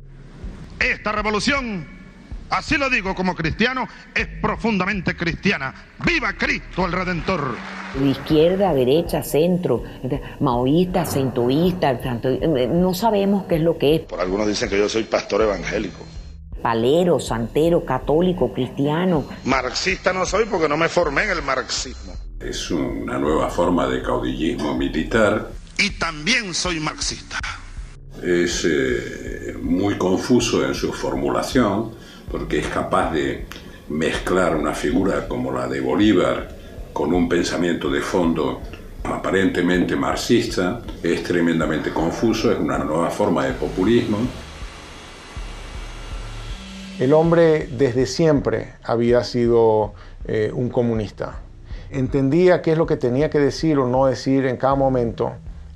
Esta 0.80 1.12
revolución, 1.12 1.86
así 2.50 2.76
lo 2.76 2.90
digo 2.90 3.14
como 3.14 3.34
cristiano, 3.34 3.88
es 4.14 4.26
profundamente 4.40 5.16
cristiana. 5.16 5.74
¡Viva 6.04 6.32
Cristo 6.34 6.86
el 6.86 6.92
Redentor! 6.92 7.56
De 7.98 8.08
izquierda, 8.08 8.74
derecha, 8.74 9.22
centro, 9.22 9.82
maoísta, 10.40 11.06
centoísta, 11.06 11.98
no 12.70 12.92
sabemos 12.92 13.46
qué 13.46 13.56
es 13.56 13.62
lo 13.62 13.78
que 13.78 13.96
es. 13.96 14.00
Por 14.02 14.20
algunos 14.20 14.46
dicen 14.46 14.68
que 14.68 14.78
yo 14.78 14.88
soy 14.88 15.04
pastor 15.04 15.42
evangélico. 15.42 16.04
Palero, 16.62 17.18
santero, 17.18 17.84
católico, 17.84 18.52
cristiano. 18.52 19.24
Marxista 19.44 20.12
no 20.12 20.26
soy 20.26 20.44
porque 20.46 20.68
no 20.68 20.76
me 20.76 20.88
formé 20.88 21.24
en 21.24 21.30
el 21.30 21.42
marxismo. 21.42 22.14
Es 22.40 22.70
una 22.70 23.18
nueva 23.18 23.48
forma 23.48 23.86
de 23.86 24.02
caudillismo 24.02 24.76
militar. 24.76 25.50
Y 25.78 25.90
también 25.90 26.54
soy 26.54 26.80
marxista. 26.80 27.38
Es 28.22 28.64
eh, 28.68 29.54
muy 29.62 29.96
confuso 29.96 30.64
en 30.66 30.74
su 30.74 30.92
formulación 30.92 31.92
porque 32.30 32.58
es 32.58 32.66
capaz 32.68 33.12
de 33.12 33.46
mezclar 33.88 34.56
una 34.56 34.74
figura 34.74 35.28
como 35.28 35.52
la 35.52 35.66
de 35.66 35.80
Bolívar 35.80 36.48
con 36.92 37.12
un 37.14 37.28
pensamiento 37.28 37.90
de 37.90 38.00
fondo 38.00 38.60
aparentemente 39.04 39.96
marxista, 39.96 40.82
es 41.02 41.22
tremendamente 41.22 41.90
confuso, 41.90 42.52
es 42.52 42.58
una 42.58 42.78
nueva 42.78 43.10
forma 43.10 43.46
de 43.46 43.52
populismo. 43.52 44.18
El 46.98 47.12
hombre 47.12 47.68
desde 47.70 48.06
siempre 48.06 48.74
había 48.82 49.22
sido 49.22 49.94
eh, 50.26 50.50
un 50.52 50.68
comunista. 50.68 51.40
Entendía 51.90 52.60
qué 52.60 52.72
es 52.72 52.78
lo 52.78 52.86
que 52.86 52.96
tenía 52.96 53.30
que 53.30 53.38
decir 53.38 53.78
o 53.78 53.88
no 53.88 54.06
decir 54.06 54.46
en 54.46 54.56
cada 54.56 54.74
momento 54.74 55.32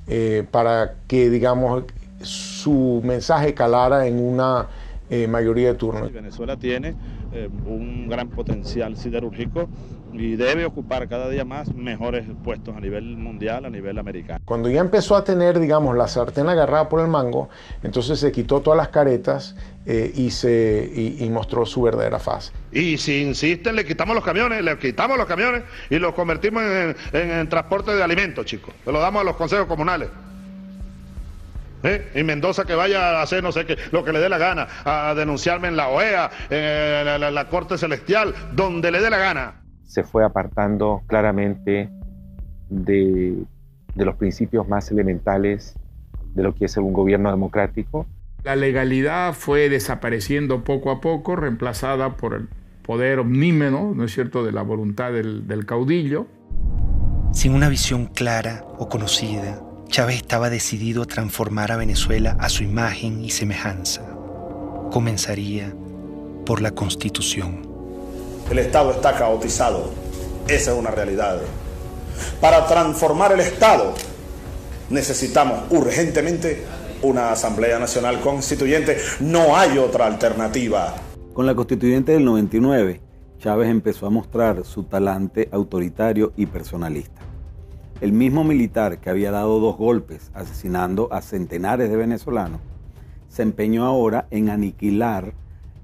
eh, 0.07 0.45
para 0.51 0.95
que, 1.07 1.29
digamos, 1.29 1.85
su 2.21 3.01
mensaje 3.03 3.53
calara 3.53 4.05
en 4.05 4.19
una 4.19 4.67
eh, 5.09 5.27
mayoría 5.27 5.67
de 5.67 5.73
turnos. 5.75 6.11
Venezuela 6.11 6.57
tiene 6.57 6.95
eh, 7.33 7.49
un 7.65 8.07
gran 8.07 8.29
potencial 8.29 8.97
siderúrgico 8.97 9.67
y 10.13 10.35
debe 10.35 10.65
ocupar 10.65 11.07
cada 11.09 11.29
día 11.29 11.43
más 11.43 11.73
mejores 11.73 12.25
puestos 12.43 12.75
a 12.75 12.79
nivel 12.79 13.17
mundial, 13.17 13.65
a 13.65 13.69
nivel 13.69 13.97
americano. 13.97 14.39
Cuando 14.45 14.69
ya 14.69 14.79
empezó 14.79 15.15
a 15.15 15.23
tener, 15.23 15.59
digamos, 15.59 15.97
la 15.97 16.07
sartén 16.07 16.47
agarrada 16.47 16.87
por 16.89 17.01
el 17.01 17.07
mango, 17.07 17.49
entonces 17.81 18.19
se 18.19 18.31
quitó 18.31 18.61
todas 18.61 18.77
las 18.77 18.89
caretas 18.89 19.55
eh, 19.85 20.11
y, 20.15 20.31
se, 20.31 20.89
y, 21.19 21.29
mostró 21.29 21.65
su 21.65 21.81
verdadera 21.81 22.19
faz. 22.19 22.53
Y 22.71 22.97
si 22.97 23.21
insisten, 23.23 23.75
le 23.75 23.85
quitamos 23.85 24.15
los 24.15 24.23
camiones, 24.23 24.63
le 24.63 24.77
quitamos 24.77 25.17
los 25.17 25.25
camiones 25.25 25.63
y 25.89 25.97
los 25.97 26.13
convertimos 26.13 26.63
en, 26.63 26.95
en 27.13 27.49
transporte 27.49 27.95
de 27.95 28.03
alimentos, 28.03 28.45
chicos. 28.45 28.73
Se 28.85 28.91
lo 28.91 28.99
damos 28.99 29.21
a 29.21 29.25
los 29.25 29.35
consejos 29.35 29.65
comunales. 29.67 30.09
¿Eh? 31.83 32.11
Y 32.15 32.23
Mendoza 32.23 32.65
que 32.65 32.75
vaya 32.75 33.19
a 33.19 33.21
hacer 33.21 33.43
no 33.43 33.51
sé 33.51 33.65
qué, 33.65 33.77
lo 33.91 34.03
que 34.03 34.13
le 34.13 34.19
dé 34.19 34.29
la 34.29 34.37
gana, 34.37 34.67
a 34.85 35.13
denunciarme 35.15 35.67
en 35.67 35.75
la 35.75 35.89
OEA, 35.89 36.31
en 36.49 37.35
la, 37.35 37.49
Corte 37.49 37.77
Celestial, 37.77 38.33
donde 38.53 38.89
le 38.89 39.01
dé 39.01 39.09
la 39.09 39.17
gana. 39.17 39.61
Se 39.83 40.03
fue 40.03 40.23
apartando 40.23 41.01
claramente 41.07 41.89
de, 42.69 43.43
de 43.95 44.05
los 44.05 44.15
principios 44.15 44.67
más 44.67 44.89
elementales 44.91 45.75
de 46.33 46.43
lo 46.43 46.55
que 46.55 46.65
es 46.65 46.77
un 46.77 46.93
gobierno 46.93 47.29
democrático. 47.29 48.07
La 48.43 48.55
legalidad 48.55 49.33
fue 49.33 49.69
desapareciendo 49.69 50.63
poco 50.63 50.89
a 50.89 51.01
poco, 51.01 51.35
reemplazada 51.35 52.15
por 52.17 52.33
el 52.33 52.49
poder 52.81 53.19
omnímeno, 53.19 53.93
¿no 53.93 54.05
es 54.05 54.13
cierto?, 54.13 54.43
de 54.43 54.51
la 54.51 54.61
voluntad 54.61 55.11
del, 55.11 55.47
del 55.47 55.65
caudillo. 55.65 56.27
Sin 57.31 57.53
una 57.53 57.69
visión 57.69 58.05
clara 58.07 58.65
o 58.77 58.89
conocida, 58.89 59.61
Chávez 59.93 60.15
estaba 60.15 60.49
decidido 60.49 61.03
a 61.03 61.05
transformar 61.05 61.71
a 61.71 61.77
Venezuela 61.77 62.35
a 62.39 62.49
su 62.49 62.63
imagen 62.63 63.23
y 63.23 63.29
semejanza. 63.29 64.01
Comenzaría 64.91 65.71
por 66.47 66.63
la 66.63 66.71
Constitución. 66.71 67.61
El 68.49 68.57
Estado 68.57 68.89
está 68.89 69.15
caotizado. 69.15 69.91
Esa 70.47 70.71
es 70.71 70.79
una 70.79 70.89
realidad. 70.89 71.41
Para 72.41 72.65
transformar 72.65 73.33
el 73.33 73.41
Estado 73.41 73.93
necesitamos 74.89 75.65
urgentemente 75.69 76.65
una 77.03 77.31
Asamblea 77.31 77.77
Nacional 77.77 78.19
Constituyente. 78.19 78.97
No 79.19 79.55
hay 79.55 79.77
otra 79.77 80.07
alternativa. 80.07 80.95
Con 81.35 81.45
la 81.45 81.53
Constituyente 81.53 82.13
del 82.13 82.25
99, 82.25 82.99
Chávez 83.37 83.69
empezó 83.69 84.07
a 84.07 84.09
mostrar 84.09 84.65
su 84.65 84.85
talante 84.85 85.49
autoritario 85.51 86.33
y 86.35 86.47
personalista. 86.47 87.22
El 88.03 88.11
mismo 88.11 88.43
militar 88.43 88.97
que 88.97 89.09
había 89.09 89.31
dado 89.31 89.61
dos 89.61 89.77
golpes 89.77 90.29
asesinando 90.33 91.07
a 91.13 91.21
centenares 91.21 91.89
de 91.89 91.95
venezolanos, 91.95 92.59
se 93.29 93.43
empeñó 93.43 93.85
ahora 93.85 94.25
en 94.29 94.49
aniquilar 94.49 95.31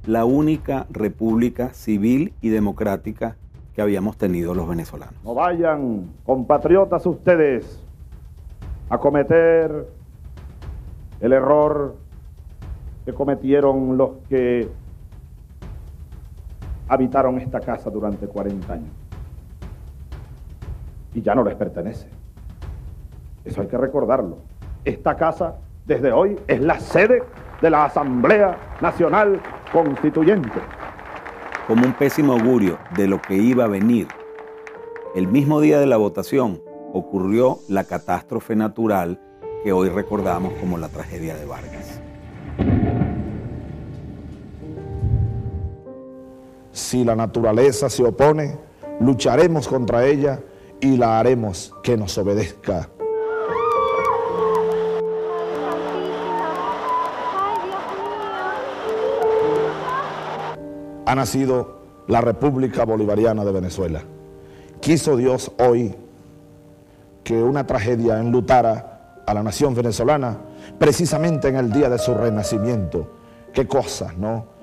la 0.05 0.25
única 0.25 0.85
república 0.89 1.69
civil 1.69 2.33
y 2.41 2.49
democrática 2.49 3.37
que 3.73 3.81
habíamos 3.81 4.17
tenido 4.17 4.53
los 4.53 4.67
venezolanos. 4.67 5.15
No 5.23 5.33
vayan, 5.33 6.09
compatriotas 6.25 7.05
ustedes, 7.05 7.81
a 8.89 8.97
cometer 8.97 9.87
el 11.21 11.31
error 11.31 11.95
que 13.05 13.13
cometieron 13.13 13.95
los 13.95 14.09
que 14.27 14.67
habitaron 16.89 17.39
esta 17.39 17.61
casa 17.61 17.89
durante 17.89 18.27
40 18.27 18.73
años 18.73 18.98
y 21.13 21.21
ya 21.21 21.35
no 21.35 21.43
les 21.43 21.55
pertenece. 21.55 22.07
Eso 23.45 23.61
hay 23.61 23.67
que 23.67 23.77
recordarlo. 23.77 24.37
Esta 24.85 25.15
casa 25.15 25.55
desde 25.85 26.11
hoy 26.11 26.39
es 26.47 26.61
la 26.61 26.79
sede 26.79 27.23
de 27.61 27.69
la 27.69 27.85
Asamblea 27.85 28.57
Nacional 28.81 29.41
Constituyente. 29.71 30.59
Como 31.67 31.85
un 31.85 31.93
pésimo 31.93 32.33
augurio 32.33 32.77
de 32.95 33.07
lo 33.07 33.21
que 33.21 33.35
iba 33.35 33.65
a 33.65 33.67
venir, 33.67 34.07
el 35.15 35.27
mismo 35.27 35.59
día 35.61 35.79
de 35.79 35.85
la 35.85 35.97
votación 35.97 36.61
ocurrió 36.93 37.59
la 37.67 37.83
catástrofe 37.83 38.55
natural 38.55 39.19
que 39.63 39.71
hoy 39.71 39.89
recordamos 39.89 40.53
como 40.53 40.77
la 40.77 40.89
tragedia 40.89 41.35
de 41.35 41.45
Vargas. 41.45 42.01
Si 46.71 47.03
la 47.03 47.15
naturaleza 47.15 47.89
se 47.89 48.03
opone, 48.03 48.57
lucharemos 48.99 49.67
contra 49.67 50.05
ella 50.05 50.39
y 50.81 50.97
la 50.97 51.19
haremos 51.19 51.73
que 51.83 51.97
nos 51.97 52.17
obedezca. 52.17 52.89
Ha 61.05 61.15
nacido 61.15 61.79
la 62.07 62.21
República 62.21 62.85
Bolivariana 62.85 63.43
de 63.43 63.51
Venezuela. 63.51 64.03
Quiso 64.79 65.17
Dios 65.17 65.51
hoy 65.57 65.95
que 67.23 67.41
una 67.41 67.65
tragedia 67.65 68.19
enlutara 68.19 69.23
a 69.25 69.33
la 69.33 69.43
nación 69.43 69.75
venezolana 69.75 70.37
precisamente 70.77 71.47
en 71.47 71.55
el 71.55 71.71
día 71.71 71.89
de 71.89 71.99
su 71.99 72.13
renacimiento. 72.13 73.07
Qué 73.53 73.67
cosas, 73.67 74.17
¿no? 74.17 74.58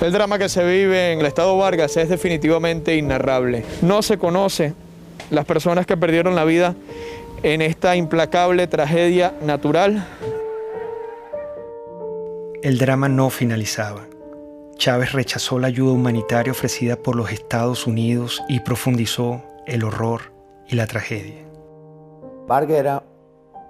El 0.00 0.12
drama 0.12 0.38
que 0.38 0.48
se 0.48 0.64
vive 0.64 1.12
en 1.12 1.20
el 1.20 1.26
estado 1.26 1.58
Vargas 1.58 1.94
es 1.98 2.08
definitivamente 2.08 2.96
inarrable. 2.96 3.66
No 3.82 4.00
se 4.00 4.16
conoce 4.16 4.72
las 5.30 5.44
personas 5.44 5.84
que 5.84 5.94
perdieron 5.94 6.34
la 6.34 6.46
vida 6.46 6.74
en 7.42 7.60
esta 7.60 7.94
implacable 7.96 8.66
tragedia 8.66 9.34
natural. 9.42 10.06
El 12.62 12.78
drama 12.78 13.10
no 13.10 13.28
finalizaba. 13.28 14.06
Chávez 14.76 15.12
rechazó 15.12 15.58
la 15.58 15.66
ayuda 15.66 15.92
humanitaria 15.92 16.52
ofrecida 16.52 16.96
por 16.96 17.14
los 17.14 17.30
Estados 17.30 17.86
Unidos 17.86 18.42
y 18.48 18.60
profundizó 18.60 19.42
el 19.66 19.84
horror 19.84 20.32
y 20.66 20.76
la 20.76 20.86
tragedia. 20.86 21.44
Vargas 22.46 22.78
era 22.78 23.02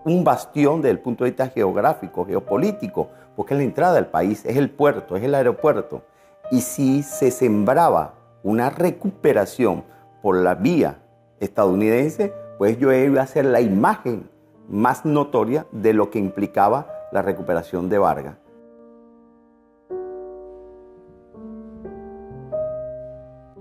un 0.05 0.23
bastión 0.23 0.81
desde 0.81 0.93
el 0.93 1.01
punto 1.01 1.25
de 1.25 1.31
vista 1.31 1.49
geográfico, 1.49 2.25
geopolítico, 2.25 3.11
porque 3.35 3.55
es 3.55 3.59
la 3.59 3.64
entrada 3.64 3.95
del 3.95 4.07
país, 4.07 4.45
es 4.45 4.57
el 4.57 4.71
puerto, 4.71 5.16
es 5.16 5.25
el 5.25 5.35
aeropuerto. 5.35 6.05
Y 6.51 6.63
si 6.63 7.03
se 7.03 7.31
sembraba 7.31 8.15
una 8.43 8.71
recuperación 8.71 9.85
por 10.21 10.37
la 10.37 10.55
vía 10.55 10.99
estadounidense, 11.39 12.33
pues 12.59 12.79
yo 12.79 12.93
iba 12.93 13.23
a 13.23 13.27
ser 13.27 13.45
la 13.45 13.61
imagen 13.61 14.29
más 14.69 15.05
notoria 15.05 15.67
de 15.73 15.93
lo 15.93 16.11
que 16.11 16.19
implicaba 16.19 16.87
la 17.13 17.23
recuperación 17.23 17.89
de 17.89 17.99
Vargas. 17.99 18.37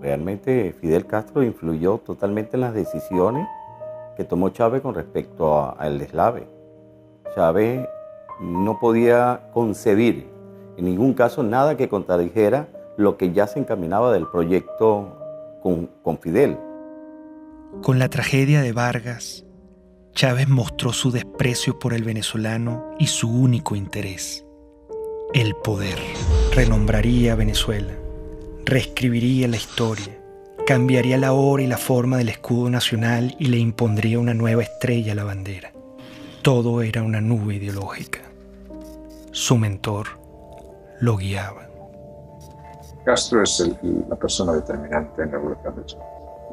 Realmente 0.02 0.73
Fidel 0.80 1.06
Castro 1.06 1.43
influyó 1.43 1.97
totalmente 1.99 2.58
en 2.58 2.62
las 2.62 2.73
decisiones 2.73 3.47
que 4.17 4.23
tomó 4.23 4.49
Chávez 4.49 4.82
con 4.82 4.95
respecto 4.95 5.75
al 5.78 5.99
deslave. 5.99 6.47
Chávez 7.36 7.88
no 8.39 8.80
podía 8.80 9.49
concebir 9.54 10.30
en 10.78 10.86
ningún 10.86 11.13
caso 11.13 11.43
nada 11.43 11.75
que 11.75 11.89
contradijera 11.89 12.67
lo 12.99 13.15
que 13.15 13.31
ya 13.31 13.47
se 13.47 13.59
encaminaba 13.59 14.12
del 14.12 14.27
proyecto 14.27 15.17
con, 15.63 16.19
Fidel. 16.19 16.57
Con 17.81 17.97
la 17.97 18.09
tragedia 18.09 18.62
de 18.62 18.73
Vargas, 18.73 19.45
Chávez 20.13 20.49
mostró 20.49 20.91
su 20.91 21.09
desprecio 21.09 21.79
por 21.79 21.93
el 21.93 22.03
venezolano 22.03 22.93
y 22.99 23.07
su 23.07 23.31
único 23.31 23.77
interés, 23.77 24.45
el 25.33 25.55
poder. 25.55 25.97
Renombraría 26.53 27.35
Venezuela, 27.35 27.93
reescribiría 28.65 29.47
la 29.47 29.55
historia, 29.55 30.19
cambiaría 30.67 31.17
la 31.17 31.31
hora 31.31 31.63
y 31.63 31.67
la 31.67 31.77
forma 31.77 32.17
del 32.17 32.27
escudo 32.27 32.69
nacional 32.69 33.33
y 33.39 33.45
le 33.45 33.59
impondría 33.59 34.19
una 34.19 34.33
nueva 34.33 34.63
estrella 34.63 35.13
a 35.13 35.15
la 35.15 35.23
bandera. 35.23 35.71
Todo 36.41 36.81
era 36.81 37.01
una 37.03 37.21
nube 37.21 37.55
ideológica. 37.55 38.19
Su 39.31 39.57
mentor 39.57 40.07
lo 40.99 41.15
guiaba. 41.15 41.68
Castro 43.10 43.41
es 43.41 43.67
la 44.08 44.15
persona 44.15 44.54
determinante 44.54 45.24
en 45.24 45.32
la 45.32 45.38
evolución 45.38 45.76
de 45.76 45.84
Chávez. 45.84 46.08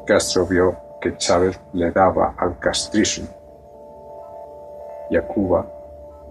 Castro 0.07 0.47
vio 0.47 0.75
que 0.99 1.15
Chávez 1.15 1.59
le 1.73 1.91
daba 1.91 2.33
al 2.35 2.57
castrismo 2.57 3.27
y 5.11 5.17
a 5.17 5.21
Cuba 5.21 5.67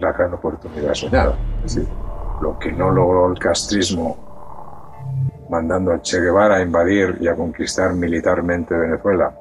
la 0.00 0.10
gran 0.10 0.34
oportunidad 0.34 0.94
soñada. 0.94 1.38
Es 1.64 1.76
decir, 1.76 1.88
lo 2.42 2.58
que 2.58 2.72
no 2.72 2.90
logró 2.90 3.30
el 3.30 3.38
castrismo 3.38 4.16
mandando 5.48 5.92
a 5.92 6.02
Che 6.02 6.20
Guevara 6.20 6.56
a 6.56 6.62
invadir 6.62 7.18
y 7.20 7.28
a 7.28 7.36
conquistar 7.36 7.94
militarmente 7.94 8.74
Venezuela, 8.74 9.32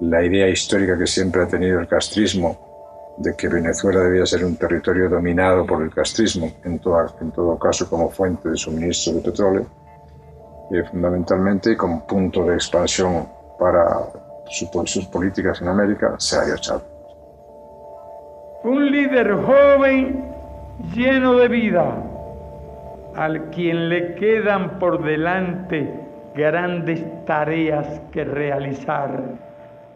la 0.00 0.24
idea 0.24 0.48
histórica 0.48 0.96
que 0.96 1.06
siempre 1.06 1.42
ha 1.42 1.48
tenido 1.48 1.80
el 1.80 1.86
castrismo 1.86 3.14
de 3.18 3.36
que 3.36 3.46
Venezuela 3.48 4.00
debía 4.00 4.24
ser 4.24 4.42
un 4.42 4.56
territorio 4.56 5.10
dominado 5.10 5.66
por 5.66 5.82
el 5.82 5.92
castrismo, 5.92 6.50
en 6.64 6.78
todo 6.78 7.58
caso 7.58 7.90
como 7.90 8.08
fuente 8.08 8.48
de 8.48 8.56
suministro 8.56 9.12
de 9.12 9.20
petróleo, 9.20 9.66
y 10.70 10.82
fundamentalmente 10.82 11.76
como 11.76 12.06
punto 12.06 12.44
de 12.44 12.54
expansión 12.54 13.26
para 13.58 13.84
sus 14.50 15.06
políticas 15.06 15.60
en 15.60 15.68
América, 15.68 16.14
se 16.18 16.36
ha 16.36 16.56
Chávez. 16.56 16.84
Un 18.64 18.90
líder 18.90 19.34
joven 19.34 20.24
lleno 20.94 21.34
de 21.34 21.48
vida, 21.48 22.02
al 23.14 23.50
quien 23.50 23.88
le 23.88 24.14
quedan 24.14 24.78
por 24.78 25.02
delante 25.02 25.92
grandes 26.34 27.04
tareas 27.24 28.00
que 28.12 28.24
realizar, 28.24 29.22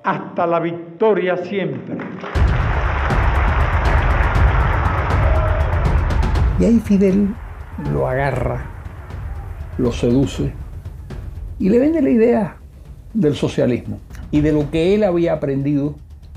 hasta 0.03 0.47
la 0.47 0.61
victoria 0.61 1.37
siempre. 1.37 1.99
Y 6.59 6.65
ahí 6.65 6.81
Fidel 6.81 7.35
lo 7.93 8.09
agarra, 8.09 8.65
lo 9.79 9.93
seduce 9.93 10.62
y 11.63 11.69
le 11.69 11.79
vende 11.79 12.03
la 12.03 12.11
idea 12.11 12.57
del 13.15 13.37
socialismo 13.37 14.01
y 14.33 14.41
de 14.41 14.51
lo 14.51 14.69
que 14.73 14.97
él 14.97 15.05
había 15.05 15.35
aprendido 15.35 15.95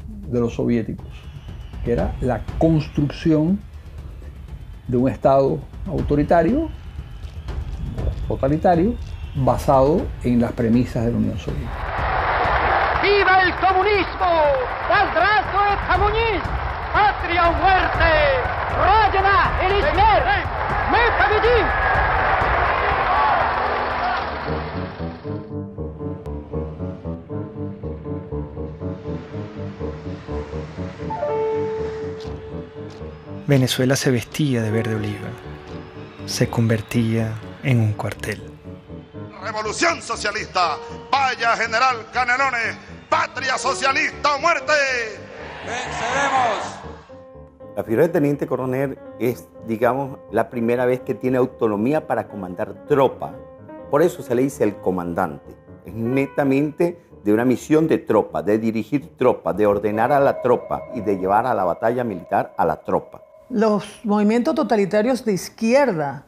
de 0.08 0.40
los 0.40 0.54
soviéticos, 0.54 1.08
que 1.84 1.94
era 1.94 2.14
la 2.22 2.44
construcción 2.60 3.60
de 4.88 4.98
un 4.98 5.10
Estado 5.10 5.58
autoritario, 5.88 6.70
totalitario, 8.28 8.94
basado 9.34 10.06
en 10.24 10.42
las 10.42 10.52
premisas 10.52 11.06
de 11.06 11.12
la 11.12 11.18
Unión 11.18 11.40
Soviética. 11.40 11.72
¡Viva 13.02 13.42
el 13.42 13.54
comunismo! 13.56 14.30
¡Las 14.90 15.10
el 15.10 15.92
comunismo! 15.92 16.52
¡Patria 16.94 17.50
o 17.50 17.54
muerte! 17.64 18.12
¡Rodena 18.78 19.60
el 19.66 19.72
Ismer! 19.80 20.24
¡Me 20.92 21.94
Venezuela 33.47 33.95
se 33.95 34.10
vestía 34.10 34.63
de 34.63 34.71
verde 34.71 34.95
oliva, 34.95 35.27
se 36.25 36.49
convertía 36.49 37.31
en 37.62 37.79
un 37.79 37.93
cuartel. 37.93 38.41
Revolución 39.43 40.01
socialista, 40.01 40.77
vaya 41.12 41.55
general 41.55 42.08
Canelones, 42.12 42.75
patria 43.08 43.60
socialista 43.60 44.36
o 44.36 44.39
muerte. 44.39 44.73
¡Venceremos! 45.63 46.75
La 47.75 47.84
figura 47.84 48.08
de 48.08 48.10
teniente 48.10 48.47
coronel 48.47 48.97
es, 49.19 49.47
digamos, 49.67 50.17
la 50.31 50.49
primera 50.49 50.88
vez 50.88 51.01
que 51.01 51.13
tiene 51.13 51.38
autonomía 51.38 52.08
para 52.08 52.27
comandar 52.27 52.88
tropa. 52.88 53.36
Por 53.91 54.01
eso 54.01 54.23
se 54.23 54.34
le 54.34 54.41
dice 54.41 54.63
el 54.63 54.77
comandante. 54.77 55.55
Es 55.86 55.93
netamente 55.93 56.99
de 57.23 57.31
una 57.31 57.45
misión 57.45 57.88
de 57.88 57.99
tropa, 57.99 58.41
de 58.41 58.58
dirigir 58.58 59.15
tropa, 59.17 59.53
de 59.53 59.67
ordenar 59.67 60.12
a 60.12 60.19
la 60.19 60.41
tropa 60.41 60.86
y 60.95 61.01
de 61.01 61.17
llevar 61.19 61.45
a 61.45 61.53
la 61.53 61.63
batalla 61.63 62.03
militar 62.03 62.55
a 62.58 62.65
la 62.65 62.77
tropa. 62.84 63.25
Los 63.49 64.01
movimientos 64.03 64.55
totalitarios 64.55 65.23
de 65.23 65.34
izquierda 65.34 66.25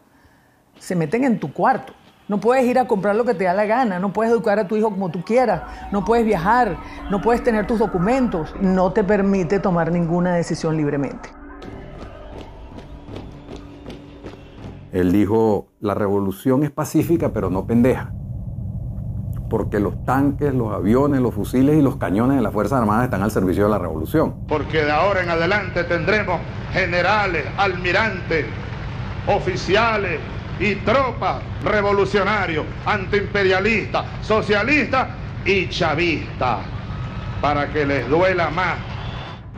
se 0.78 0.96
meten 0.96 1.24
en 1.24 1.40
tu 1.40 1.52
cuarto. 1.52 1.94
No 2.28 2.40
puedes 2.40 2.66
ir 2.66 2.78
a 2.78 2.88
comprar 2.88 3.16
lo 3.16 3.26
que 3.26 3.34
te 3.34 3.46
da 3.46 3.54
la 3.54 3.66
gana, 3.66 4.00
no 4.00 4.14
puedes 4.14 4.32
educar 4.32 4.60
a 4.60 4.68
tu 4.68 4.76
hijo 4.76 4.92
como 4.92 5.10
tú 5.10 5.24
quieras, 5.24 5.64
no 5.92 6.06
puedes 6.06 6.26
viajar, 6.26 6.78
no 7.10 7.22
puedes 7.22 7.44
tener 7.44 7.66
tus 7.66 7.80
documentos, 7.80 8.54
no 8.62 8.92
te 8.92 9.04
permite 9.04 9.60
tomar 9.60 9.92
ninguna 9.92 10.36
decisión 10.36 10.78
libremente. 10.78 11.30
Él 14.92 15.12
dijo, 15.12 15.70
la 15.80 15.96
revolución 15.96 16.64
es 16.64 16.72
pacífica 16.72 17.34
pero 17.34 17.50
no 17.50 17.66
pendeja, 17.66 18.14
porque 19.50 19.80
los 19.80 20.04
tanques, 20.06 20.54
los 20.54 20.74
aviones, 20.74 21.22
los 21.22 21.34
fusiles 21.34 21.78
y 21.78 21.82
los 21.82 21.98
cañones 21.98 22.38
de 22.38 22.44
las 22.44 22.54
Fuerzas 22.54 22.80
Armadas 22.80 23.06
están 23.06 23.22
al 23.22 23.32
servicio 23.32 23.64
de 23.64 23.70
la 23.70 23.80
revolución. 23.80 24.36
Porque 24.48 24.84
de 24.84 24.92
ahora 24.92 25.24
en 25.24 25.30
adelante 25.30 25.84
tendremos 25.84 26.40
generales, 26.74 27.46
almirantes, 27.58 28.46
oficiales 29.28 30.20
y 30.60 30.76
tropas 30.76 31.42
revolucionarios, 31.64 32.66
antiimperialistas, 32.86 34.06
socialistas 34.22 35.10
y 35.46 35.70
chavistas, 35.70 36.60
para 37.42 37.72
que 37.72 37.86
les 37.86 38.10
duela 38.10 38.50
más. 38.50 38.76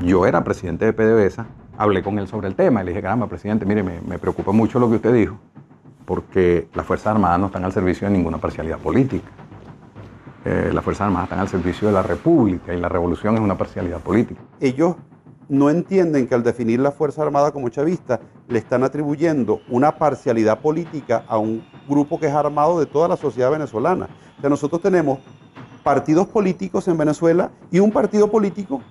Yo 0.01 0.25
era 0.25 0.43
presidente 0.43 0.85
de 0.85 0.93
PDVSA, 0.93 1.45
hablé 1.77 2.03
con 2.03 2.19
él 2.19 2.27
sobre 2.27 2.47
el 2.47 2.55
tema 2.55 2.81
y 2.81 2.85
le 2.85 2.91
dije, 2.91 3.01
caramba, 3.01 3.27
presidente, 3.27 3.65
mire, 3.65 3.83
me, 3.83 4.01
me 4.01 4.19
preocupa 4.19 4.51
mucho 4.51 4.79
lo 4.79 4.89
que 4.89 4.95
usted 4.95 5.13
dijo, 5.13 5.37
porque 6.05 6.67
las 6.73 6.85
Fuerzas 6.85 7.07
Armadas 7.07 7.39
no 7.39 7.47
están 7.47 7.65
al 7.65 7.71
servicio 7.71 8.07
de 8.07 8.13
ninguna 8.13 8.37
parcialidad 8.37 8.77
política. 8.77 9.27
Eh, 10.45 10.71
las 10.73 10.83
Fuerzas 10.83 11.07
Armadas 11.07 11.25
están 11.25 11.39
al 11.39 11.49
servicio 11.49 11.87
de 11.87 11.93
la 11.93 12.01
República 12.01 12.73
y 12.73 12.79
la 12.79 12.87
revolución 12.87 13.35
es 13.35 13.41
una 13.41 13.57
parcialidad 13.57 13.99
política. 13.99 14.39
Ellos 14.61 14.95
no 15.49 15.69
entienden 15.69 16.27
que 16.27 16.35
al 16.35 16.43
definir 16.43 16.79
la 16.79 16.91
Fuerza 16.91 17.23
Armada 17.23 17.51
como 17.51 17.67
chavista 17.69 18.21
le 18.47 18.59
están 18.59 18.83
atribuyendo 18.83 19.61
una 19.67 19.97
parcialidad 19.97 20.59
política 20.59 21.25
a 21.27 21.37
un 21.37 21.65
grupo 21.87 22.19
que 22.19 22.27
es 22.27 22.33
armado 22.33 22.79
de 22.79 22.85
toda 22.85 23.07
la 23.07 23.17
sociedad 23.17 23.51
venezolana. 23.51 24.07
O 24.37 24.41
sea, 24.41 24.49
nosotros 24.49 24.81
tenemos 24.81 25.19
partidos 25.83 26.27
políticos 26.27 26.87
en 26.87 26.97
Venezuela 26.97 27.51
y 27.71 27.79
un 27.79 27.91
partido 27.91 28.31
político 28.31 28.81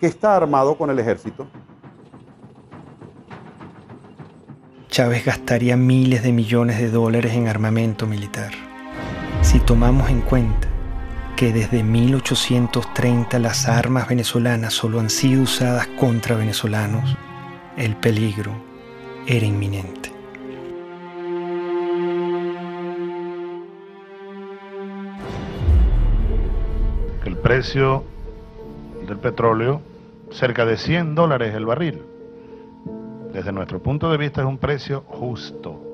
que 0.00 0.06
está 0.06 0.36
armado 0.36 0.76
con 0.76 0.90
el 0.90 0.98
ejército. 0.98 1.46
Chávez 4.88 5.24
gastaría 5.24 5.76
miles 5.76 6.22
de 6.22 6.32
millones 6.32 6.78
de 6.78 6.90
dólares 6.90 7.32
en 7.34 7.46
armamento 7.46 8.06
militar. 8.06 8.50
Si 9.42 9.60
tomamos 9.60 10.10
en 10.10 10.20
cuenta 10.22 10.68
que 11.38 11.52
desde 11.52 11.84
1830 11.84 13.38
las 13.38 13.68
armas 13.68 14.08
venezolanas 14.08 14.74
solo 14.74 14.98
han 14.98 15.08
sido 15.08 15.42
usadas 15.42 15.86
contra 15.86 16.34
venezolanos, 16.34 17.16
el 17.76 17.94
peligro 17.94 18.50
era 19.24 19.46
inminente. 19.46 20.10
El 27.24 27.36
precio 27.36 28.02
del 29.06 29.18
petróleo, 29.18 29.80
cerca 30.32 30.66
de 30.66 30.76
100 30.76 31.14
dólares 31.14 31.54
el 31.54 31.66
barril. 31.66 32.02
Desde 33.32 33.52
nuestro 33.52 33.80
punto 33.80 34.10
de 34.10 34.16
vista 34.16 34.40
es 34.40 34.46
un 34.48 34.58
precio 34.58 35.04
justo. 35.06 35.87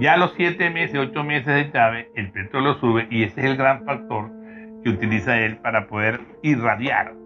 Ya 0.00 0.12
a 0.12 0.16
los 0.16 0.30
siete 0.36 0.70
meses, 0.70 0.96
ocho 0.96 1.24
meses 1.24 1.46
de 1.46 1.72
Chávez, 1.72 2.06
el 2.14 2.30
petróleo 2.30 2.78
sube 2.78 3.08
y 3.10 3.24
ese 3.24 3.40
es 3.40 3.46
el 3.46 3.56
gran 3.56 3.84
factor 3.84 4.30
que 4.84 4.90
utiliza 4.90 5.36
él 5.38 5.58
para 5.58 5.88
poder 5.88 6.20
irradiar 6.42 7.16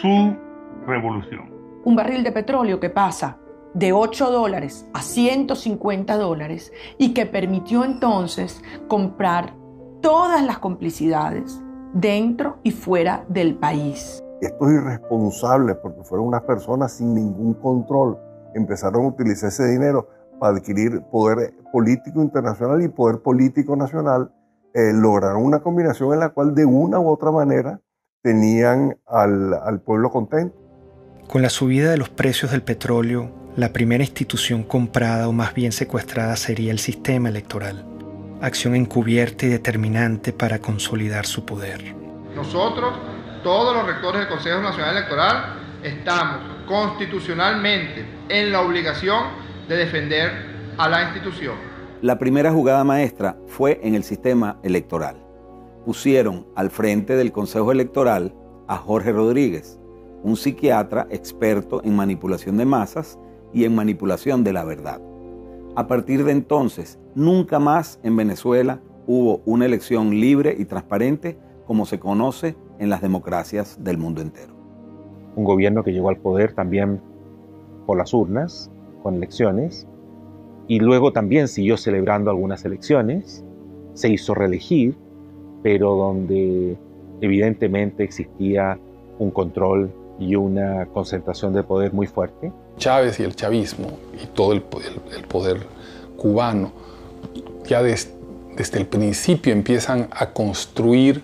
su 0.00 0.36
revolución. 0.84 1.52
Un 1.84 1.94
barril 1.94 2.24
de 2.24 2.32
petróleo 2.32 2.80
que 2.80 2.90
pasa 2.90 3.38
de 3.72 3.92
8 3.92 4.32
dólares 4.32 4.88
a 4.94 5.02
150 5.02 6.16
dólares 6.16 6.72
y 6.98 7.14
que 7.14 7.24
permitió 7.24 7.84
entonces 7.84 8.60
comprar 8.88 9.54
todas 10.00 10.44
las 10.44 10.58
complicidades 10.58 11.62
dentro 11.92 12.58
y 12.64 12.72
fuera 12.72 13.24
del 13.28 13.54
país. 13.54 14.20
Esto 14.40 14.68
es 14.68 14.74
irresponsable 14.74 15.76
porque 15.76 16.02
fueron 16.02 16.26
unas 16.26 16.42
personas 16.42 16.96
sin 16.96 17.14
ningún 17.14 17.54
control. 17.54 18.18
Empezaron 18.56 19.04
a 19.04 19.08
utilizar 19.08 19.50
ese 19.50 19.70
dinero 19.70 20.08
para 20.44 20.58
adquirir 20.58 21.00
poder 21.10 21.54
político 21.72 22.20
internacional 22.20 22.82
y 22.82 22.88
poder 22.88 23.22
político 23.22 23.76
nacional, 23.76 24.30
eh, 24.74 24.92
lograron 24.92 25.42
una 25.42 25.60
combinación 25.60 26.12
en 26.12 26.20
la 26.20 26.28
cual 26.28 26.54
de 26.54 26.66
una 26.66 27.00
u 27.00 27.08
otra 27.08 27.30
manera 27.30 27.80
tenían 28.22 28.98
al, 29.06 29.54
al 29.54 29.80
pueblo 29.80 30.10
contento. 30.10 30.54
Con 31.28 31.40
la 31.40 31.48
subida 31.48 31.90
de 31.90 31.96
los 31.96 32.10
precios 32.10 32.50
del 32.50 32.60
petróleo, 32.60 33.30
la 33.56 33.72
primera 33.72 34.04
institución 34.04 34.64
comprada 34.64 35.28
o 35.28 35.32
más 35.32 35.54
bien 35.54 35.72
secuestrada 35.72 36.36
sería 36.36 36.72
el 36.72 36.78
sistema 36.78 37.30
electoral, 37.30 37.82
acción 38.42 38.74
encubierta 38.74 39.46
y 39.46 39.48
determinante 39.48 40.34
para 40.34 40.58
consolidar 40.58 41.24
su 41.24 41.46
poder. 41.46 41.96
Nosotros, 42.36 42.92
todos 43.42 43.74
los 43.74 43.86
rectores 43.86 44.20
del 44.20 44.28
Consejo 44.28 44.60
Nacional 44.60 44.94
Electoral, 44.94 45.54
estamos 45.82 46.66
constitucionalmente 46.66 48.04
en 48.28 48.52
la 48.52 48.60
obligación 48.60 49.42
de 49.68 49.76
defender 49.76 50.30
a 50.78 50.88
la 50.88 51.02
institución. 51.04 51.54
La 52.02 52.18
primera 52.18 52.52
jugada 52.52 52.84
maestra 52.84 53.36
fue 53.46 53.80
en 53.82 53.94
el 53.94 54.04
sistema 54.04 54.58
electoral. 54.62 55.16
Pusieron 55.84 56.46
al 56.54 56.70
frente 56.70 57.16
del 57.16 57.32
Consejo 57.32 57.72
Electoral 57.72 58.34
a 58.68 58.76
Jorge 58.76 59.12
Rodríguez, 59.12 59.78
un 60.22 60.36
psiquiatra 60.36 61.06
experto 61.10 61.82
en 61.84 61.96
manipulación 61.96 62.56
de 62.56 62.64
masas 62.64 63.18
y 63.52 63.64
en 63.64 63.74
manipulación 63.74 64.44
de 64.44 64.52
la 64.52 64.64
verdad. 64.64 65.00
A 65.76 65.86
partir 65.86 66.24
de 66.24 66.32
entonces, 66.32 66.98
nunca 67.14 67.58
más 67.58 68.00
en 68.02 68.16
Venezuela 68.16 68.80
hubo 69.06 69.42
una 69.44 69.66
elección 69.66 70.10
libre 70.10 70.54
y 70.58 70.64
transparente 70.64 71.38
como 71.66 71.86
se 71.86 71.98
conoce 71.98 72.56
en 72.78 72.90
las 72.90 73.02
democracias 73.02 73.82
del 73.82 73.98
mundo 73.98 74.20
entero. 74.20 74.54
Un 75.36 75.44
gobierno 75.44 75.82
que 75.82 75.92
llegó 75.92 76.08
al 76.08 76.18
poder 76.18 76.54
también 76.54 77.00
por 77.86 77.98
las 77.98 78.14
urnas, 78.14 78.70
con 79.04 79.16
elecciones 79.16 79.86
y 80.66 80.80
luego 80.80 81.12
también 81.12 81.46
siguió 81.46 81.76
celebrando 81.76 82.30
algunas 82.30 82.64
elecciones, 82.64 83.44
se 83.92 84.08
hizo 84.08 84.34
reelegir, 84.34 84.96
pero 85.62 85.94
donde 85.94 86.76
evidentemente 87.20 88.02
existía 88.02 88.78
un 89.18 89.30
control 89.30 89.92
y 90.18 90.36
una 90.36 90.86
concentración 90.86 91.52
de 91.52 91.62
poder 91.62 91.92
muy 91.92 92.06
fuerte. 92.06 92.50
Chávez 92.78 93.20
y 93.20 93.24
el 93.24 93.36
chavismo 93.36 93.88
y 94.22 94.26
todo 94.28 94.54
el, 94.54 94.62
poder 94.62 95.58
cubano 96.16 96.72
ya 97.66 97.82
des, 97.82 98.10
desde 98.56 98.78
el 98.78 98.86
principio 98.86 99.52
empiezan 99.52 100.08
a 100.12 100.32
construir 100.32 101.20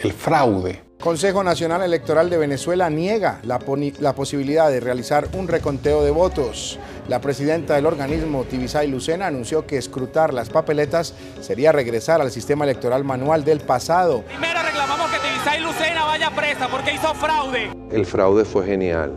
el 0.00 0.12
fraude. 0.12 0.83
Consejo 1.04 1.44
Nacional 1.44 1.82
Electoral 1.82 2.30
de 2.30 2.38
Venezuela 2.38 2.88
niega 2.88 3.38
la, 3.42 3.60
la, 4.00 4.14
posibilidad 4.14 4.70
de 4.70 4.80
realizar 4.80 5.28
un 5.34 5.48
reconteo 5.48 6.02
de 6.02 6.10
votos. 6.10 6.78
La 7.08 7.20
presidenta 7.20 7.74
del 7.74 7.84
organismo, 7.84 8.44
Tibisay 8.44 8.88
Lucena, 8.88 9.26
anunció 9.26 9.66
que 9.66 9.76
escrutar 9.76 10.32
las 10.32 10.48
papeletas 10.48 11.12
sería 11.42 11.72
regresar 11.72 12.22
al 12.22 12.30
sistema 12.30 12.64
electoral 12.64 13.04
manual 13.04 13.44
del 13.44 13.60
pasado. 13.60 14.22
Primero 14.22 14.62
reclamamos 14.62 15.10
que 15.10 15.18
Tibisay 15.18 15.60
Lucena 15.60 16.06
vaya 16.06 16.30
presa 16.30 16.68
porque 16.68 16.94
hizo 16.94 17.12
fraude. 17.12 17.70
El 17.90 18.06
fraude 18.06 18.46
fue 18.46 18.64
genial. 18.64 19.12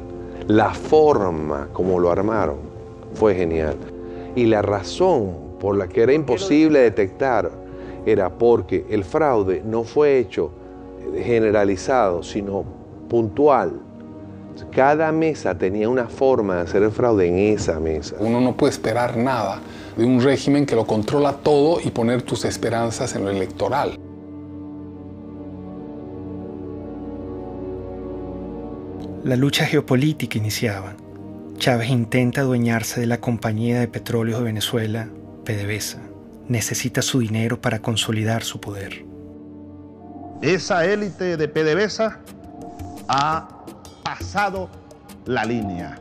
La 0.48 0.74
forma 0.74 1.70
como 1.72 2.00
lo 2.00 2.12
armaron 2.12 2.60
fue 3.14 3.34
genial. 3.34 3.78
Y 4.36 4.46
la 4.48 4.62
razón 4.62 5.56
por 5.58 5.78
la 5.78 5.88
que 5.88 6.04
era 6.04 6.12
imposible 6.12 6.80
detectar 6.80 7.50
era 8.06 8.30
porque 8.30 8.86
el 8.90 9.06
fraude 9.06 9.62
no 9.64 9.86
fue 9.86 10.20
hecho 10.20 10.52
generalizado, 11.16 12.24
sino 12.24 12.64
puntual. 13.10 13.82
Cada 14.72 15.12
mesa 15.12 15.58
tenía 15.58 15.88
una 15.88 16.08
forma 16.08 16.56
de 16.56 16.62
hacer 16.62 16.84
el 16.84 16.92
fraude 16.92 17.28
en 17.28 17.38
esa 17.56 17.80
mesa. 17.80 18.16
Uno 18.20 18.42
no 18.42 18.58
puede 18.58 18.72
esperar 18.72 19.16
nada 19.18 19.60
de 19.96 20.06
un 20.06 20.22
régimen 20.22 20.66
que 20.66 20.76
lo 20.76 20.86
controla 20.86 21.34
todo 21.34 21.80
y 21.84 21.90
poner 21.90 22.22
tus 22.22 22.46
esperanzas 22.46 23.16
en 23.16 23.24
lo 23.24 23.30
electoral. 23.30 23.98
La 29.24 29.36
lucha 29.36 29.66
geopolítica 29.66 30.38
iniciaba. 30.38 30.96
Chávez 31.58 31.90
intenta 31.90 32.42
adueñarse 32.42 33.02
de 33.02 33.08
la 33.08 33.20
Compañía 33.20 33.80
de 33.80 33.88
Petróleos 33.88 34.40
de 34.40 34.46
Venezuela, 34.46 35.10
PDVSA. 35.44 36.02
Necesita 36.48 37.02
su 37.02 37.20
dinero 37.20 37.60
para 37.60 37.80
consolidar 37.80 38.44
su 38.44 38.62
poder. 38.62 39.07
Esa 40.42 40.86
élite 40.86 41.36
de 41.36 41.48
PDVSA 41.48 42.20
ha 43.08 43.48
pasado 44.04 44.70
la 45.26 45.44
línea. 45.44 46.00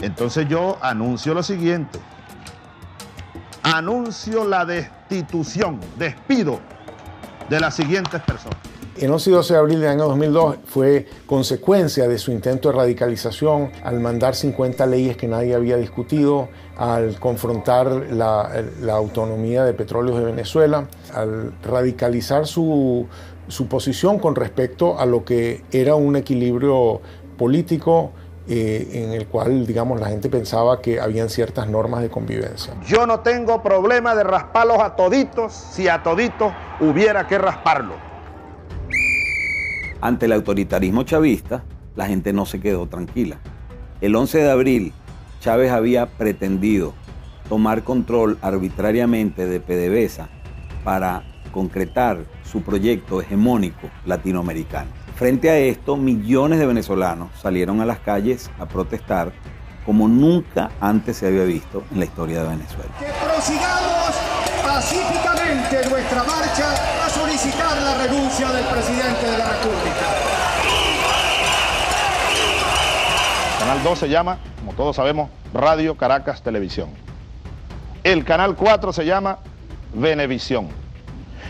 Entonces 0.00 0.48
yo 0.48 0.78
anuncio 0.82 1.34
lo 1.34 1.42
siguiente. 1.42 1.98
Anuncio 3.62 4.44
la 4.44 4.64
destitución, 4.64 5.80
despido 5.96 6.60
de 7.48 7.60
las 7.60 7.74
siguientes 7.74 8.20
personas. 8.22 8.58
El 8.96 9.10
11 9.10 9.30
y 9.30 9.32
12 9.32 9.54
de 9.54 9.58
abril 9.58 9.80
del 9.80 9.90
año 9.90 10.04
2002 10.04 10.56
fue 10.66 11.06
consecuencia 11.26 12.06
de 12.06 12.16
su 12.16 12.30
intento 12.30 12.70
de 12.70 12.76
radicalización 12.76 13.72
al 13.82 13.98
mandar 13.98 14.36
50 14.36 14.86
leyes 14.86 15.16
que 15.16 15.26
nadie 15.26 15.52
había 15.56 15.76
discutido, 15.76 16.48
al 16.76 17.18
confrontar 17.18 17.88
la, 17.88 18.48
autonomía 18.92 19.64
de 19.64 19.74
petróleos 19.74 20.18
de 20.20 20.26
Venezuela, 20.26 20.86
al 21.12 21.52
radicalizar 21.64 22.46
su, 22.46 23.08
su, 23.48 23.66
posición 23.66 24.20
con 24.20 24.36
respecto 24.36 25.00
a 25.00 25.06
lo 25.06 25.24
que 25.24 25.64
era 25.72 25.96
un 25.96 26.14
equilibrio 26.14 27.00
político 27.36 28.12
eh, 28.46 28.90
en 28.92 29.12
el 29.12 29.26
cual, 29.26 29.66
digamos, 29.66 29.98
la 29.98 30.06
gente 30.06 30.28
pensaba 30.28 30.80
que 30.80 31.00
habían 31.00 31.30
ciertas 31.30 31.66
normas 31.66 32.02
de 32.02 32.10
convivencia. 32.10 32.74
Yo 32.86 33.06
no 33.06 33.20
tengo 33.20 33.60
problema 33.60 34.14
de 34.14 34.22
rasparlos 34.22 34.78
a 34.78 34.94
toditos 34.94 35.52
si 35.52 35.88
a 35.88 36.04
toditos 36.04 36.52
hubiera 36.78 37.26
que 37.26 37.38
rasparlo. 37.38 38.13
Ante 40.04 40.26
el 40.26 40.32
autoritarismo 40.32 41.04
chavista, 41.04 41.64
la 41.96 42.06
gente 42.06 42.34
no 42.34 42.44
se 42.44 42.60
quedó 42.60 42.86
tranquila. 42.86 43.38
El 44.02 44.14
11 44.14 44.36
de 44.36 44.50
abril, 44.50 44.92
Chávez 45.40 45.72
había 45.72 46.04
pretendido 46.04 46.92
tomar 47.48 47.84
control 47.84 48.36
arbitrariamente 48.42 49.46
de 49.46 49.60
PDVSA 49.60 50.28
para 50.84 51.22
concretar 51.52 52.18
su 52.42 52.60
proyecto 52.60 53.22
hegemónico 53.22 53.88
latinoamericano. 54.04 54.90
Frente 55.16 55.48
a 55.48 55.56
esto, 55.56 55.96
millones 55.96 56.58
de 56.58 56.66
venezolanos 56.66 57.30
salieron 57.40 57.80
a 57.80 57.86
las 57.86 58.00
calles 58.00 58.50
a 58.58 58.66
protestar 58.66 59.32
como 59.86 60.06
nunca 60.06 60.70
antes 60.82 61.16
se 61.16 61.28
había 61.28 61.44
visto 61.44 61.82
en 61.90 62.00
la 62.00 62.04
historia 62.04 62.42
de 62.42 62.48
Venezuela. 62.50 62.90
Que 62.98 63.06
prosigamos 63.24 64.33
pacíficamente 64.64 65.88
nuestra 65.88 66.24
marcha 66.24 67.04
a 67.04 67.08
solicitar 67.10 67.76
la 67.82 67.94
renuncia 68.06 68.48
del 68.50 68.64
presidente 68.64 69.30
de 69.30 69.38
la 69.38 69.48
República. 69.48 70.06
Canal 73.58 73.82
2 73.82 73.98
se 73.98 74.08
llama, 74.08 74.38
como 74.58 74.72
todos 74.72 74.96
sabemos, 74.96 75.30
Radio 75.52 75.96
Caracas 75.96 76.42
Televisión. 76.42 76.88
El 78.02 78.24
canal 78.24 78.56
4 78.56 78.92
se 78.92 79.06
llama 79.06 79.38
Venevisión. 79.94 80.68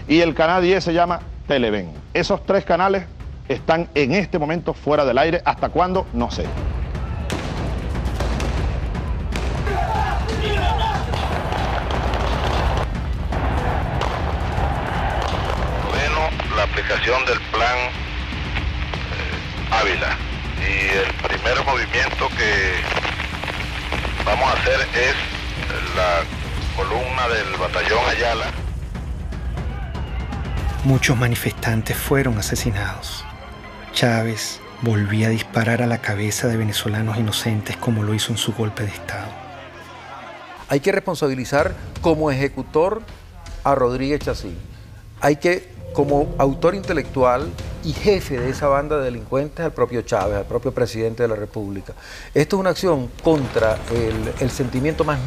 Y 0.07 0.21
el 0.21 0.35
canal 0.35 0.63
10 0.63 0.85
se 0.85 0.93
llama 0.93 1.21
Televen. 1.47 1.93
Esos 2.13 2.45
tres 2.45 2.65
canales 2.65 3.05
están 3.49 3.89
en 3.95 4.13
este 4.13 4.39
momento 4.39 4.75
fuera 4.75 5.05
del 5.05 5.19
aire. 5.19 5.43
¿Hasta 5.45 5.71
cuándo? 5.71 6.07
No 6.13 6.31
sé. 6.31 6.45
Aplicación 16.85 17.25
del 17.25 17.41
plan 17.51 17.79
eh, 19.11 19.71
Ávila. 19.71 20.19
Y 20.61 20.89
el 20.97 21.15
primer 21.29 21.65
movimiento 21.65 22.29
que 22.37 22.75
vamos 24.25 24.51
a 24.51 24.53
hacer 24.53 24.81
es 24.95 25.15
la 25.97 26.23
columna 26.77 27.29
del 27.29 27.57
batallón 27.59 28.05
Ayala. 28.09 28.47
Muchos 30.85 31.17
manifestantes 31.17 31.97
fueron 31.97 32.39
asesinados. 32.39 33.25
Chávez 33.93 34.61
volvía 34.83 35.29
a 35.29 35.31
disparar 35.31 35.81
a 35.81 35.87
la 35.87 35.99
cabeza 35.99 36.49
de 36.49 36.59
venezolanos 36.59 37.17
inocentes 37.17 37.77
como 37.79 38.03
lo 38.03 38.13
hizo 38.13 38.33
en 38.33 38.39
su 38.39 38.53
golpe 38.53 38.83
de 38.83 38.91
Estado. 38.91 39.29
Hay 40.69 40.81
que 40.81 40.93
responsabilizar 40.93 41.75
como 42.03 42.31
ejecutor 42.31 43.03
a 43.63 43.75
Rodríguez 43.75 44.21
Chacín. 44.21 44.59
Hay 45.21 45.37
que 45.37 45.74
como 45.95 46.35
autor 46.37 46.75
intelectual 46.75 47.49
y 47.85 47.93
jefe 47.93 48.39
de 48.39 48.51
esa 48.51 48.69
banda 48.69 48.99
de 48.99 49.05
delincuentes 49.05 49.65
al 49.65 49.73
propio 49.73 50.03
Chávez, 50.03 50.37
al 50.37 50.45
propio 50.45 50.73
presidente 50.73 51.23
de 51.23 51.29
la 51.29 51.37
República. 51.37 51.95
Esto 52.35 52.57
es 52.57 52.61
una 52.61 52.71
acción 52.71 53.09
contra 53.23 53.79
el, 53.91 54.35
el, 54.41 54.51
sentimiento 54.51 55.05
más, 55.05 55.19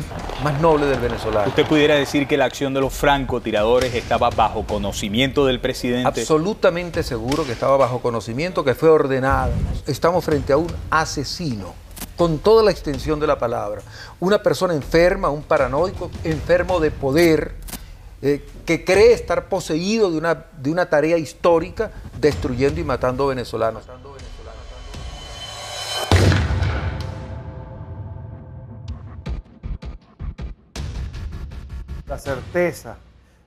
más 0.43 0.59
noble 0.61 0.85
del 0.85 0.99
venezolano. 0.99 1.47
¿Usted 1.47 1.65
pudiera 1.65 1.95
decir 1.95 2.27
que 2.27 2.37
la 2.37 2.45
acción 2.45 2.73
de 2.73 2.81
los 2.81 2.93
francotiradores 2.93 3.95
estaba 3.95 4.29
bajo 4.29 4.63
conocimiento 4.65 5.45
del 5.45 5.59
presidente? 5.59 6.07
Absolutamente 6.07 7.01
seguro 7.01 7.45
que 7.45 7.53
estaba 7.53 7.77
bajo 7.77 8.01
conocimiento, 8.01 8.63
que 8.63 8.75
fue 8.75 8.89
ordenada. 8.89 9.49
Estamos 9.87 10.25
frente 10.25 10.53
a 10.53 10.57
un 10.57 10.67
asesino 10.89 11.73
con 12.17 12.39
toda 12.39 12.63
la 12.63 12.71
extensión 12.71 13.19
de 13.19 13.27
la 13.27 13.37
palabra. 13.37 13.81
Una 14.19 14.41
persona 14.41 14.73
enferma, 14.73 15.29
un 15.29 15.43
paranoico, 15.43 16.09
enfermo 16.23 16.79
de 16.79 16.91
poder, 16.91 17.53
eh, 18.21 18.43
que 18.65 18.83
cree 18.83 19.13
estar 19.13 19.47
poseído 19.47 20.11
de 20.11 20.17
una, 20.17 20.45
de 20.57 20.71
una 20.71 20.89
tarea 20.89 21.17
histórica 21.17 21.91
destruyendo 22.19 22.81
y 22.81 22.83
matando 22.83 23.27
venezolanos. 23.27 23.83
La 32.07 32.17
certeza 32.17 32.97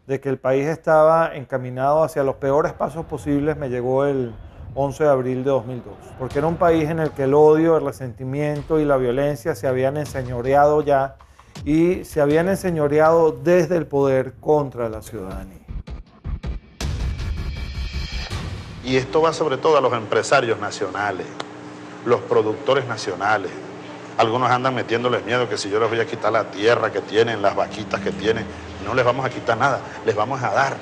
de 0.07 0.21
que 0.21 0.29
el 0.29 0.39
país 0.39 0.66
estaba 0.66 1.35
encaminado 1.35 2.05
hacia 2.05 2.23
los 2.23 2.37
peores 2.37 2.73
pasos 2.73 3.07
posibles 3.07 3.57
me 3.57 3.71
llegó 3.71 4.05
el 4.05 4.35
11 4.75 5.05
de 5.05 5.11
abril 5.11 5.45
de 5.45 5.51
2002, 5.51 5.95
porque 6.18 6.39
era 6.39 6.47
un 6.47 6.57
país 6.57 6.89
en 6.89 7.01
el 7.01 7.11
que 7.11 7.25
el 7.25 7.35
odio, 7.35 7.77
el 7.77 7.85
resentimiento 7.85 8.79
y 8.79 8.85
la 8.85 8.97
violencia 8.97 9.55
se 9.55 9.66
habían 9.66 9.97
enseñoreado 9.97 10.83
ya 10.83 11.16
y 11.65 12.05
se 12.05 12.21
habían 12.21 12.49
enseñoreado 12.49 13.33
desde 13.33 13.77
el 13.77 13.87
poder 13.87 14.35
contra 14.41 14.89
la 14.89 15.03
ciudadanía. 15.03 15.59
Y 18.85 18.97
esto 18.97 19.21
va 19.21 19.33
sobre 19.33 19.57
todo 19.57 19.77
a 19.77 19.81
los 19.81 19.93
empresarios 19.93 20.59
nacionales, 20.59 21.27
los 22.07 22.21
productores 22.23 22.87
nacionales. 22.87 23.51
Algunos 24.17 24.51
andan 24.51 24.75
metiéndoles 24.75 25.25
miedo 25.25 25.49
que 25.49 25.57
si 25.57 25.71
yo 25.71 25.79
les 25.81 25.89
voy 25.89 26.01
a 26.01 26.07
quitar 26.07 26.33
la 26.33 26.51
tierra 26.51 26.91
que 26.91 27.01
tienen, 27.01 27.43
las 27.43 27.55
vaquitas 27.55 28.01
que 28.01 28.11
tienen, 28.11 28.45
no 28.85 28.95
les 28.95 29.05
vamos 29.05 29.25
a 29.25 29.31
quitar 29.31 29.57
nada, 29.57 29.81
les 30.05 30.17
vamos 30.17 30.43
a 30.43 30.51
dar. 30.51 30.77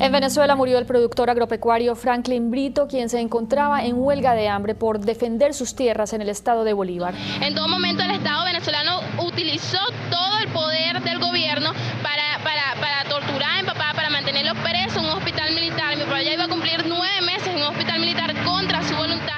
En 0.00 0.10
Venezuela 0.10 0.56
murió 0.56 0.78
el 0.78 0.86
productor 0.86 1.30
agropecuario 1.30 1.94
Franklin 1.94 2.50
Brito, 2.50 2.88
quien 2.88 3.08
se 3.08 3.20
encontraba 3.20 3.84
en 3.84 3.96
huelga 3.96 4.34
de 4.34 4.48
hambre 4.48 4.74
por 4.74 4.98
defender 4.98 5.54
sus 5.54 5.76
tierras 5.76 6.12
en 6.12 6.20
el 6.20 6.28
estado 6.28 6.64
de 6.64 6.72
Bolívar. 6.72 7.14
En 7.40 7.54
todo 7.54 7.68
momento 7.68 8.02
el 8.02 8.10
Estado 8.10 8.44
venezolano 8.44 9.00
utilizó 9.24 9.78
todo 10.10 10.38
el 10.42 10.48
poder 10.48 11.00
del 11.02 11.20
gobierno 11.20 11.72
para, 12.02 12.42
para, 12.42 12.80
para 12.80 13.08
torturar 13.08 13.58
a 13.58 13.62
mi 13.62 13.68
papá, 13.68 13.92
para 13.94 14.10
mantenerlo 14.10 14.52
preso 14.62 14.98
en 14.98 15.06
un 15.06 15.12
hospital 15.12 15.54
militar. 15.54 15.96
Mi 15.96 16.02
papá 16.02 16.22
ya 16.22 16.34
iba 16.34 16.44
a 16.44 16.48
cumplir 16.48 16.84
nueve 16.88 17.20
meses 17.24 17.48
en 17.48 17.56
un 17.56 17.62
hospital 17.62 18.00
militar 18.00 18.34
contra 18.44 18.82
su 18.82 18.96
voluntad. 18.96 19.34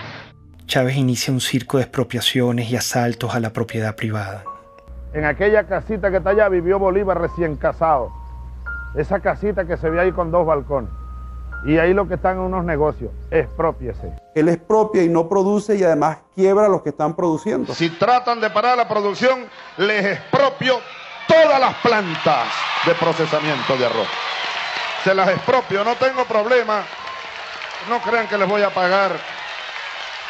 Chávez 0.66 0.96
inicia 0.96 1.32
un 1.32 1.40
circo 1.40 1.76
de 1.76 1.84
expropiaciones 1.84 2.70
y 2.70 2.76
asaltos 2.76 3.34
a 3.34 3.40
la 3.40 3.52
propiedad 3.52 3.94
privada. 3.94 4.42
En 5.12 5.24
aquella 5.24 5.64
casita 5.64 6.10
que 6.10 6.16
está 6.16 6.30
allá 6.30 6.48
vivió 6.48 6.78
Bolívar 6.78 7.20
recién 7.20 7.56
casado. 7.56 8.25
Esa 8.94 9.20
casita 9.20 9.66
que 9.66 9.76
se 9.76 9.90
ve 9.90 10.00
ahí 10.00 10.12
con 10.12 10.30
dos 10.30 10.46
balcones. 10.46 10.90
Y 11.64 11.78
ahí 11.78 11.92
lo 11.94 12.06
que 12.06 12.14
están 12.14 12.36
en 12.36 12.42
unos 12.42 12.64
negocios, 12.64 13.10
expropiese. 13.30 14.12
Él 14.34 14.48
expropia 14.48 15.02
y 15.02 15.08
no 15.08 15.28
produce 15.28 15.74
y 15.74 15.82
además 15.82 16.18
quiebra 16.34 16.66
a 16.66 16.68
los 16.68 16.82
que 16.82 16.90
están 16.90 17.16
produciendo. 17.16 17.74
Si 17.74 17.90
tratan 17.90 18.40
de 18.40 18.50
parar 18.50 18.76
la 18.76 18.86
producción, 18.86 19.40
les 19.78 20.04
expropio 20.04 20.76
todas 21.26 21.58
las 21.58 21.74
plantas 21.76 22.46
de 22.86 22.94
procesamiento 22.94 23.76
de 23.76 23.86
arroz. 23.86 24.08
Se 25.02 25.14
las 25.14 25.28
expropio, 25.28 25.84
no 25.84 25.94
tengo 25.96 26.24
problema. 26.24 26.82
No 27.88 28.00
crean 28.00 28.28
que 28.28 28.38
les 28.38 28.48
voy 28.48 28.62
a 28.62 28.70
pagar 28.70 29.12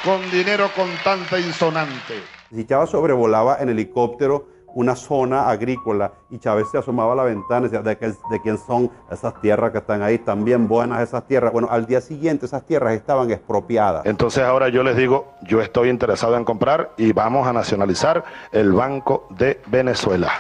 con 0.04 0.30
dinero 0.30 0.70
contante 0.74 1.40
insonante. 1.40 2.22
Si 2.54 2.64
Chávez 2.64 2.90
sobrevolaba 2.90 3.58
en 3.60 3.70
helicóptero 3.70 4.48
una 4.76 4.94
zona 4.94 5.48
agrícola 5.48 6.12
y 6.28 6.38
Chávez 6.38 6.66
se 6.70 6.76
asomaba 6.76 7.14
a 7.14 7.16
la 7.16 7.24
ventana 7.24 7.66
y 7.66 7.70
decía, 7.70 7.82
¿de, 7.82 7.96
qué, 7.96 8.08
de 8.08 8.42
quién 8.42 8.58
son 8.58 8.90
esas 9.10 9.40
tierras 9.40 9.72
que 9.72 9.78
están 9.78 10.02
ahí? 10.02 10.16
Están 10.16 10.44
bien 10.44 10.68
buenas 10.68 11.00
esas 11.00 11.26
tierras. 11.26 11.50
Bueno, 11.50 11.68
al 11.70 11.86
día 11.86 12.02
siguiente 12.02 12.44
esas 12.44 12.62
tierras 12.66 12.92
estaban 12.92 13.30
expropiadas. 13.30 14.04
Entonces 14.04 14.44
ahora 14.44 14.68
yo 14.68 14.82
les 14.82 14.94
digo, 14.94 15.32
yo 15.44 15.62
estoy 15.62 15.88
interesado 15.88 16.36
en 16.36 16.44
comprar 16.44 16.92
y 16.98 17.12
vamos 17.12 17.48
a 17.48 17.54
nacionalizar 17.54 18.22
el 18.52 18.70
Banco 18.72 19.26
de 19.30 19.62
Venezuela. 19.68 20.30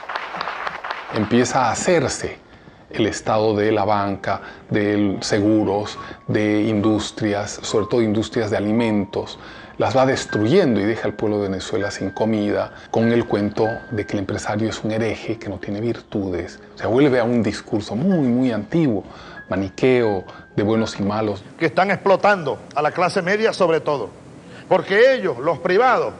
Empieza 1.14 1.68
a 1.68 1.70
hacerse 1.70 2.38
el 2.90 3.06
estado 3.06 3.56
de 3.56 3.72
la 3.72 3.86
banca, 3.86 4.42
de 4.68 5.16
seguros, 5.20 5.98
de 6.26 6.60
industrias, 6.62 7.58
sobre 7.62 7.86
todo 7.86 8.02
industrias 8.02 8.50
de 8.50 8.58
alimentos, 8.58 9.38
las 9.78 9.96
va 9.96 10.06
destruyendo 10.06 10.80
y 10.80 10.84
deja 10.84 11.06
al 11.06 11.14
pueblo 11.14 11.38
de 11.40 11.48
Venezuela 11.48 11.90
sin 11.90 12.10
comida, 12.10 12.72
con 12.90 13.12
el 13.12 13.26
cuento 13.26 13.68
de 13.90 14.06
que 14.06 14.14
el 14.14 14.20
empresario 14.20 14.68
es 14.68 14.82
un 14.82 14.92
hereje, 14.92 15.38
que 15.38 15.48
no 15.48 15.58
tiene 15.58 15.80
virtudes. 15.80 16.58
O 16.74 16.78
sea, 16.78 16.86
vuelve 16.88 17.20
a 17.20 17.24
un 17.24 17.42
discurso 17.42 17.94
muy, 17.94 18.28
muy 18.28 18.52
antiguo, 18.52 19.04
maniqueo, 19.48 20.24
de 20.54 20.62
buenos 20.62 20.98
y 20.98 21.02
malos. 21.02 21.44
Que 21.58 21.66
están 21.66 21.90
explotando 21.90 22.58
a 22.74 22.82
la 22.82 22.90
clase 22.90 23.20
media 23.22 23.52
sobre 23.52 23.80
todo. 23.80 24.08
Porque 24.68 25.14
ellos, 25.14 25.38
los 25.38 25.58
privados, 25.58 26.14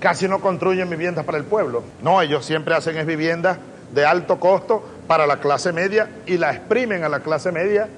casi 0.00 0.28
no 0.28 0.40
construyen 0.40 0.88
viviendas 0.88 1.24
para 1.24 1.38
el 1.38 1.44
pueblo. 1.44 1.82
No, 2.02 2.22
ellos 2.22 2.44
siempre 2.44 2.74
hacen 2.74 2.96
es 2.96 3.06
viviendas 3.06 3.58
de 3.92 4.06
alto 4.06 4.40
costo 4.40 4.82
para 5.06 5.26
la 5.26 5.38
clase 5.38 5.72
media 5.72 6.08
y 6.26 6.38
la 6.38 6.52
exprimen 6.52 7.04
a 7.04 7.08
la 7.08 7.20
clase 7.20 7.52
media, 7.52 7.88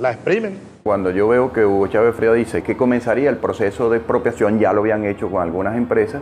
la 0.00 0.12
exprimen. 0.12 0.73
Cuando 0.84 1.10
yo 1.10 1.26
veo 1.28 1.50
que 1.50 1.64
Hugo 1.64 1.86
Chávez 1.86 2.14
Frío 2.14 2.34
dice 2.34 2.62
que 2.62 2.76
comenzaría 2.76 3.30
el 3.30 3.38
proceso 3.38 3.88
de 3.88 3.96
expropiación, 3.96 4.58
ya 4.58 4.74
lo 4.74 4.82
habían 4.82 5.06
hecho 5.06 5.30
con 5.30 5.40
algunas 5.40 5.78
empresas, 5.78 6.20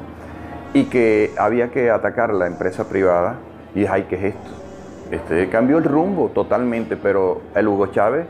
y 0.73 0.85
que 0.85 1.33
había 1.37 1.73
que 1.73 1.91
atacar 1.91 2.33
la 2.33 2.47
empresa 2.47 2.89
privada, 2.89 3.41
y 3.75 3.81
dije, 3.81 3.93
ay, 3.93 4.07
¿qué 4.09 4.15
es 4.15 4.23
esto? 4.37 4.51
Este, 5.11 5.49
cambió 5.49 5.79
el 5.79 5.85
rumbo 5.85 6.29
totalmente, 6.29 6.97
pero 6.97 7.43
el 7.57 7.67
Hugo 7.67 7.89
Chávez 7.89 8.29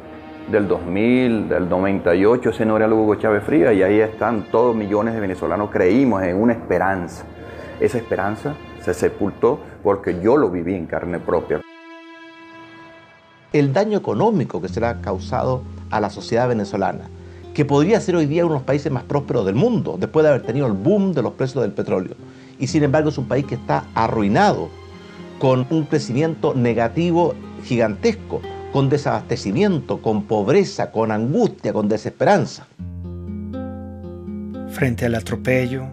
del 0.51 0.69
2000, 0.69 1.51
del 1.51 1.69
98, 1.69 2.49
ese 2.49 2.65
no 2.65 2.79
era 2.79 2.87
el 2.87 2.95
Hugo 2.95 3.17
Chávez 3.17 3.45
Fría, 3.45 3.75
y 3.75 3.83
ahí 3.83 4.01
están 4.01 4.51
todos 4.51 4.75
millones 4.75 5.13
de 5.13 5.21
venezolanos, 5.21 5.69
creímos 5.71 6.23
en 6.23 6.41
una 6.41 6.55
esperanza. 6.55 7.27
Esa 7.79 7.99
esperanza 7.99 8.55
se 8.81 8.95
sepultó 8.95 9.61
porque 9.83 10.19
yo 10.23 10.39
lo 10.39 10.49
viví 10.49 10.75
en 10.75 10.87
carne 10.87 11.19
propia. 11.19 11.61
El 13.53 13.75
daño 13.75 13.99
económico 13.99 14.63
que 14.63 14.69
será 14.69 15.03
causado 15.03 15.61
a 15.93 16.01
la 16.01 16.11
sociedad 16.11 16.49
venezolana, 16.49 17.09
que 17.55 17.65
podría 17.65 18.01
ser 18.01 18.17
hoy 18.17 18.27
día 18.27 18.45
uno 18.45 18.55
de 18.55 18.59
los 18.61 18.67
países 18.67 18.91
más 18.91 19.05
prósperos 19.05 19.47
del 19.47 19.55
mundo, 19.55 19.97
después 20.01 20.25
de 20.25 20.31
haber 20.31 20.43
tenido 20.43 20.67
el 20.67 20.73
boom 20.73 21.13
de 21.13 21.23
los 21.23 21.35
precios 21.35 21.63
del 21.63 21.73
petróleo. 21.73 22.17
Y 22.59 22.67
sin 22.67 22.83
embargo 22.83 23.11
es 23.11 23.19
un 23.19 23.29
país 23.29 23.47
que 23.47 23.55
está 23.55 23.85
arruinado, 23.95 24.71
con 25.39 25.67
un 25.71 25.85
crecimiento 25.85 26.55
negativo 26.55 27.35
gigantesco, 27.65 28.41
con 28.73 28.89
desabastecimiento, 28.89 30.01
con 30.01 30.25
pobreza, 30.25 30.91
con 30.91 31.13
angustia, 31.13 31.73
con 31.73 31.89
desesperanza. 31.89 32.67
Frente 34.71 35.05
al 35.05 35.15
atropello, 35.15 35.85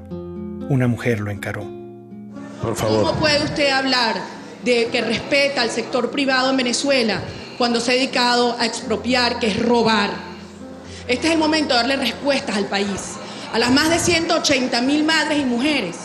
una 0.70 0.88
mujer 0.88 1.20
lo 1.20 1.32
encaró. 1.32 1.64
Por 2.62 2.76
favor. 2.76 3.04
¿Cómo 3.04 3.20
puede 3.20 3.44
usted 3.44 3.70
hablar 3.70 4.39
que 4.92 5.02
respeta 5.02 5.62
al 5.62 5.72
sector 5.72 6.12
privado 6.12 6.50
en 6.52 6.58
Venezuela 6.58 7.22
cuando 7.58 7.80
se 7.80 7.92
ha 7.92 7.96
dedicado 7.96 8.56
a 8.60 8.66
expropiar, 8.66 9.40
que 9.40 9.48
es 9.48 9.60
robar. 9.60 10.12
Este 11.08 11.28
es 11.28 11.34
el 11.34 11.40
momento 11.40 11.74
de 11.74 11.80
darle 11.80 11.98
respuestas 11.98 12.56
al 12.56 12.66
país, 12.66 13.16
a 13.52 13.60
las 13.60 13.72
más 13.72 13.90
de 13.90 14.00
180 14.00 14.82
mil 14.82 15.04
madres 15.04 15.40
y 15.40 15.46
mujeres 15.46 15.96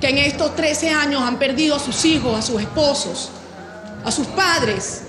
que 0.00 0.08
en 0.08 0.18
estos 0.18 0.54
13 0.56 0.90
años 0.90 1.22
han 1.22 1.38
perdido 1.38 1.76
a 1.76 1.78
sus 1.78 2.04
hijos, 2.04 2.38
a 2.38 2.42
sus 2.42 2.60
esposos, 2.60 3.30
a 4.04 4.10
sus 4.10 4.26
padres 4.28 5.02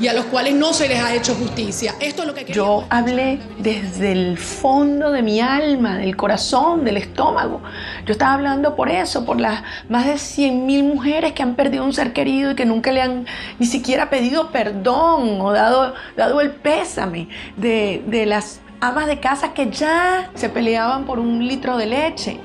y 0.00 0.06
a 0.06 0.12
los 0.12 0.26
cuales 0.26 0.54
no 0.54 0.72
se 0.72 0.88
les 0.88 1.00
ha 1.00 1.14
hecho 1.14 1.34
justicia. 1.34 1.94
Esto 2.00 2.22
es 2.22 2.28
lo 2.28 2.34
que 2.34 2.44
Yo 2.44 2.84
hablé 2.88 3.40
desde 3.58 4.12
el 4.12 4.38
fondo 4.38 5.10
de 5.10 5.22
mi 5.22 5.40
alma, 5.40 5.96
del 5.96 6.16
corazón, 6.16 6.84
del 6.84 6.96
estómago. 6.96 7.60
Yo 8.06 8.12
estaba 8.12 8.34
hablando 8.34 8.76
por 8.76 8.88
eso, 8.88 9.24
por 9.24 9.40
las 9.40 9.62
más 9.88 10.06
de 10.06 10.18
100 10.18 10.66
mil 10.66 10.84
mujeres 10.84 11.32
que 11.32 11.42
han 11.42 11.54
perdido 11.54 11.84
un 11.84 11.92
ser 11.92 12.12
querido 12.12 12.52
y 12.52 12.54
que 12.54 12.64
nunca 12.64 12.92
le 12.92 13.02
han 13.02 13.26
ni 13.58 13.66
siquiera 13.66 14.10
pedido 14.10 14.50
perdón 14.50 15.40
o 15.40 15.52
dado, 15.52 15.94
dado 16.16 16.40
el 16.40 16.50
pésame 16.50 17.28
de, 17.56 18.02
de 18.06 18.26
las 18.26 18.60
amas 18.80 19.06
de 19.06 19.18
casa 19.18 19.52
que 19.52 19.70
ya 19.70 20.30
se 20.34 20.48
peleaban 20.48 21.04
por 21.04 21.18
un 21.18 21.46
litro 21.46 21.76
de 21.76 21.86
leche. 21.86 22.40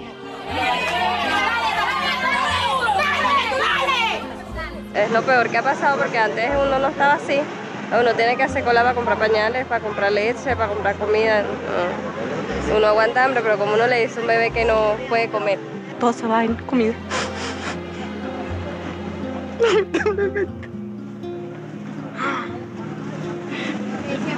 Es 4.94 5.10
lo 5.12 5.24
peor 5.24 5.50
que 5.50 5.58
ha 5.58 5.64
pasado 5.64 5.98
porque 5.98 6.20
antes 6.20 6.52
uno 6.52 6.78
no 6.78 6.90
estaba 6.90 7.14
así. 7.14 7.42
Uno 8.00 8.14
tiene 8.14 8.36
que 8.38 8.44
hacer 8.44 8.64
cola 8.64 8.82
para 8.82 8.94
comprar 8.96 9.18
pañales, 9.18 9.66
para 9.66 9.84
comprar 9.84 10.12
leche, 10.12 10.56
para 10.56 10.68
comprar 10.68 10.96
comida. 10.96 11.44
Uno 12.76 12.88
aguanta 12.88 13.24
hambre, 13.24 13.42
pero 13.44 13.58
como 13.58 13.74
uno 13.74 13.88
le 13.88 14.02
dice 14.02 14.20
a 14.20 14.22
un 14.22 14.28
bebé 14.28 14.52
que 14.52 14.66
no 14.66 14.96
puede 15.10 15.30
comer. 15.30 15.60
Todo 16.00 16.14
se 16.14 16.28
va 16.28 16.44
en 16.44 16.56
comida. 16.56 16.94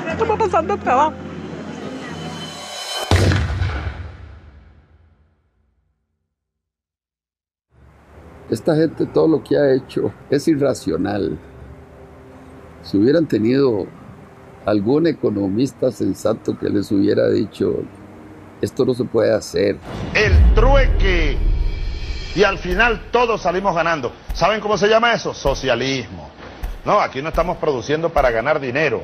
Estamos 0.10 0.40
pasando 0.40 0.78
trabajo. 0.78 1.14
Esta 8.56 8.74
gente 8.74 9.06
todo 9.06 9.28
lo 9.28 9.44
que 9.44 9.58
ha 9.58 9.74
hecho 9.74 10.14
es 10.30 10.48
irracional. 10.48 11.38
Si 12.84 12.98
hubieran 12.98 13.28
tenido 13.28 13.86
algún 14.66 15.08
economista 15.08 15.92
sensato 15.92 16.58
que 16.58 16.70
les 16.70 16.90
hubiera 16.90 17.30
dicho, 17.30 17.84
esto 18.62 18.86
no 18.86 18.94
se 18.94 19.04
puede 19.04 19.34
hacer. 19.34 19.78
El 20.14 20.54
trueque. 20.54 21.38
Y 22.34 22.44
al 22.44 22.58
final 22.58 23.10
todos 23.12 23.42
salimos 23.42 23.76
ganando. 23.76 24.14
¿Saben 24.34 24.62
cómo 24.62 24.78
se 24.78 24.88
llama 24.88 25.12
eso? 25.12 25.34
Socialismo. 25.34 26.30
No, 26.86 27.02
aquí 27.02 27.22
no 27.22 27.28
estamos 27.28 27.58
produciendo 27.58 28.08
para 28.08 28.32
ganar 28.32 28.62
dinero. 28.62 29.04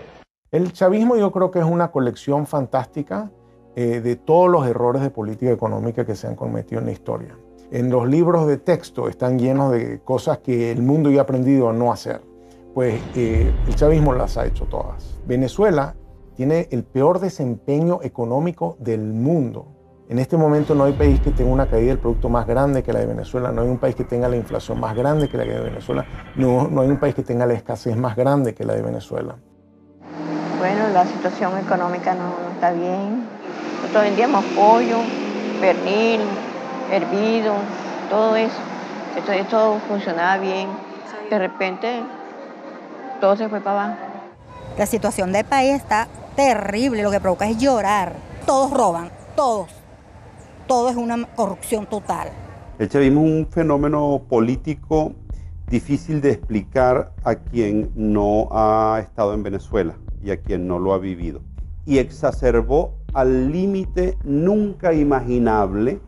El 0.49 0.72
chavismo 0.72 1.18
yo 1.18 1.30
creo 1.34 1.52
que 1.52 1.60
es 1.60 1.66
una 1.66 1.91
colección 1.91 2.47
fantástica 2.47 3.30
eh, 3.76 3.99
de 3.99 4.16
todos 4.16 4.49
los 4.49 4.66
errores 4.66 5.02
de 5.02 5.10
política 5.10 5.52
económica 5.52 6.06
que 6.06 6.16
se 6.16 6.28
han 6.28 6.38
cometido 6.38 6.80
en 6.80 6.86
la 6.86 6.93
historia 6.93 7.36
en 7.72 7.89
los 7.89 8.07
libros 8.07 8.47
de 8.47 8.57
texto 8.57 9.07
están 9.07 9.39
llenos 9.39 9.72
de 9.72 10.01
cosas 10.03 10.39
que 10.39 10.72
el 10.72 10.82
mundo 10.82 11.09
ya 11.09 11.22
ha 11.22 11.24
aprendido 11.24 11.69
a 11.69 11.74
no 11.74 11.91
hacer. 11.91 12.22
Pues 12.74 13.01
eh, 13.15 13.51
el 13.67 13.76
chavismo 13.76 14.13
las 14.13 14.38
ha 14.38 14.45
hecho 14.45 14.65
todas. 14.65 15.19
Venezuela 15.26 15.95
tiene 16.36 16.67
el 16.72 16.84
peor 16.84 17.19
desempeño 17.19 17.99
económico 18.03 18.78
del 18.80 19.01
mundo. 19.13 19.67
En 20.09 20.19
este 20.19 20.36
momento 20.36 20.76
no 20.76 20.84
hay 20.84 20.93
país 20.93 21.22
que 21.22 21.32
tenga 21.32 21.51
una 21.51 21.67
caída 21.67 21.89
del 21.89 21.99
producto 21.99 22.28
más 22.28 22.45
grande 22.45 22.84
que 22.84 22.91
la 22.91 22.99
de 22.99 23.05
Venezuela, 23.05 23.51
no 23.53 23.61
hay 23.61 23.69
un 23.69 23.78
país 23.78 23.95
que 23.95 24.03
tenga 24.03 24.28
la 24.28 24.36
inflación 24.36 24.78
más 24.78 24.93
grande 24.93 25.30
que 25.30 25.38
la 25.38 25.45
de 25.45 25.61
Venezuela, 25.61 26.05
no, 26.36 26.67
no 26.67 26.82
hay 26.82 26.89
un 26.89 26.97
país 26.97 27.15
que 27.15 27.24
tenga 27.24 27.45
la 27.45 27.53
escasez 27.53 27.95
más 27.95 28.17
grande 28.17 28.53
que 28.53 28.65
la 28.65 28.74
de 28.74 28.82
Venezuela. 28.82 29.38
Bueno, 30.59 30.89
la 30.93 31.05
situación 31.05 31.57
económica 31.57 32.13
no, 32.13 32.34
está 32.53 32.74
bien. 32.74 33.24
Nosotros 33.82 34.03
vendíamos 34.03 34.43
pollo, 34.53 34.97
pernil, 35.61 36.22
hervido, 36.92 37.56
todo 38.10 38.36
eso. 38.36 38.56
Esto, 39.18 39.32
esto 39.32 39.80
funcionaba 39.88 40.38
bien. 40.38 40.70
De 41.30 41.39
repente 41.39 42.02
todo 43.20 43.36
se 43.38 43.48
fue 43.48 43.62
para 43.62 43.86
abajo. 43.86 44.02
La 44.78 44.86
situación 44.86 45.32
del 45.32 45.46
país 45.46 45.76
está 45.76 46.08
terrible, 46.36 47.04
lo 47.04 47.12
que 47.12 47.20
provoca 47.20 47.48
es 47.48 47.58
llorar. 47.58 48.14
Todos 48.46 48.72
roban, 48.72 49.12
todos. 49.36 49.70
Todo 50.68 50.89
es 50.89 50.96
una 50.96 51.26
corrupción 51.36 51.86
total. 51.86 52.30
El 52.80 52.89
chavismo 52.89 53.22
es 53.22 53.28
un 53.28 53.48
fenómeno 53.48 54.22
político 54.28 55.14
difícil 55.68 56.20
de 56.20 56.32
explicar 56.32 57.14
a 57.24 57.36
quien 57.36 57.92
no 57.96 58.50
ha 58.52 59.00
estado 59.02 59.34
en 59.34 59.44
Venezuela 59.44 59.96
y 60.24 60.32
a 60.32 60.38
quien 60.38 60.68
no 60.68 60.80
lo 60.80 60.94
ha 60.94 60.98
vivido. 60.98 61.42
Y 61.86 62.00
exacerbó 62.00 62.96
al 63.14 63.52
límite 63.52 64.18
nunca 64.24 64.94
imaginable 64.94 66.00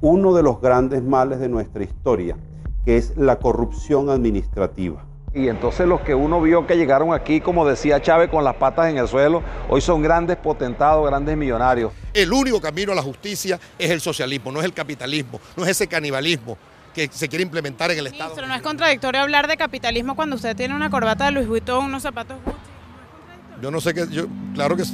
uno 0.00 0.34
de 0.34 0.42
los 0.42 0.60
grandes 0.60 1.02
males 1.02 1.40
de 1.40 1.48
nuestra 1.48 1.84
historia, 1.84 2.36
que 2.84 2.96
es 2.96 3.16
la 3.16 3.38
corrupción 3.38 4.08
administrativa. 4.08 5.04
Y 5.32 5.48
entonces 5.48 5.86
los 5.86 6.00
que 6.00 6.14
uno 6.14 6.40
vio 6.40 6.66
que 6.66 6.76
llegaron 6.76 7.12
aquí, 7.12 7.40
como 7.40 7.66
decía 7.66 8.02
Chávez, 8.02 8.30
con 8.30 8.42
las 8.42 8.56
patas 8.56 8.88
en 8.90 8.98
el 8.98 9.06
suelo, 9.06 9.42
hoy 9.68 9.80
son 9.80 10.02
grandes 10.02 10.36
potentados, 10.36 11.06
grandes 11.06 11.36
millonarios. 11.36 11.92
El 12.12 12.32
único 12.32 12.60
camino 12.60 12.92
a 12.92 12.94
la 12.96 13.02
justicia 13.02 13.60
es 13.78 13.90
el 13.90 14.00
socialismo, 14.00 14.50
no 14.50 14.58
es 14.58 14.64
el 14.64 14.72
capitalismo, 14.72 15.40
no 15.56 15.64
es 15.64 15.70
ese 15.70 15.86
canibalismo 15.86 16.58
que 16.92 17.08
se 17.12 17.28
quiere 17.28 17.44
implementar 17.44 17.92
en 17.92 17.98
el 17.98 18.08
Estado. 18.08 18.32
Pero 18.34 18.48
no 18.48 18.54
es 18.54 18.62
contradictorio 18.62 19.20
hablar 19.20 19.46
de 19.46 19.56
capitalismo 19.56 20.16
cuando 20.16 20.34
usted 20.34 20.56
tiene 20.56 20.74
una 20.74 20.90
corbata 20.90 21.26
de 21.26 21.30
Louis 21.30 21.46
Vuitton, 21.46 21.84
unos 21.84 22.02
zapatos 22.02 22.38
Gucci. 22.44 22.69
Yo 23.60 23.70
no 23.70 23.80
sé 23.80 23.92
qué, 23.92 24.06
yo, 24.10 24.26
claro 24.54 24.76
que 24.76 24.84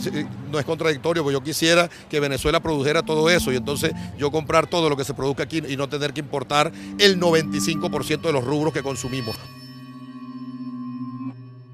no 0.50 0.58
es 0.58 0.64
contradictorio, 0.64 1.22
porque 1.22 1.34
yo 1.34 1.42
quisiera 1.42 1.88
que 2.08 2.18
Venezuela 2.20 2.60
produjera 2.60 3.02
todo 3.02 3.30
eso 3.30 3.52
y 3.52 3.56
entonces 3.56 3.92
yo 4.18 4.30
comprar 4.30 4.66
todo 4.66 4.90
lo 4.90 4.96
que 4.96 5.04
se 5.04 5.14
produzca 5.14 5.44
aquí 5.44 5.62
y 5.68 5.76
no 5.76 5.88
tener 5.88 6.12
que 6.12 6.20
importar 6.20 6.72
el 6.98 7.20
95% 7.20 8.22
de 8.22 8.32
los 8.32 8.44
rubros 8.44 8.72
que 8.72 8.82
consumimos. 8.82 9.36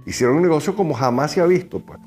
Hicieron 0.05 0.37
un 0.37 0.43
negocio 0.43 0.77
como 0.77 0.95
jamás 0.95 1.33
se 1.33 1.41
ha 1.41 1.47
visto. 1.47 1.81
Pues. 1.81 1.99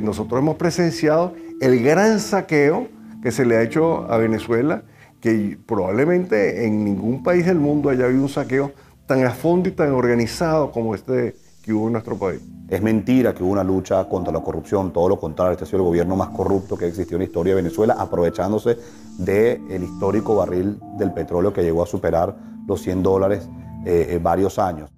nosotros 0.00 0.40
hemos 0.40 0.56
presenciado 0.56 1.34
el 1.60 1.82
gran 1.82 2.20
saqueo 2.20 2.88
que 3.22 3.30
se 3.30 3.44
le 3.44 3.56
ha 3.56 3.62
hecho 3.62 4.10
a 4.10 4.16
Venezuela, 4.18 4.84
que 5.20 5.58
probablemente 5.66 6.66
en 6.66 6.84
ningún 6.84 7.22
país 7.22 7.46
del 7.46 7.58
mundo 7.58 7.90
haya 7.90 8.04
habido 8.04 8.22
un 8.22 8.28
saqueo 8.28 8.72
tan 9.06 9.24
a 9.24 9.30
fondo 9.30 9.68
y 9.68 9.72
tan 9.72 9.92
organizado 9.92 10.70
como 10.70 10.94
este 10.94 11.34
que 11.62 11.72
hubo 11.72 11.86
en 11.86 11.92
nuestro 11.92 12.18
país. 12.18 12.40
Es 12.68 12.80
mentira 12.82 13.34
que 13.34 13.42
hubo 13.42 13.52
una 13.52 13.64
lucha 13.64 14.08
contra 14.08 14.32
la 14.32 14.40
corrupción, 14.40 14.92
todo 14.92 15.08
lo 15.08 15.18
contrario, 15.18 15.52
este 15.52 15.64
ha 15.64 15.66
sido 15.66 15.80
el 15.80 15.84
gobierno 15.84 16.16
más 16.16 16.28
corrupto 16.30 16.76
que 16.76 16.86
existió 16.86 17.16
en 17.16 17.20
la 17.20 17.26
historia 17.26 17.54
de 17.54 17.62
Venezuela, 17.62 17.96
aprovechándose 17.98 18.78
del 19.18 19.82
histórico 19.82 20.36
barril 20.36 20.78
del 20.98 21.12
petróleo 21.12 21.52
que 21.52 21.62
llegó 21.62 21.82
a 21.82 21.86
superar 21.86 22.34
los 22.66 22.80
100 22.80 23.02
dólares 23.02 23.48
eh, 23.84 24.08
en 24.10 24.22
varios 24.22 24.58
años 24.58 24.90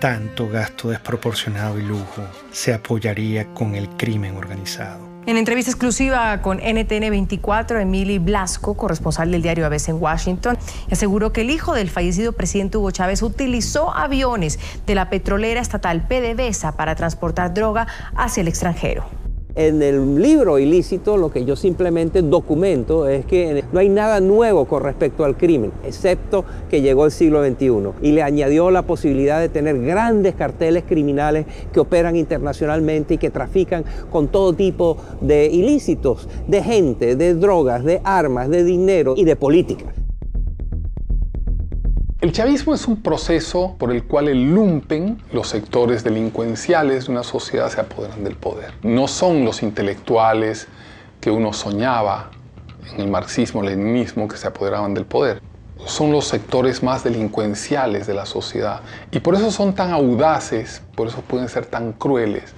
tanto 0.00 0.48
gasto 0.48 0.88
desproporcionado 0.88 1.78
y 1.78 1.82
lujo 1.82 2.22
se 2.50 2.72
apoyaría 2.72 3.52
con 3.52 3.74
el 3.74 3.88
crimen 3.90 4.34
organizado. 4.36 5.09
En 5.26 5.36
entrevista 5.36 5.70
exclusiva 5.70 6.40
con 6.40 6.58
NTN 6.58 7.10
24, 7.10 7.78
Emily 7.78 8.18
Blasco, 8.18 8.74
corresponsal 8.74 9.30
del 9.30 9.42
diario 9.42 9.66
ABC 9.66 9.90
en 9.90 10.02
Washington, 10.02 10.56
aseguró 10.90 11.32
que 11.32 11.42
el 11.42 11.50
hijo 11.50 11.74
del 11.74 11.90
fallecido 11.90 12.32
presidente 12.32 12.78
Hugo 12.78 12.90
Chávez 12.90 13.22
utilizó 13.22 13.94
aviones 13.94 14.58
de 14.86 14.94
la 14.94 15.10
petrolera 15.10 15.60
estatal 15.60 16.06
PDVSA 16.08 16.72
para 16.76 16.94
transportar 16.94 17.52
droga 17.52 17.86
hacia 18.16 18.40
el 18.40 18.48
extranjero. 18.48 19.19
En 19.54 19.82
el 19.82 20.22
libro 20.22 20.58
ilícito 20.58 21.16
lo 21.16 21.30
que 21.30 21.44
yo 21.44 21.56
simplemente 21.56 22.22
documento 22.22 23.08
es 23.08 23.24
que 23.24 23.64
no 23.72 23.80
hay 23.80 23.88
nada 23.88 24.20
nuevo 24.20 24.66
con 24.66 24.82
respecto 24.82 25.24
al 25.24 25.36
crimen, 25.36 25.72
excepto 25.84 26.44
que 26.68 26.82
llegó 26.82 27.04
el 27.04 27.10
siglo 27.10 27.44
XXI 27.44 27.70
y 28.02 28.12
le 28.12 28.22
añadió 28.22 28.70
la 28.70 28.82
posibilidad 28.82 29.40
de 29.40 29.48
tener 29.48 29.80
grandes 29.80 30.34
carteles 30.34 30.84
criminales 30.86 31.46
que 31.72 31.80
operan 31.80 32.16
internacionalmente 32.16 33.14
y 33.14 33.18
que 33.18 33.30
trafican 33.30 33.84
con 34.10 34.28
todo 34.28 34.52
tipo 34.52 34.96
de 35.20 35.46
ilícitos, 35.46 36.28
de 36.46 36.62
gente, 36.62 37.16
de 37.16 37.34
drogas, 37.34 37.84
de 37.84 38.00
armas, 38.04 38.48
de 38.50 38.62
dinero 38.62 39.14
y 39.16 39.24
de 39.24 39.36
política. 39.36 39.86
El 42.20 42.32
chavismo 42.32 42.74
es 42.74 42.86
un 42.86 43.00
proceso 43.00 43.76
por 43.78 43.90
el 43.90 44.04
cual 44.04 44.28
el 44.28 44.50
lumpen, 44.52 45.22
los 45.32 45.48
sectores 45.48 46.04
delincuenciales 46.04 47.06
de 47.06 47.12
una 47.12 47.22
sociedad 47.22 47.70
se 47.70 47.80
apoderan 47.80 48.24
del 48.24 48.36
poder. 48.36 48.74
No 48.82 49.08
son 49.08 49.46
los 49.46 49.62
intelectuales 49.62 50.68
que 51.22 51.30
uno 51.30 51.54
soñaba 51.54 52.30
en 52.92 53.00
el 53.00 53.08
marxismo-leninismo 53.08 54.28
que 54.28 54.36
se 54.36 54.46
apoderaban 54.46 54.92
del 54.92 55.06
poder. 55.06 55.40
Son 55.86 56.12
los 56.12 56.26
sectores 56.26 56.82
más 56.82 57.04
delincuenciales 57.04 58.06
de 58.06 58.12
la 58.12 58.26
sociedad. 58.26 58.82
Y 59.12 59.20
por 59.20 59.34
eso 59.34 59.50
son 59.50 59.74
tan 59.74 59.90
audaces, 59.90 60.82
por 60.94 61.08
eso 61.08 61.22
pueden 61.22 61.48
ser 61.48 61.64
tan 61.64 61.94
crueles. 61.94 62.52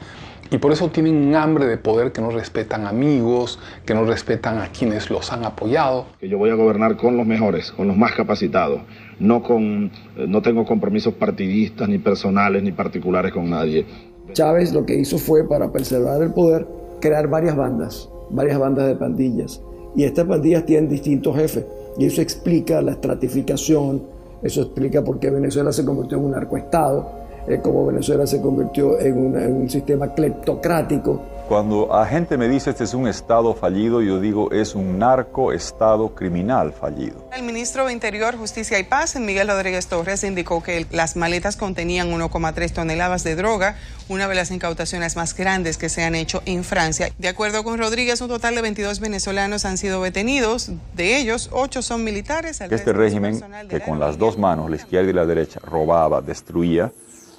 Y 0.50 0.58
por 0.58 0.72
eso 0.72 0.90
tienen 0.90 1.14
un 1.14 1.36
hambre 1.36 1.66
de 1.66 1.78
poder 1.78 2.10
que 2.10 2.20
no 2.20 2.30
respetan 2.30 2.86
amigos, 2.86 3.60
que 3.86 3.94
no 3.94 4.04
respetan 4.04 4.58
a 4.58 4.68
quienes 4.68 5.08
los 5.08 5.32
han 5.32 5.44
apoyado. 5.44 6.06
Que 6.18 6.28
yo 6.28 6.36
voy 6.36 6.50
a 6.50 6.54
gobernar 6.54 6.96
con 6.96 7.16
los 7.16 7.24
mejores, 7.24 7.70
con 7.70 7.86
los 7.86 7.96
más 7.96 8.12
capacitados 8.12 8.82
no, 9.22 9.42
con, 9.42 9.90
eh, 10.16 10.26
no 10.28 10.42
tengo 10.42 10.66
compromisos 10.66 11.14
partidistas, 11.14 11.88
ni 11.88 11.98
personales, 11.98 12.62
ni 12.62 12.72
particulares 12.72 13.32
con 13.32 13.48
nadie. 13.48 13.86
Chávez 14.32 14.72
lo 14.72 14.84
que 14.84 14.94
hizo 14.94 15.18
fue, 15.18 15.48
para 15.48 15.70
preservar 15.70 16.22
el 16.22 16.32
poder, 16.32 16.66
crear 17.00 17.28
varias 17.28 17.56
bandas, 17.56 18.10
varias 18.30 18.58
bandas 18.58 18.88
de 18.88 18.96
pandillas. 18.96 19.62
Y 19.94 20.04
estas 20.04 20.26
pandillas 20.26 20.66
tienen 20.66 20.88
distintos 20.88 21.36
jefes. 21.36 21.64
Y 21.98 22.06
eso 22.06 22.20
explica 22.20 22.82
la 22.82 22.92
estratificación, 22.92 24.02
eso 24.42 24.62
explica 24.62 25.04
por 25.04 25.18
qué 25.18 25.30
Venezuela 25.30 25.72
se 25.72 25.84
convirtió 25.84 26.18
en 26.18 26.24
un 26.24 26.30
narcoestado, 26.32 27.10
eh, 27.46 27.60
cómo 27.62 27.86
Venezuela 27.86 28.26
se 28.26 28.40
convirtió 28.40 28.98
en, 28.98 29.36
en 29.36 29.52
un 29.54 29.70
sistema 29.70 30.14
cleptocrático 30.14 31.20
cuando 31.52 31.86
la 31.92 32.06
gente 32.06 32.38
me 32.38 32.48
dice 32.48 32.70
este 32.70 32.84
es 32.84 32.94
un 32.94 33.06
Estado 33.06 33.52
fallido, 33.52 34.00
yo 34.00 34.20
digo 34.20 34.50
es 34.52 34.74
un 34.74 34.98
narco-estado 34.98 36.14
criminal 36.14 36.72
fallido. 36.72 37.28
El 37.30 37.42
ministro 37.42 37.84
de 37.84 37.92
Interior, 37.92 38.38
Justicia 38.38 38.78
y 38.78 38.84
Paz, 38.84 39.16
Miguel 39.16 39.48
Rodríguez 39.48 39.86
Torres, 39.86 40.24
indicó 40.24 40.62
que 40.62 40.86
las 40.90 41.14
maletas 41.14 41.58
contenían 41.58 42.10
1,3 42.10 42.72
toneladas 42.72 43.22
de 43.22 43.36
droga, 43.36 43.76
una 44.08 44.28
de 44.28 44.34
las 44.34 44.50
incautaciones 44.50 45.14
más 45.14 45.36
grandes 45.36 45.76
que 45.76 45.90
se 45.90 46.02
han 46.02 46.14
hecho 46.14 46.40
en 46.46 46.64
Francia. 46.64 47.12
De 47.18 47.28
acuerdo 47.28 47.62
con 47.64 47.78
Rodríguez, 47.78 48.22
un 48.22 48.28
total 48.28 48.54
de 48.54 48.62
22 48.62 49.00
venezolanos 49.00 49.66
han 49.66 49.76
sido 49.76 50.02
detenidos, 50.02 50.70
de 50.94 51.18
ellos 51.18 51.50
8 51.52 51.82
son 51.82 52.02
militares. 52.02 52.62
Este 52.62 52.94
régimen, 52.94 53.38
que 53.68 53.80
con 53.80 54.00
las 54.00 54.16
dos 54.16 54.38
manos, 54.38 54.70
la 54.70 54.76
izquierda 54.76 55.10
y 55.10 55.12
la 55.12 55.26
derecha, 55.26 55.60
robaba, 55.62 56.22
destruía, 56.22 56.90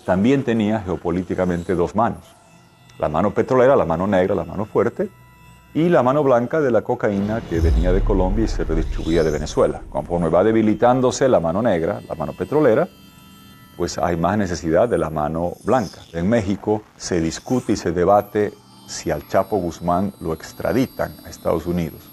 también 0.06 0.44
tenía 0.44 0.82
geopolíticamente 0.82 1.74
dos 1.74 1.96
manos 1.96 2.43
la 3.04 3.10
mano 3.10 3.32
petrolera, 3.32 3.76
la 3.76 3.84
mano 3.84 4.08
negra, 4.08 4.34
la 4.34 4.46
mano 4.46 4.64
fuerte, 4.64 5.10
y 5.74 5.90
la 5.90 6.02
mano 6.04 6.24
blanca 6.24 6.62
de 6.62 6.72
la 6.72 6.84
cocaína 6.84 7.42
que 7.42 7.60
venía 7.60 7.92
de 7.92 8.02
Colombia 8.02 8.46
y 8.46 8.48
se 8.48 8.64
redistribuía 8.64 9.24
de 9.24 9.32
Venezuela. 9.32 9.82
Conforme 9.90 10.30
va 10.30 10.42
debilitándose 10.42 11.28
la 11.28 11.42
mano 11.42 11.62
negra, 11.62 12.00
la 12.08 12.16
mano 12.16 12.32
petrolera, 12.32 12.88
pues 13.76 13.98
hay 13.98 14.16
más 14.16 14.38
necesidad 14.38 14.88
de 14.88 14.98
la 14.98 15.10
mano 15.10 15.52
blanca. 15.66 16.00
En 16.14 16.30
México 16.30 16.84
se 16.96 17.20
discute 17.20 17.74
y 17.74 17.76
se 17.76 17.92
debate 17.92 18.54
si 18.88 19.12
al 19.12 19.28
Chapo 19.28 19.58
Guzmán 19.58 20.14
lo 20.22 20.32
extraditan 20.32 21.14
a 21.26 21.30
Estados 21.30 21.66
Unidos. 21.66 22.10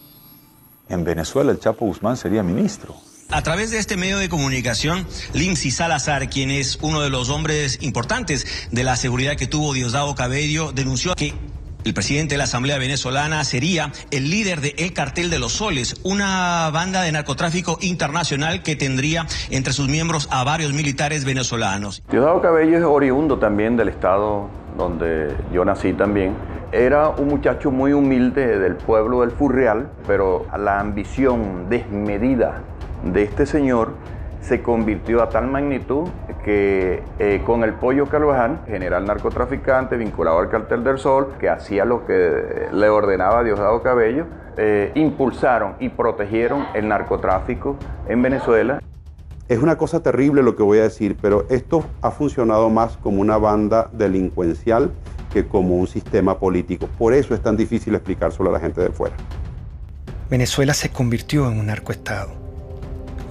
En 0.88 1.04
Venezuela 1.04 1.52
el 1.52 1.60
Chapo 1.60 1.86
Guzmán 1.86 2.16
sería 2.16 2.42
ministro. 2.42 2.96
A 3.32 3.42
través 3.42 3.70
de 3.70 3.78
este 3.78 3.96
medio 3.96 4.18
de 4.18 4.28
comunicación, 4.28 5.06
Lindsay 5.34 5.70
Salazar, 5.70 6.28
quien 6.28 6.50
es 6.50 6.80
uno 6.82 7.00
de 7.00 7.10
los 7.10 7.28
hombres 7.28 7.78
importantes 7.80 8.68
de 8.72 8.82
la 8.82 8.96
seguridad 8.96 9.36
que 9.36 9.46
tuvo 9.46 9.72
Diosdado 9.72 10.16
Cabello, 10.16 10.72
denunció 10.72 11.14
que 11.14 11.32
el 11.84 11.94
presidente 11.94 12.34
de 12.34 12.38
la 12.38 12.44
Asamblea 12.44 12.76
Venezolana 12.78 13.44
sería 13.44 13.92
el 14.10 14.30
líder 14.30 14.60
del 14.60 14.74
El 14.78 14.92
Cartel 14.92 15.30
de 15.30 15.38
los 15.38 15.52
Soles, 15.52 16.00
una 16.02 16.70
banda 16.72 17.02
de 17.02 17.12
narcotráfico 17.12 17.78
internacional 17.82 18.64
que 18.64 18.74
tendría 18.74 19.28
entre 19.50 19.72
sus 19.74 19.88
miembros 19.88 20.26
a 20.32 20.42
varios 20.42 20.72
militares 20.72 21.24
venezolanos. 21.24 22.02
Diosdado 22.10 22.42
Cabello 22.42 22.78
es 22.78 22.84
oriundo 22.84 23.38
también 23.38 23.76
del 23.76 23.90
estado 23.90 24.50
donde 24.76 25.32
yo 25.52 25.64
nací 25.64 25.92
también. 25.92 26.34
Era 26.72 27.08
un 27.10 27.28
muchacho 27.28 27.70
muy 27.70 27.92
humilde 27.92 28.58
del 28.58 28.74
pueblo 28.74 29.20
del 29.20 29.30
Furreal, 29.30 29.88
pero 30.08 30.46
la 30.58 30.80
ambición 30.80 31.68
desmedida 31.68 32.62
de 33.04 33.22
este 33.22 33.46
señor 33.46 33.94
se 34.40 34.62
convirtió 34.62 35.22
a 35.22 35.28
tal 35.28 35.48
magnitud 35.48 36.08
que 36.44 37.02
eh, 37.18 37.42
con 37.44 37.62
el 37.62 37.74
Pollo 37.74 38.06
Carvajal, 38.06 38.60
general 38.66 39.04
narcotraficante 39.04 39.96
vinculado 39.96 40.38
al 40.38 40.48
Cartel 40.48 40.82
del 40.82 40.98
Sol, 40.98 41.34
que 41.38 41.48
hacía 41.48 41.84
lo 41.84 42.06
que 42.06 42.68
le 42.72 42.88
ordenaba 42.88 43.44
Diosdado 43.44 43.82
Cabello, 43.82 44.26
eh, 44.56 44.92
impulsaron 44.94 45.74
y 45.78 45.90
protegieron 45.90 46.66
el 46.74 46.88
narcotráfico 46.88 47.76
en 48.08 48.22
Venezuela. 48.22 48.80
Es 49.48 49.58
una 49.58 49.76
cosa 49.76 50.02
terrible 50.02 50.42
lo 50.42 50.56
que 50.56 50.62
voy 50.62 50.78
a 50.78 50.82
decir, 50.82 51.16
pero 51.20 51.44
esto 51.50 51.84
ha 52.00 52.10
funcionado 52.10 52.70
más 52.70 52.96
como 52.96 53.20
una 53.20 53.36
banda 53.36 53.90
delincuencial 53.92 54.90
que 55.32 55.46
como 55.46 55.76
un 55.76 55.86
sistema 55.86 56.38
político. 56.38 56.88
Por 56.98 57.12
eso 57.12 57.34
es 57.34 57.42
tan 57.42 57.56
difícil 57.56 57.94
explicárselo 57.94 58.48
a 58.48 58.52
la 58.54 58.60
gente 58.60 58.80
de 58.80 58.90
fuera. 58.90 59.14
Venezuela 60.30 60.72
se 60.72 60.90
convirtió 60.90 61.50
en 61.50 61.58
un 61.58 61.66
narcoestado 61.66 62.49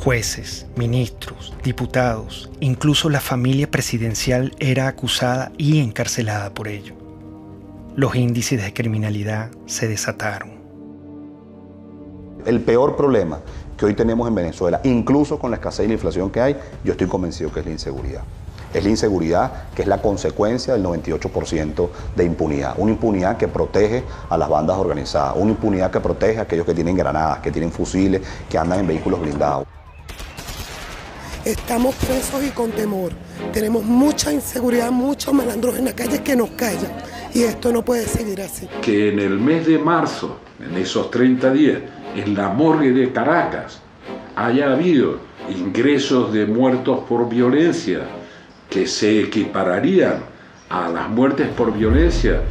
Jueces, 0.01 0.65
ministros, 0.77 1.53
diputados, 1.61 2.49
incluso 2.61 3.09
la 3.09 3.19
familia 3.19 3.69
presidencial 3.69 4.55
era 4.57 4.87
acusada 4.87 5.51
y 5.57 5.81
encarcelada 5.81 6.53
por 6.53 6.69
ello. 6.69 6.93
Los 7.97 8.15
índices 8.15 8.63
de 8.63 8.73
criminalidad 8.73 9.51
se 9.65 9.89
desataron. 9.89 10.51
El 12.45 12.61
peor 12.61 12.95
problema 12.95 13.41
que 13.77 13.87
hoy 13.87 13.93
tenemos 13.93 14.25
en 14.29 14.35
Venezuela, 14.35 14.79
incluso 14.85 15.37
con 15.37 15.51
la 15.51 15.57
escasez 15.57 15.83
y 15.83 15.89
la 15.89 15.95
inflación 15.95 16.29
que 16.29 16.39
hay, 16.39 16.55
yo 16.85 16.93
estoy 16.93 17.07
convencido 17.07 17.51
que 17.51 17.59
es 17.59 17.65
la 17.65 17.73
inseguridad. 17.73 18.21
es 18.73 18.81
la 18.81 18.89
inseguridad, 18.89 19.51
que 19.75 19.81
es 19.81 19.87
la 19.89 20.01
consecuencia 20.01 20.73
del 20.73 20.85
98% 20.85 21.89
de 22.15 22.23
impunidad. 22.23 22.75
Una 22.77 22.91
impunidad 22.91 23.35
que 23.35 23.49
protege 23.49 24.05
a 24.29 24.37
las 24.37 24.47
bandas 24.47 24.77
organizadas, 24.77 25.33
una 25.35 25.51
impunidad 25.51 25.91
que 25.91 25.99
protege 25.99 26.39
a 26.39 26.43
aquellos 26.43 26.65
que 26.65 26.73
tienen 26.73 26.95
granadas, 26.95 27.39
que 27.39 27.51
tienen 27.51 27.71
fusiles, 27.71 28.21
que 28.49 28.57
andan 28.57 28.79
en 28.79 28.87
vehículos 28.87 29.19
blindados. 29.19 29.67
Estamos 31.45 31.95
presos 31.95 32.43
y 32.43 32.49
con 32.49 32.71
temor. 32.71 33.11
Tenemos 33.53 33.83
mucha 33.83 34.31
inseguridad, 34.31 34.91
muchos 34.91 35.33
malandros 35.33 35.77
en 35.77 35.85
la 35.85 35.93
calle 35.93 36.21
que 36.21 36.35
nos 36.35 36.51
callan. 36.51 36.91
Y 37.33 37.43
esto 37.43 37.71
no 37.71 37.83
puede 37.83 38.05
seguir 38.05 38.41
así. 38.41 38.67
Que 38.81 39.09
en 39.13 39.19
el 39.19 39.39
mes 39.39 39.65
de 39.65 39.79
marzo, 39.79 40.39
en 40.59 40.77
esos 40.77 41.09
30 41.09 41.53
días, 41.53 41.79
en 42.15 42.35
la 42.35 42.49
morgue 42.49 42.91
de 42.91 43.11
Caracas, 43.13 43.79
haya 44.35 44.73
habido 44.73 45.19
ingresos 45.49 46.33
de 46.33 46.45
muertos 46.45 47.05
por 47.07 47.29
violencia 47.29 48.01
que 48.69 48.85
se 48.85 49.21
equipararían 49.21 50.17
a 50.69 50.89
las 50.89 51.09
muertes 51.09 51.47
por 51.47 51.73
violencia 51.73 52.41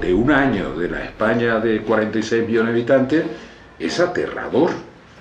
de 0.00 0.14
un 0.14 0.30
año 0.30 0.74
de 0.76 0.88
la 0.88 1.04
España 1.04 1.58
de 1.58 1.82
46 1.82 2.46
millones 2.46 2.72
de 2.72 2.78
habitantes, 2.78 3.24
es 3.78 3.98
aterrador 3.98 4.70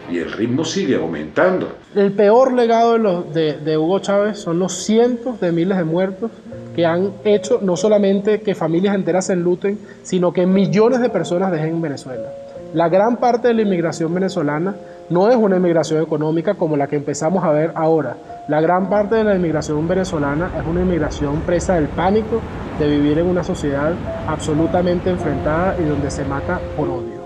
y 0.10 0.20
el 0.20 0.32
ritmo 0.32 0.64
sigue 0.66 0.96
aumentando. 0.96 1.70
El 1.96 2.12
peor 2.14 2.54
legado 2.54 3.24
de, 3.24 3.58
de, 3.58 3.78
Hugo 3.78 4.00
Chávez 4.00 4.40
son 4.40 4.60
los 4.60 4.74
cientos 4.74 5.40
de 5.40 5.52
miles 5.52 5.78
de 5.78 5.84
muertos 5.84 6.32
que 6.76 6.86
han 6.86 7.12
hecho 7.26 7.60
no 7.62 7.76
solamente 7.76 8.42
que 8.42 8.56
familias 8.56 8.96
enteras 8.96 9.28
se 9.28 9.34
enluten, 9.34 9.80
sino 10.04 10.32
que 10.32 10.46
millones 10.46 11.02
de 11.02 11.10
personas 11.10 11.52
dejen 11.52 11.76
en 11.76 11.82
Venezuela. 11.82 12.30
La 12.74 12.90
gran 12.90 13.18
parte 13.18 13.48
de 13.48 13.54
la 13.54 13.62
inmigración 13.62 14.14
venezolana 14.14 14.76
no 15.10 15.30
es 15.30 15.36
una 15.38 15.58
inmigración 15.58 16.04
económica 16.04 16.56
como 16.56 16.76
la 16.76 16.88
que 16.88 16.98
empezamos 16.98 17.44
a 17.44 17.52
ver 17.52 17.72
ahora. 17.76 18.18
La 18.48 18.62
gran 18.62 18.90
parte 18.90 19.16
de 19.16 19.24
la 19.24 19.36
inmigración 19.36 19.88
venezolana 19.88 20.52
es 20.60 20.66
una 20.68 20.82
inmigración 20.82 21.42
presa 21.42 21.76
del 21.76 21.88
pánico 21.88 22.42
de 22.78 22.88
vivir 22.88 23.20
en 23.20 23.28
una 23.28 23.44
sociedad 23.44 23.94
absolutamente 24.28 25.10
enfrentada 25.10 25.76
y 25.80 25.86
donde 25.86 26.12
se 26.12 26.26
mata 26.26 26.60
por 26.76 26.90
odio. 26.90 27.17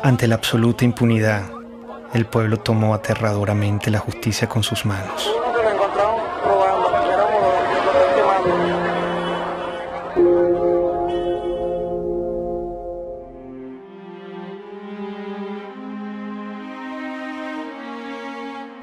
Ante 0.00 0.28
la 0.28 0.36
absoluta 0.36 0.84
impunidad, 0.84 1.50
el 2.14 2.24
pueblo 2.24 2.58
tomó 2.58 2.94
aterradoramente 2.94 3.90
la 3.90 3.98
justicia 3.98 4.48
con 4.48 4.62
sus 4.62 4.86
manos. 4.86 5.28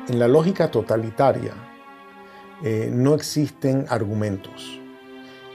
En 0.09 0.19
la 0.19 0.27
lógica 0.27 0.69
totalitaria 0.69 1.53
eh, 2.61 2.89
no 2.91 3.15
existen 3.15 3.85
argumentos, 3.89 4.81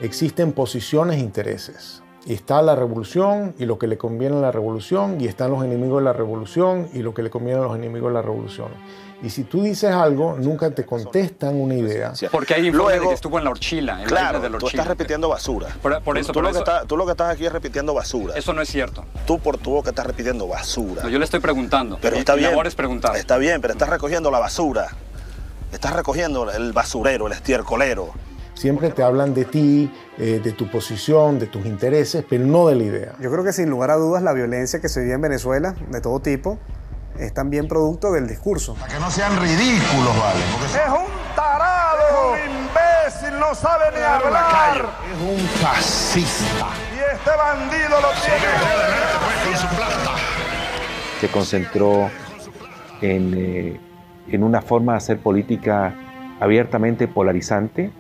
existen 0.01 0.53
posiciones 0.53 1.19
e 1.19 1.21
intereses. 1.21 2.03
Y 2.27 2.35
está 2.35 2.61
la 2.61 2.75
revolución 2.77 3.55
y 3.59 3.65
lo 3.65 3.79
que 3.79 3.87
le 3.87 3.97
conviene 3.97 4.37
a 4.37 4.41
la 4.41 4.53
revolución, 4.53 5.21
y 5.21 5.27
están 5.27 5.51
los 5.51 5.65
enemigos 5.65 6.01
de 6.01 6.05
la 6.05 6.13
revolución 6.13 6.89
y 6.93 7.01
lo 7.01 7.15
que 7.15 7.23
le 7.23 7.31
conviene 7.31 7.61
a 7.61 7.65
los 7.65 7.77
enemigos 7.77 8.11
de 8.11 8.15
la 8.15 8.23
revolución. 8.23 8.69
Y 9.23 9.29
si 9.29 9.45
tú 9.45 9.63
dices 9.63 9.91
algo, 9.91 10.37
nunca 10.39 10.71
te 10.71 10.87
contestan 10.87 11.61
una 11.61 11.75
idea. 11.75 12.13
Porque 12.33 12.55
hay 12.55 12.69
informes 12.69 13.01
de 13.01 13.09
que 13.09 13.15
estuvo 13.15 13.39
en 13.39 13.45
la 13.45 13.51
horchila. 13.51 14.03
En 14.03 14.09
claro, 14.09 14.39
la 14.39 14.45
de 14.45 14.51
la 14.51 14.59
tú 14.59 14.67
estás 14.69 14.87
repitiendo 14.87 15.29
basura. 15.29 15.69
Por, 15.83 16.01
por 16.03 16.17
eso, 16.17 16.29
tú, 16.29 16.35
por 16.35 16.45
lo 16.45 16.51
eso. 16.51 16.65
Que 16.65 16.71
estás, 16.71 16.87
tú 16.87 16.97
lo 16.97 17.05
que 17.05 17.11
estás 17.11 17.35
aquí 17.35 17.45
es 17.45 17.53
repitiendo 17.53 17.93
basura. 17.93 18.35
Eso 18.37 18.55
no 18.55 18.63
es 18.63 18.69
cierto. 18.71 19.05
Tú 19.27 19.39
por 19.39 19.59
tu 19.59 19.73
boca 19.73 19.91
estás 19.91 20.07
repitiendo 20.07 20.49
basura. 20.49 21.03
No, 21.03 21.11
yo 21.11 21.19
le 21.19 21.25
estoy 21.25 21.41
preguntando. 21.41 21.99
Pero 22.01 22.17
está 22.17 22.35
bien. 22.35 22.55
Mi 22.55 22.67
es 22.67 22.75
preguntar. 22.75 23.15
Está 23.17 23.37
bien, 23.37 23.61
pero 23.61 23.75
estás 23.75 23.91
recogiendo 23.91 24.31
la 24.31 24.39
basura. 24.39 24.89
Estás 25.71 25.93
recogiendo 25.93 26.51
el 26.51 26.73
basurero, 26.73 27.27
el 27.27 27.33
estiercolero. 27.35 28.13
Siempre 28.61 28.91
te 28.91 29.03
hablan 29.03 29.33
de 29.33 29.47
ti, 29.47 29.91
eh, 30.19 30.39
de 30.45 30.53
tu 30.53 30.71
posición, 30.71 31.39
de 31.39 31.47
tus 31.47 31.65
intereses, 31.65 32.23
pero 32.29 32.45
no 32.45 32.67
de 32.67 32.75
la 32.75 32.83
idea. 32.83 33.13
Yo 33.19 33.31
creo 33.31 33.43
que 33.43 33.55
sin 33.55 33.71
lugar 33.71 33.91
a 33.91 33.95
dudas 33.95 34.23
la 34.23 34.35
violencia 34.35 34.83
que 34.83 34.91
se 34.91 35.01
vive 35.01 35.15
en 35.15 35.23
Venezuela, 35.23 35.75
de 35.89 36.03
todo 36.03 36.21
tipo, 36.21 36.59
es 37.19 37.33
también 37.33 37.69
producto 37.69 38.13
del 38.13 38.29
discurso. 38.29 38.75
Para 38.75 38.93
que 38.93 39.01
no 39.01 39.11
sean 39.11 39.41
ridículos, 39.41 40.09
¿vale? 40.09 40.41
Porque 40.53 40.67
es 40.67 40.91
un 40.93 41.35
tarado, 41.35 42.35
es 42.35 42.43
un 42.43 42.51
imbécil, 42.61 43.41
no 43.41 43.55
sabe 43.55 43.97
ni 43.97 44.03
hablar. 44.03 44.91
Es 45.11 45.41
un 45.41 45.49
fascista. 45.63 46.67
Y 46.95 47.15
este 47.15 47.31
bandido 47.39 47.99
lo 47.99 48.09
tiene. 48.21 49.49
con 49.49 49.57
su 49.57 49.75
plata. 49.75 50.17
Se 51.19 51.29
concentró 51.29 52.11
en, 53.01 53.33
eh, 53.35 53.81
en 54.29 54.45
una 54.45 54.61
forma 54.61 54.93
de 54.93 54.99
hacer 54.99 55.19
política 55.19 55.95
abiertamente 56.41 57.09
polarizante, 57.09 57.91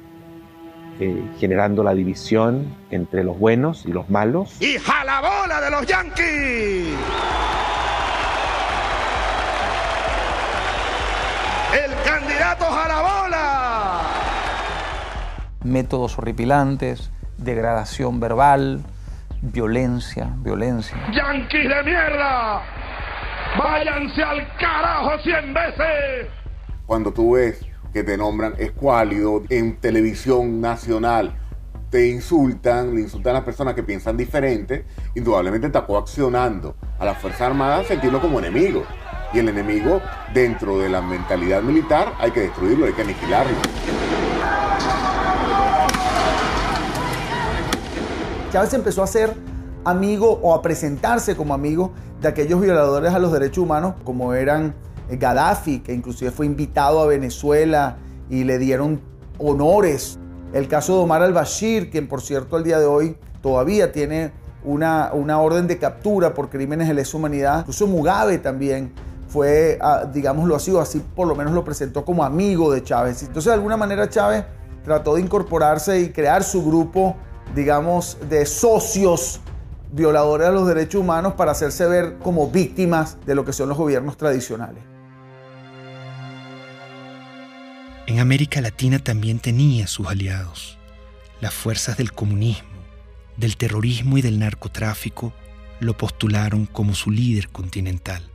eh, 1.00 1.22
generando 1.38 1.82
la 1.82 1.94
división 1.94 2.76
entre 2.90 3.24
los 3.24 3.38
buenos 3.38 3.86
y 3.86 3.92
los 3.92 4.10
malos. 4.10 4.60
¡Y 4.60 4.78
jalabola 4.78 5.60
de 5.62 5.70
los 5.70 5.86
Yankees! 5.86 6.94
¡El 11.72 11.90
candidato 12.04 12.64
jalabola! 12.66 14.00
Métodos 15.64 16.18
horripilantes, 16.18 17.10
degradación 17.38 18.20
verbal, 18.20 18.82
violencia, 19.40 20.28
violencia. 20.36 20.98
¡Yankees 21.14 21.66
de 21.66 21.82
mierda! 21.82 22.62
¡Váyanse 23.58 24.22
al 24.22 24.46
carajo 24.58 25.18
cien 25.22 25.54
veces! 25.54 26.28
Cuando 26.84 27.10
tú 27.10 27.32
ves 27.32 27.69
que 27.92 28.04
te 28.04 28.16
nombran 28.16 28.54
escuálido 28.58 29.42
en 29.48 29.76
televisión 29.76 30.60
nacional, 30.60 31.36
te 31.90 32.08
insultan, 32.08 32.94
le 32.94 33.02
insultan 33.02 33.30
a 33.30 33.38
las 33.38 33.44
personas 33.44 33.74
que 33.74 33.82
piensan 33.82 34.16
diferente, 34.16 34.84
indudablemente 35.14 35.66
está 35.66 35.84
coaccionando 35.84 36.76
a 36.98 37.04
las 37.04 37.18
Fuerzas 37.18 37.42
Armadas 37.42 37.84
a 37.84 37.88
sentirlo 37.88 38.20
como 38.20 38.38
enemigo. 38.38 38.84
Y 39.32 39.38
el 39.38 39.48
enemigo, 39.48 40.00
dentro 40.34 40.78
de 40.78 40.88
la 40.88 41.00
mentalidad 41.00 41.62
militar, 41.62 42.14
hay 42.18 42.30
que 42.32 42.40
destruirlo, 42.40 42.86
hay 42.86 42.92
que 42.92 43.02
aniquilarlo. 43.02 43.56
Chávez 48.52 48.74
empezó 48.74 49.04
a 49.04 49.06
ser 49.06 49.34
amigo 49.84 50.40
o 50.42 50.54
a 50.54 50.62
presentarse 50.62 51.36
como 51.36 51.54
amigo 51.54 51.92
de 52.20 52.28
aquellos 52.28 52.60
violadores 52.60 53.14
a 53.14 53.18
los 53.18 53.32
derechos 53.32 53.58
humanos, 53.58 53.94
como 54.04 54.34
eran 54.34 54.74
Gaddafi, 55.18 55.80
que 55.80 55.92
inclusive 55.92 56.30
fue 56.30 56.46
invitado 56.46 57.00
a 57.00 57.06
Venezuela 57.06 57.96
y 58.28 58.44
le 58.44 58.58
dieron 58.58 59.00
honores. 59.38 60.18
El 60.52 60.68
caso 60.68 60.96
de 60.96 61.02
Omar 61.04 61.22
al-Bashir, 61.22 61.90
quien 61.90 62.08
por 62.08 62.22
cierto 62.22 62.56
al 62.56 62.64
día 62.64 62.78
de 62.78 62.86
hoy 62.86 63.16
todavía 63.42 63.92
tiene 63.92 64.32
una, 64.64 65.10
una 65.12 65.40
orden 65.40 65.66
de 65.66 65.78
captura 65.78 66.34
por 66.34 66.50
crímenes 66.50 66.88
de 66.88 66.94
lesa 66.94 67.16
humanidad. 67.16 67.60
Incluso 67.60 67.86
Mugabe 67.86 68.38
también 68.38 68.92
fue, 69.28 69.78
digámoslo 70.12 70.56
así, 70.56 70.72
o 70.72 70.80
así 70.80 71.00
por 71.14 71.28
lo 71.28 71.34
menos 71.34 71.52
lo 71.52 71.64
presentó 71.64 72.04
como 72.04 72.24
amigo 72.24 72.72
de 72.72 72.82
Chávez. 72.82 73.22
Entonces 73.22 73.46
de 73.46 73.54
alguna 73.54 73.76
manera 73.76 74.08
Chávez 74.08 74.44
trató 74.84 75.14
de 75.14 75.22
incorporarse 75.22 76.00
y 76.00 76.10
crear 76.10 76.42
su 76.42 76.64
grupo, 76.64 77.16
digamos, 77.54 78.18
de 78.28 78.44
socios 78.44 79.40
violadores 79.92 80.48
de 80.48 80.52
los 80.52 80.66
derechos 80.66 81.00
humanos 81.00 81.34
para 81.34 81.52
hacerse 81.52 81.86
ver 81.86 82.18
como 82.18 82.48
víctimas 82.48 83.18
de 83.26 83.34
lo 83.34 83.44
que 83.44 83.52
son 83.52 83.68
los 83.68 83.78
gobiernos 83.78 84.16
tradicionales. 84.16 84.89
En 88.10 88.18
América 88.18 88.60
Latina 88.60 88.98
también 88.98 89.38
tenía 89.38 89.86
sus 89.86 90.08
aliados. 90.08 90.76
Las 91.40 91.54
fuerzas 91.54 91.96
del 91.96 92.12
comunismo, 92.12 92.68
del 93.36 93.56
terrorismo 93.56 94.18
y 94.18 94.20
del 94.20 94.40
narcotráfico 94.40 95.32
lo 95.78 95.96
postularon 95.96 96.66
como 96.66 96.94
su 96.94 97.12
líder 97.12 97.50
continental. 97.50 98.28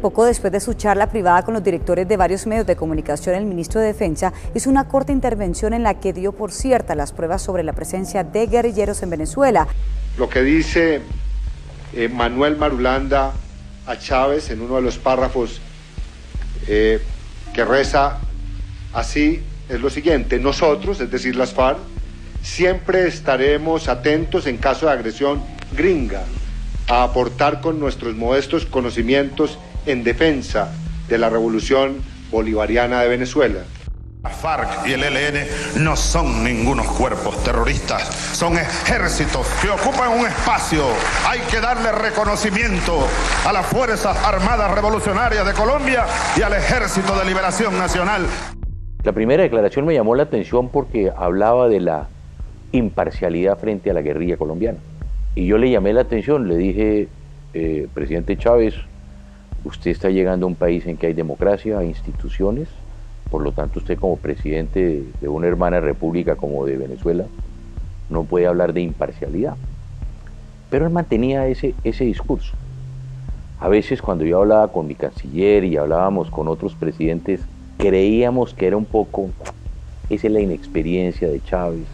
Poco 0.00 0.24
después 0.24 0.52
de 0.52 0.60
su 0.60 0.74
charla 0.74 1.10
privada 1.10 1.44
con 1.44 1.54
los 1.54 1.64
directores 1.64 2.06
de 2.06 2.16
varios 2.16 2.46
medios 2.46 2.68
de 2.68 2.76
comunicación, 2.76 3.34
el 3.34 3.46
ministro 3.46 3.80
de 3.80 3.88
Defensa 3.88 4.32
hizo 4.54 4.70
una 4.70 4.86
corta 4.86 5.10
intervención 5.10 5.74
en 5.74 5.82
la 5.82 5.98
que 5.98 6.12
dio 6.12 6.30
por 6.30 6.52
cierta 6.52 6.94
las 6.94 7.12
pruebas 7.12 7.42
sobre 7.42 7.64
la 7.64 7.72
presencia 7.72 8.22
de 8.22 8.46
guerrilleros 8.46 9.02
en 9.02 9.10
Venezuela. 9.10 9.66
Lo 10.18 10.28
que 10.28 10.42
dice 10.42 11.00
eh, 11.92 12.08
Manuel 12.08 12.56
Marulanda 12.56 13.32
a 13.86 13.98
Chávez 13.98 14.50
en 14.50 14.60
uno 14.60 14.76
de 14.76 14.82
los 14.82 14.98
párrafos 14.98 15.60
eh, 16.68 17.02
que 17.52 17.64
reza 17.64 18.20
así 18.96 19.42
es 19.68 19.80
lo 19.80 19.90
siguiente, 19.90 20.40
nosotros, 20.40 21.00
es 21.00 21.10
decir, 21.10 21.36
las 21.36 21.52
FARC, 21.52 21.78
siempre 22.42 23.06
estaremos 23.06 23.88
atentos 23.88 24.46
en 24.46 24.56
caso 24.56 24.86
de 24.86 24.92
agresión 24.92 25.42
gringa 25.72 26.22
a 26.88 27.02
aportar 27.02 27.60
con 27.60 27.78
nuestros 27.78 28.14
modestos 28.14 28.64
conocimientos 28.64 29.58
en 29.84 30.02
defensa 30.02 30.72
de 31.08 31.18
la 31.18 31.28
revolución 31.28 31.96
bolivariana 32.30 33.02
de 33.02 33.08
Venezuela. 33.08 33.60
FARC 34.24 34.86
y 34.86 34.92
el 34.94 35.04
ELN 35.04 35.46
no 35.84 35.94
son 35.94 36.42
ningunos 36.42 36.86
cuerpos 36.88 37.44
terroristas, 37.44 38.08
son 38.32 38.58
ejércitos 38.58 39.46
que 39.60 39.68
ocupan 39.68 40.10
un 40.18 40.26
espacio. 40.26 40.84
Hay 41.28 41.40
que 41.50 41.60
darle 41.60 41.92
reconocimiento 41.92 43.06
a 43.44 43.52
las 43.52 43.66
Fuerzas 43.66 44.16
Armadas 44.24 44.70
Revolucionarias 44.72 45.46
de 45.46 45.52
Colombia 45.52 46.06
y 46.36 46.42
al 46.42 46.54
Ejército 46.54 47.16
de 47.16 47.24
Liberación 47.24 47.78
Nacional. 47.78 48.26
La 49.06 49.12
primera 49.12 49.44
declaración 49.44 49.86
me 49.86 49.94
llamó 49.94 50.16
la 50.16 50.24
atención 50.24 50.68
porque 50.68 51.12
hablaba 51.16 51.68
de 51.68 51.78
la 51.78 52.08
imparcialidad 52.72 53.56
frente 53.56 53.88
a 53.88 53.94
la 53.94 54.02
guerrilla 54.02 54.36
colombiana. 54.36 54.78
Y 55.36 55.46
yo 55.46 55.58
le 55.58 55.70
llamé 55.70 55.92
la 55.92 56.00
atención, 56.00 56.48
le 56.48 56.56
dije, 56.56 57.06
eh, 57.54 57.86
presidente 57.94 58.36
Chávez, 58.36 58.74
usted 59.62 59.92
está 59.92 60.10
llegando 60.10 60.46
a 60.46 60.48
un 60.48 60.56
país 60.56 60.84
en 60.86 60.96
que 60.96 61.06
hay 61.06 61.12
democracia, 61.12 61.78
hay 61.78 61.86
instituciones, 61.86 62.66
por 63.30 63.42
lo 63.42 63.52
tanto, 63.52 63.78
usted 63.78 63.96
como 63.96 64.16
presidente 64.16 65.04
de 65.20 65.28
una 65.28 65.46
hermana 65.46 65.78
república 65.78 66.34
como 66.34 66.66
de 66.66 66.76
Venezuela 66.76 67.26
no 68.10 68.24
puede 68.24 68.48
hablar 68.48 68.72
de 68.72 68.80
imparcialidad. 68.80 69.54
Pero 70.68 70.84
él 70.84 70.92
mantenía 70.92 71.46
ese, 71.46 71.76
ese 71.84 72.02
discurso. 72.02 72.54
A 73.60 73.68
veces 73.68 74.02
cuando 74.02 74.24
yo 74.24 74.40
hablaba 74.40 74.72
con 74.72 74.88
mi 74.88 74.96
canciller 74.96 75.62
y 75.62 75.76
hablábamos 75.76 76.28
con 76.28 76.48
otros 76.48 76.74
presidentes, 76.74 77.46
creíamos 77.78 78.54
que 78.54 78.66
era 78.66 78.76
un 78.76 78.84
poco, 78.84 79.30
esa 80.10 80.26
es 80.26 80.32
la 80.32 80.40
inexperiencia 80.40 81.28
de 81.28 81.42
Chávez. 81.42 81.86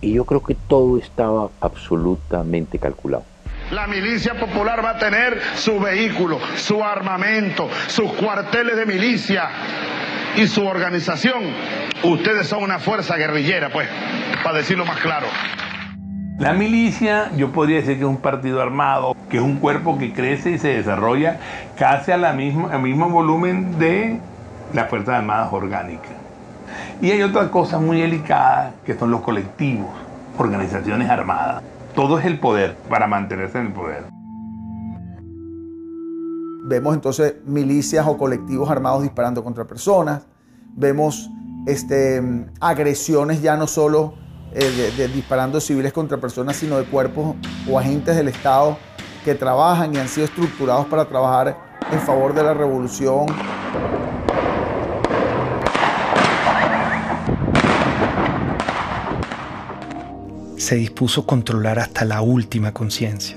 Y 0.00 0.12
yo 0.12 0.24
creo 0.24 0.42
que 0.42 0.54
todo 0.54 0.98
estaba 0.98 1.48
absolutamente 1.60 2.78
calculado. 2.78 3.24
La 3.70 3.86
milicia 3.86 4.34
popular 4.34 4.84
va 4.84 4.90
a 4.90 4.98
tener 4.98 5.40
su 5.54 5.80
vehículo, 5.80 6.38
su 6.56 6.84
armamento, 6.84 7.68
sus 7.86 8.12
cuarteles 8.12 8.76
de 8.76 8.84
milicia 8.84 9.48
y 10.36 10.46
su 10.46 10.66
organización. 10.66 11.44
Ustedes 12.02 12.46
son 12.46 12.62
una 12.62 12.78
fuerza 12.78 13.16
guerrillera, 13.16 13.70
pues, 13.70 13.88
para 14.42 14.58
decirlo 14.58 14.84
más 14.84 15.00
claro. 15.00 15.26
La 16.38 16.52
milicia, 16.52 17.30
yo 17.36 17.52
podría 17.52 17.76
decir 17.76 17.94
que 17.94 18.02
es 18.02 18.08
un 18.08 18.18
partido 18.18 18.60
armado, 18.60 19.16
que 19.30 19.38
es 19.38 19.42
un 19.42 19.56
cuerpo 19.56 19.98
que 19.98 20.12
crece 20.12 20.50
y 20.50 20.58
se 20.58 20.68
desarrolla 20.68 21.38
casi 21.78 22.10
a 22.10 22.16
la 22.16 22.32
misma, 22.32 22.72
al 22.72 22.82
mismo 22.82 23.08
volumen 23.08 23.78
de 23.78 24.18
las 24.74 24.90
Fuerzas 24.90 25.20
Armadas 25.20 25.52
orgánicas. 25.52 26.12
Y 27.00 27.10
hay 27.10 27.22
otra 27.22 27.50
cosa 27.50 27.78
muy 27.78 28.00
delicada, 28.00 28.74
que 28.84 28.94
son 28.98 29.10
los 29.10 29.20
colectivos, 29.20 29.88
organizaciones 30.36 31.08
armadas. 31.08 31.62
Todo 31.94 32.18
es 32.18 32.24
el 32.24 32.40
poder 32.40 32.76
para 32.88 33.06
mantenerse 33.06 33.58
en 33.58 33.66
el 33.68 33.72
poder. 33.72 34.04
Vemos 36.66 36.94
entonces 36.94 37.36
milicias 37.44 38.06
o 38.06 38.16
colectivos 38.18 38.68
armados 38.70 39.02
disparando 39.02 39.44
contra 39.44 39.64
personas. 39.64 40.26
Vemos 40.74 41.30
este, 41.66 42.22
agresiones 42.60 43.42
ya 43.42 43.56
no 43.56 43.66
solo 43.66 44.14
eh, 44.52 44.92
de, 44.96 45.08
disparando 45.08 45.60
civiles 45.60 45.92
contra 45.92 46.18
personas, 46.18 46.56
sino 46.56 46.78
de 46.78 46.84
cuerpos 46.84 47.36
o 47.70 47.78
agentes 47.78 48.16
del 48.16 48.28
Estado 48.28 48.76
que 49.24 49.34
trabajan 49.34 49.94
y 49.94 49.98
han 49.98 50.08
sido 50.08 50.26
estructurados 50.26 50.86
para 50.86 51.04
trabajar 51.04 51.56
en 51.92 52.00
favor 52.00 52.34
de 52.34 52.42
la 52.42 52.54
revolución. 52.54 53.26
Se 60.64 60.76
dispuso 60.76 61.20
a 61.20 61.26
controlar 61.26 61.78
hasta 61.78 62.06
la 62.06 62.22
última 62.22 62.72
conciencia. 62.72 63.36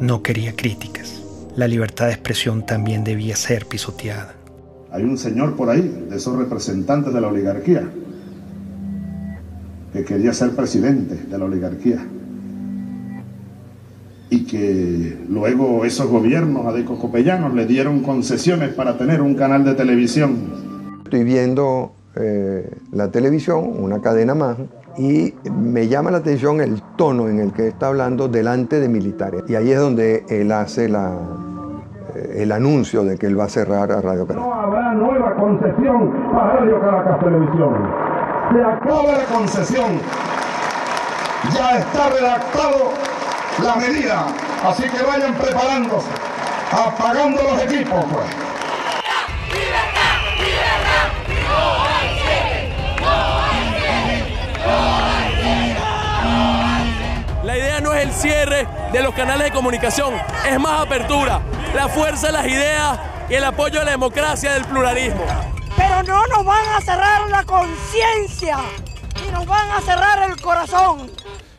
No 0.00 0.22
quería 0.22 0.56
críticas 0.56 1.22
la 1.56 1.68
libertad 1.68 2.06
de 2.06 2.12
expresión 2.12 2.64
también 2.64 3.04
debía 3.04 3.36
ser 3.36 3.66
pisoteada. 3.66 4.34
Hay 4.90 5.02
un 5.02 5.18
señor 5.18 5.54
por 5.54 5.68
ahí, 5.68 6.06
de 6.08 6.16
esos 6.16 6.36
representantes 6.36 7.12
de 7.12 7.20
la 7.20 7.28
oligarquía, 7.28 7.88
que 9.92 10.04
quería 10.04 10.32
ser 10.32 10.52
presidente 10.52 11.14
de 11.14 11.38
la 11.38 11.44
oligarquía. 11.44 12.06
Y 14.30 14.44
que 14.44 15.18
luego 15.28 15.84
esos 15.84 16.06
gobiernos 16.06 16.64
adecocopellanos 16.66 17.52
le 17.52 17.66
dieron 17.66 18.00
concesiones 18.00 18.72
para 18.72 18.96
tener 18.96 19.20
un 19.20 19.34
canal 19.34 19.62
de 19.62 19.74
televisión. 19.74 21.00
Estoy 21.04 21.24
viendo 21.24 21.92
eh, 22.16 22.70
la 22.92 23.10
televisión, 23.10 23.74
una 23.78 24.00
cadena 24.00 24.34
más, 24.34 24.56
y 24.96 25.34
me 25.50 25.88
llama 25.88 26.10
la 26.10 26.18
atención 26.18 26.60
el 26.60 26.82
tono 26.96 27.28
en 27.28 27.40
el 27.40 27.52
que 27.52 27.68
está 27.68 27.88
hablando 27.88 28.28
delante 28.28 28.80
de 28.80 28.88
militares. 28.88 29.42
Y 29.48 29.54
ahí 29.54 29.70
es 29.70 29.78
donde 29.78 30.24
él 30.28 30.52
hace 30.52 30.86
eh, 30.86 32.34
el 32.36 32.52
anuncio 32.52 33.02
de 33.04 33.16
que 33.16 33.26
él 33.26 33.38
va 33.38 33.44
a 33.44 33.48
cerrar 33.48 33.90
a 33.90 34.00
Radio 34.00 34.26
Caracas. 34.26 34.46
No 34.46 34.54
habrá 34.54 34.92
nueva 34.92 35.34
concesión 35.36 36.12
para 36.32 36.52
Radio 36.58 36.80
Caracas 36.80 37.20
Televisión. 37.20 37.74
Se 38.52 38.62
acaba 38.62 39.12
la 39.12 39.24
concesión. 39.24 40.00
Ya 41.54 41.78
está 41.78 42.10
redactado 42.10 42.92
la 43.64 43.76
medida. 43.76 44.26
Así 44.64 44.84
que 44.84 45.02
vayan 45.04 45.34
preparándose, 45.34 46.08
apagando 46.70 47.42
los 47.42 47.62
equipos. 47.64 48.04
Pues. 48.12 48.51
Idea 57.72 57.80
no 57.80 57.94
es 57.94 58.02
el 58.04 58.12
cierre 58.12 58.68
de 58.92 59.02
los 59.02 59.14
canales 59.14 59.46
de 59.46 59.52
comunicación, 59.52 60.12
es 60.48 60.60
más 60.60 60.86
apertura, 60.86 61.40
la 61.74 61.88
fuerza 61.88 62.26
de 62.26 62.32
las 62.34 62.46
ideas 62.46 63.00
y 63.30 63.34
el 63.34 63.44
apoyo 63.44 63.80
a 63.80 63.84
la 63.84 63.92
democracia 63.92 64.52
del 64.52 64.64
pluralismo. 64.64 65.24
Pero 65.76 66.02
no 66.02 66.26
nos 66.26 66.44
van 66.44 66.68
a 66.68 66.80
cerrar 66.82 67.30
la 67.30 67.44
conciencia 67.44 68.58
y 69.26 69.32
nos 69.32 69.46
van 69.46 69.70
a 69.70 69.80
cerrar 69.80 70.30
el 70.30 70.40
corazón. 70.40 71.10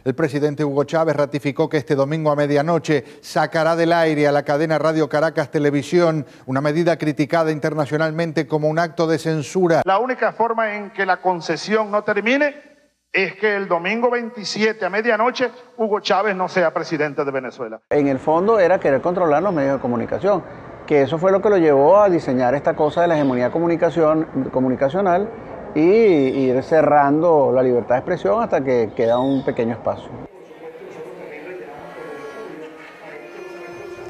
El 0.06 0.14
presidente 0.14 0.64
Hugo 0.64 0.84
Chávez 0.84 1.16
ratificó 1.16 1.70
que 1.70 1.78
este 1.78 1.96
domingo 1.96 2.30
a 2.30 2.36
medianoche 2.36 3.06
sacará 3.22 3.76
del 3.76 3.94
aire 3.94 4.28
a 4.28 4.32
la 4.34 4.44
cadena 4.44 4.78
Radio 4.78 5.10
Caracas 5.10 5.50
Televisión, 5.50 6.28
una 6.46 6.62
medida 6.62 6.98
criticada 6.98 7.52
internacionalmente 7.52 8.46
como 8.46 8.68
un 8.68 8.78
acto 8.78 9.08
de 9.08 9.18
censura. 9.18 9.82
La 9.86 10.00
única 10.00 10.34
forma 10.34 10.76
en 10.76 10.92
que 10.92 11.06
la 11.06 11.22
concesión 11.22 11.90
no 11.90 12.04
termine 12.04 12.73
es 13.14 13.36
que 13.36 13.56
el 13.56 13.68
domingo 13.68 14.10
27 14.10 14.84
a 14.84 14.90
medianoche 14.90 15.52
Hugo 15.78 16.00
Chávez 16.00 16.36
no 16.36 16.50
sea 16.50 16.74
presidente 16.74 17.24
de 17.24 17.30
Venezuela. 17.30 17.80
En 17.92 18.08
el 18.08 18.18
fondo 18.18 18.60
era 18.60 18.80
querer 18.80 19.02
controlar 19.02 19.44
los 19.44 19.54
medios 19.54 19.76
de 19.76 19.80
comunicación, 19.80 20.44
que 20.88 21.04
eso 21.04 21.20
fue 21.20 21.32
lo 21.32 21.40
que 21.40 21.52
lo 21.52 21.60
llevó 21.60 22.02
a 22.02 22.10
diseñar 22.10 22.56
esta 22.56 22.76
cosa 22.76 23.04
de 23.04 23.08
la 23.08 23.16
hegemonía 23.16 23.52
comunicación, 23.52 24.50
comunicacional 24.52 25.30
y 25.76 25.82
ir 25.82 26.64
cerrando 26.64 27.52
la 27.54 27.62
libertad 27.62 27.96
de 27.96 28.00
expresión 28.00 28.42
hasta 28.42 28.64
que 28.64 28.92
queda 28.96 29.20
un 29.20 29.46
pequeño 29.46 29.74
espacio. 29.74 30.10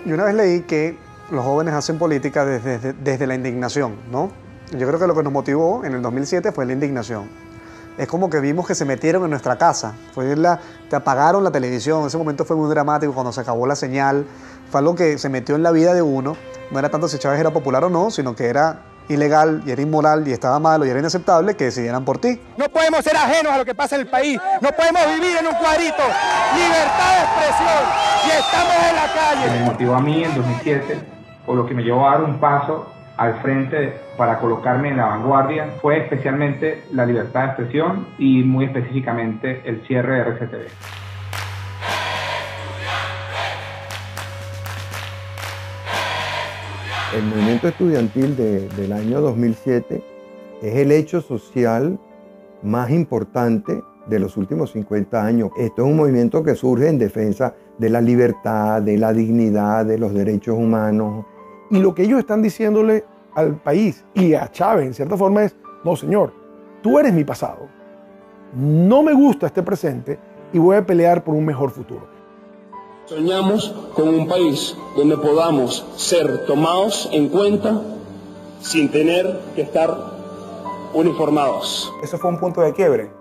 Y 0.06 0.12
una 0.14 0.26
vez 0.26 0.34
leí 0.34 0.62
que 0.62 0.98
los 1.30 1.44
jóvenes 1.44 1.74
hacen 1.74 1.98
política 1.98 2.46
desde, 2.46 2.94
desde 2.94 3.28
la 3.28 3.36
indignación, 3.36 3.98
¿no? 4.10 4.32
Yo 4.72 4.88
creo 4.88 5.00
que 5.00 5.08
lo 5.08 5.16
que 5.16 5.24
nos 5.24 5.34
motivó 5.34 5.84
en 5.84 5.94
el 5.94 6.02
2007 6.02 6.54
fue 6.54 6.66
la 6.66 6.74
indignación 6.74 7.44
es 7.98 8.08
como 8.08 8.30
que 8.30 8.40
vimos 8.40 8.68
que 8.68 8.76
se 8.76 8.86
metieron 8.86 9.24
en 9.24 9.30
nuestra 9.30 9.58
casa. 9.58 9.94
Fue 10.14 10.36
la, 10.36 10.60
te 10.90 10.96
apagaron 10.96 11.44
la 11.44 11.52
televisión. 11.52 12.06
Ese 12.08 12.18
momento 12.18 12.46
fue 12.46 12.56
muy 12.56 12.70
dramático 12.70 13.14
cuando 13.14 13.32
se 13.32 13.42
acabó 13.42 13.68
la 13.68 13.76
señal. 13.76 14.26
Fue 14.72 14.80
algo 14.80 14.96
que 14.96 15.18
se 15.18 15.30
metió 15.30 15.56
en 15.56 15.64
la 15.64 15.72
vida 15.72 15.94
de 15.94 16.02
uno. 16.02 16.36
No 16.72 16.80
era 16.80 16.90
tanto 16.90 17.08
si 17.08 17.20
Chávez 17.20 17.40
era 17.40 17.52
popular 17.52 17.84
o 17.84 17.90
no, 17.90 18.10
sino 18.10 18.36
que 18.36 18.48
era 18.48 18.82
ilegal 19.10 19.62
y 19.66 19.72
era 19.72 19.82
inmoral 19.82 20.28
y 20.28 20.32
estaba 20.32 20.60
malo 20.60 20.86
y 20.86 20.90
era 20.90 21.00
inaceptable 21.00 21.56
que 21.56 21.66
decidieran 21.66 22.06
por 22.06 22.18
ti. 22.18 22.42
No 22.58 22.70
podemos 22.70 23.04
ser 23.04 23.16
ajenos 23.16 23.52
a 23.52 23.58
lo 23.58 23.66
que 23.66 23.76
pasa 23.76 23.96
en 23.96 24.02
el 24.02 24.08
país. 24.08 24.40
No 24.62 24.72
podemos 24.72 25.02
vivir 25.08 25.38
en 25.38 25.48
un 25.48 25.56
cuadrito. 25.56 26.04
Libertad 26.56 27.16
de 27.16 27.24
expresión. 27.24 27.84
Y 28.26 28.30
estamos 28.32 28.74
en 28.90 28.96
la 28.96 29.14
calle. 29.14 29.60
Me 29.60 29.66
motivó 29.66 29.96
a 29.96 30.02
mí 30.02 30.24
en 30.24 30.36
2007, 30.36 31.00
por 31.46 31.58
lo 31.58 31.66
que 31.66 31.74
me 31.74 31.84
llevó 31.84 32.08
a 32.08 32.12
dar 32.14 32.24
un 32.24 32.40
paso 32.40 32.93
al 33.18 33.42
frente 33.42 33.94
para 34.18 34.40
colocarme 34.40 34.90
en 34.90 34.98
la 34.98 35.06
vanguardia 35.06 35.68
fue 35.82 36.00
especialmente 36.00 36.84
la 36.92 37.06
libertad 37.06 37.42
de 37.42 37.48
expresión 37.48 38.08
y 38.18 38.44
muy 38.44 38.66
específicamente 38.66 39.62
el 39.66 39.82
cierre 39.86 40.16
de 40.16 40.22
RCTV. 40.22 40.68
El 47.16 47.24
movimiento 47.26 47.68
estudiantil 47.68 48.36
del 48.36 48.92
año 48.92 49.22
2007 49.22 50.04
es 50.64 50.76
el 50.76 50.92
hecho 50.92 51.22
social 51.22 52.00
más 52.64 52.90
importante 52.90 53.84
de 54.08 54.20
los 54.20 54.36
últimos 54.36 54.72
50 54.72 55.24
años. 55.24 55.52
Esto 55.58 55.84
es 55.84 55.92
un 55.92 55.98
movimiento 55.98 56.44
que 56.44 56.56
surge 56.56 56.90
en 56.90 56.98
defensa 56.98 57.54
de 57.78 57.90
la 57.90 58.02
libertad, 58.02 58.82
de 58.82 58.98
la 58.98 59.14
dignidad, 59.14 59.86
de 59.86 60.00
los 60.00 60.14
derechos 60.14 60.58
humanos, 60.58 61.26
y 61.70 61.80
lo 61.80 61.94
que 61.94 62.04
ellos 62.04 62.20
están 62.20 62.42
diciéndole 62.42 63.06
al 63.36 63.56
país 63.56 64.06
y 64.14 64.34
a 64.34 64.50
Chávez, 64.52 64.86
en 64.86 64.94
cierta 64.94 65.18
forma, 65.18 65.44
es, 65.44 65.56
no, 65.84 65.96
señor, 65.96 66.34
tú 66.82 67.00
eres 67.00 67.14
mi 67.14 67.24
pasado. 67.24 67.68
No 68.56 69.02
me 69.02 69.14
gusta 69.14 69.48
este 69.48 69.64
presente 69.64 70.20
y 70.52 70.60
voy 70.60 70.76
a 70.76 70.86
pelear 70.86 71.24
por 71.24 71.34
un 71.34 71.46
mejor 71.46 71.72
futuro. 71.72 72.08
Soñamos 73.06 73.76
con 73.96 74.08
un 74.08 74.28
país 74.28 74.78
donde 74.96 75.18
podamos 75.18 75.86
ser 75.98 76.46
tomados 76.46 77.10
en 77.12 77.30
cuenta 77.30 77.82
sin 78.62 78.90
tener 78.90 79.42
que 79.56 79.64
estar 79.64 79.94
uniformados. 80.94 81.92
Eso 82.02 82.18
fue 82.18 82.30
un 82.30 82.40
punto 82.40 82.62
de 82.62 82.74
quiebre, 82.74 83.12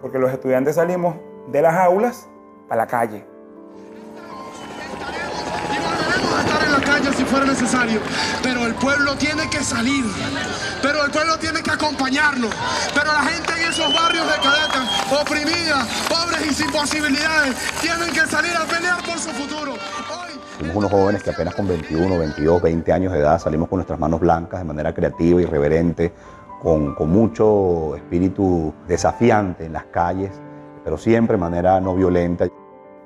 porque 0.00 0.18
los 0.18 0.30
estudiantes 0.30 0.76
salimos 0.76 1.16
de 1.50 1.62
las 1.62 1.74
aulas 1.74 2.28
a 2.68 2.76
la 2.76 2.86
calle. 2.86 3.33
Fuera 7.34 7.46
necesario, 7.46 8.00
pero 8.44 8.64
el 8.64 8.74
pueblo 8.74 9.16
tiene 9.16 9.50
que 9.50 9.58
salir, 9.58 10.04
pero 10.80 11.04
el 11.04 11.10
pueblo 11.10 11.36
tiene 11.36 11.62
que 11.62 11.70
acompañarnos, 11.72 12.50
pero 12.94 13.06
la 13.06 13.22
gente 13.22 13.52
en 13.60 13.70
esos 13.70 13.92
barrios 13.92 14.24
de 14.24 14.36
cadetas, 14.36 15.20
oprimida, 15.20 15.84
pobres 16.08 16.46
y 16.48 16.54
sin 16.54 16.70
posibilidades, 16.70 17.56
tienen 17.80 18.12
que 18.12 18.20
salir 18.30 18.52
a 18.54 18.64
pelear 18.66 19.02
por 19.02 19.18
su 19.18 19.30
futuro. 19.30 19.72
Somos 20.60 20.76
unos 20.76 20.90
jóvenes 20.92 21.24
que 21.24 21.30
apenas 21.30 21.56
con 21.56 21.66
21, 21.66 22.18
22, 22.18 22.62
20 22.62 22.92
años 22.92 23.12
de 23.12 23.18
edad 23.18 23.40
salimos 23.40 23.68
con 23.68 23.78
nuestras 23.78 23.98
manos 23.98 24.20
blancas 24.20 24.60
de 24.60 24.64
manera 24.64 24.94
creativa, 24.94 25.42
irreverente, 25.42 26.12
con, 26.62 26.94
con 26.94 27.10
mucho 27.10 27.96
espíritu 27.96 28.72
desafiante 28.86 29.66
en 29.66 29.72
las 29.72 29.86
calles, 29.86 30.30
pero 30.84 30.96
siempre 30.96 31.34
de 31.34 31.40
manera 31.40 31.80
no 31.80 31.96
violenta. 31.96 32.46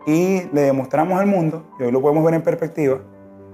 Y 0.06 0.42
le 0.52 0.60
demostramos 0.60 1.18
al 1.18 1.26
mundo, 1.26 1.64
y 1.80 1.84
hoy 1.84 1.92
lo 1.92 2.02
podemos 2.02 2.22
ver 2.24 2.34
en 2.34 2.42
perspectiva, 2.42 2.98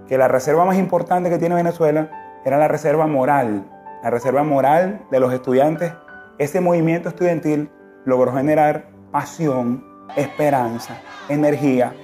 que 0.09 0.19
la 0.19 0.29
reserva 0.29 0.65
más 0.65 0.77
importante 0.77 1.31
que 1.31 1.39
tiene 1.39 1.55
Venezuela 1.55 2.11
era 2.45 2.59
la 2.59 2.69
reserva 2.69 3.07
moral, 3.07 3.65
la 4.03 4.11
reserva 4.11 4.43
moral 4.43 5.03
de 5.11 5.21
los 5.21 5.33
estudiantes. 5.33 5.93
Ese 6.39 6.61
movimiento 6.61 7.09
estudiantil 7.09 7.71
logró 8.05 8.35
generar 8.35 8.91
pasión, 9.11 9.85
esperanza, 10.17 11.01
energía, 11.29 11.95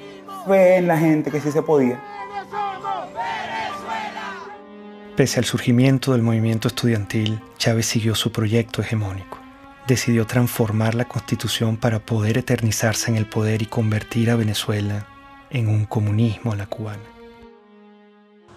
fe 0.47 0.77
en 0.77 0.87
la 0.87 0.97
gente 0.97 1.31
que 1.31 1.41
sí 1.41 1.53
se 1.53 1.63
podía. 1.63 2.01
Pese 5.17 5.39
al 5.39 5.45
surgimiento 5.45 6.13
del 6.13 6.23
movimiento 6.23 6.69
estudiantil, 6.69 7.41
Chávez 7.59 7.87
siguió 7.87 8.15
su 8.15 8.33
proyecto 8.33 8.81
hegemónico. 8.81 9.39
Decidió 9.87 10.27
transformar 10.27 10.95
la 10.95 11.07
constitución 11.07 11.77
para 11.77 11.99
poder 11.99 12.39
eternizarse 12.39 13.11
en 13.11 13.17
el 13.17 13.27
poder 13.27 13.61
y 13.61 13.67
convertir 13.67 14.31
a 14.31 14.37
Venezuela 14.37 15.07
en 15.51 15.69
un 15.69 15.85
comunismo 15.85 16.53
a 16.53 16.57
la 16.57 16.67
cubana. 16.67 17.03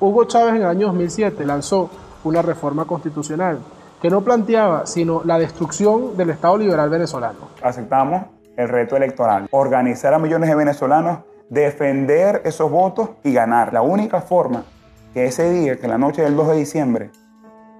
Hugo 0.03 0.25
Chávez 0.25 0.55
en 0.55 0.63
el 0.63 0.67
año 0.67 0.87
2007 0.87 1.45
lanzó 1.45 1.89
una 2.25 2.41
reforma 2.41 2.83
constitucional 2.83 3.59
que 4.01 4.09
no 4.09 4.19
planteaba 4.19 4.85
sino 4.85 5.21
la 5.23 5.39
destrucción 5.39 6.17
del 6.17 6.31
Estado 6.31 6.57
liberal 6.57 6.89
venezolano. 6.89 7.47
Aceptamos 7.61 8.25
el 8.57 8.67
reto 8.67 8.97
electoral, 8.97 9.47
organizar 9.51 10.13
a 10.13 10.19
millones 10.19 10.49
de 10.49 10.55
venezolanos, 10.55 11.19
defender 11.49 12.41
esos 12.43 12.69
votos 12.69 13.11
y 13.23 13.31
ganar. 13.31 13.71
La 13.71 13.81
única 13.81 14.19
forma 14.19 14.65
que 15.13 15.23
ese 15.23 15.49
día, 15.49 15.79
que 15.79 15.87
la 15.87 15.97
noche 15.97 16.21
del 16.21 16.35
2 16.35 16.49
de 16.49 16.55
diciembre, 16.57 17.09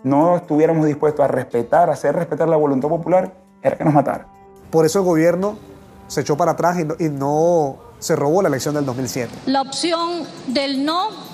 no 0.05 0.37
estuviéramos 0.37 0.85
dispuestos 0.85 1.25
a 1.25 1.27
respetar, 1.27 1.89
a 1.89 1.93
hacer 1.93 2.15
respetar 2.15 2.47
la 2.47 2.55
voluntad 2.55 2.87
popular, 2.87 3.33
era 3.61 3.75
que 3.75 3.83
nos 3.83 3.93
matara. 3.93 4.27
Por 4.71 4.85
eso 4.85 4.99
el 4.99 5.05
gobierno 5.05 5.57
se 6.07 6.21
echó 6.21 6.37
para 6.37 6.53
atrás 6.53 6.79
y 6.79 6.85
no, 6.85 6.95
y 6.97 7.09
no 7.09 7.79
se 7.99 8.15
robó 8.15 8.41
la 8.41 8.47
elección 8.47 8.75
del 8.75 8.85
2007. 8.85 9.29
La 9.47 9.61
opción 9.61 10.23
del 10.47 10.85
no 10.85 11.32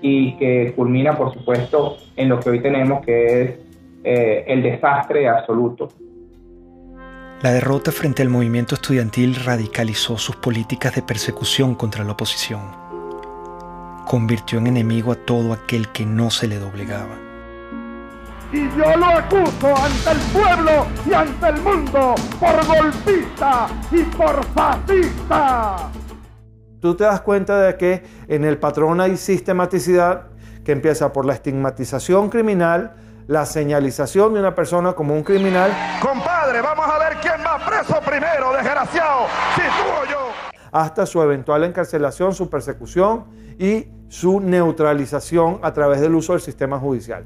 y 0.02 0.38
que 0.38 0.74
culmina, 0.76 1.18
por 1.18 1.34
supuesto, 1.34 1.98
en 2.16 2.30
lo 2.30 2.40
que 2.40 2.50
hoy 2.50 2.62
tenemos, 2.62 3.06
que 3.06 3.42
es 3.42 3.60
eh, 4.04 4.46
el 4.48 4.64
desastre 4.64 5.28
absoluto. 5.28 5.90
La 7.44 7.52
derrota 7.52 7.92
frente 7.92 8.22
al 8.22 8.30
movimiento 8.30 8.76
estudiantil 8.76 9.36
radicalizó 9.36 10.18
sus 10.18 10.36
políticas 10.38 10.96
de 10.96 11.02
persecución 11.02 11.76
contra 11.76 12.04
la 12.04 12.14
oposición. 12.14 12.89
Convirtió 14.10 14.58
en 14.58 14.66
enemigo 14.66 15.12
a 15.12 15.16
todo 15.16 15.54
aquel 15.54 15.90
que 15.90 16.04
no 16.04 16.32
se 16.32 16.48
le 16.48 16.58
doblegaba. 16.58 17.16
Y 18.52 18.68
yo 18.76 18.98
lo 18.98 19.06
acuso 19.06 19.68
ante 19.68 20.10
el 20.10 20.18
pueblo 20.34 20.88
y 21.06 21.14
ante 21.14 21.48
el 21.50 21.62
mundo 21.62 22.16
por 22.40 22.66
golpista 22.66 23.68
y 23.92 24.02
por 24.02 24.44
fascista. 24.46 25.92
Tú 26.82 26.96
te 26.96 27.04
das 27.04 27.22
cuenta 27.22 27.60
de 27.60 27.78
que 27.78 28.04
en 28.28 28.46
el 28.46 28.58
patrón 28.58 29.00
hay 29.00 29.16
sistematicidad 29.16 30.30
que 30.66 30.72
empieza 30.72 31.14
por 31.14 31.26
la 31.26 31.34
estigmatización 31.34 32.32
criminal, 32.32 32.96
la 33.28 33.46
señalización 33.46 34.34
de 34.34 34.40
una 34.40 34.56
persona 34.56 34.94
como 34.94 35.14
un 35.14 35.22
criminal. 35.22 35.72
Compadre, 36.02 36.64
vamos 36.64 36.88
a 36.88 36.98
ver 36.98 37.18
quién 37.22 37.46
va 37.46 37.64
preso 37.64 38.02
primero, 38.04 38.54
desgraciado, 38.54 39.28
si 39.54 39.62
tú 39.62 40.02
o 40.02 40.10
yo. 40.10 40.32
Hasta 40.72 41.06
su 41.06 41.22
eventual 41.22 41.64
encarcelación, 41.64 42.34
su 42.34 42.50
persecución 42.50 43.26
y 43.60 43.99
su 44.10 44.42
neutralización 44.42 45.60
a 45.62 45.74
través 45.74 46.02
del 46.02 46.16
uso 46.16 46.34
del 46.34 46.42
sistema 46.42 46.78
judicial. 46.78 47.26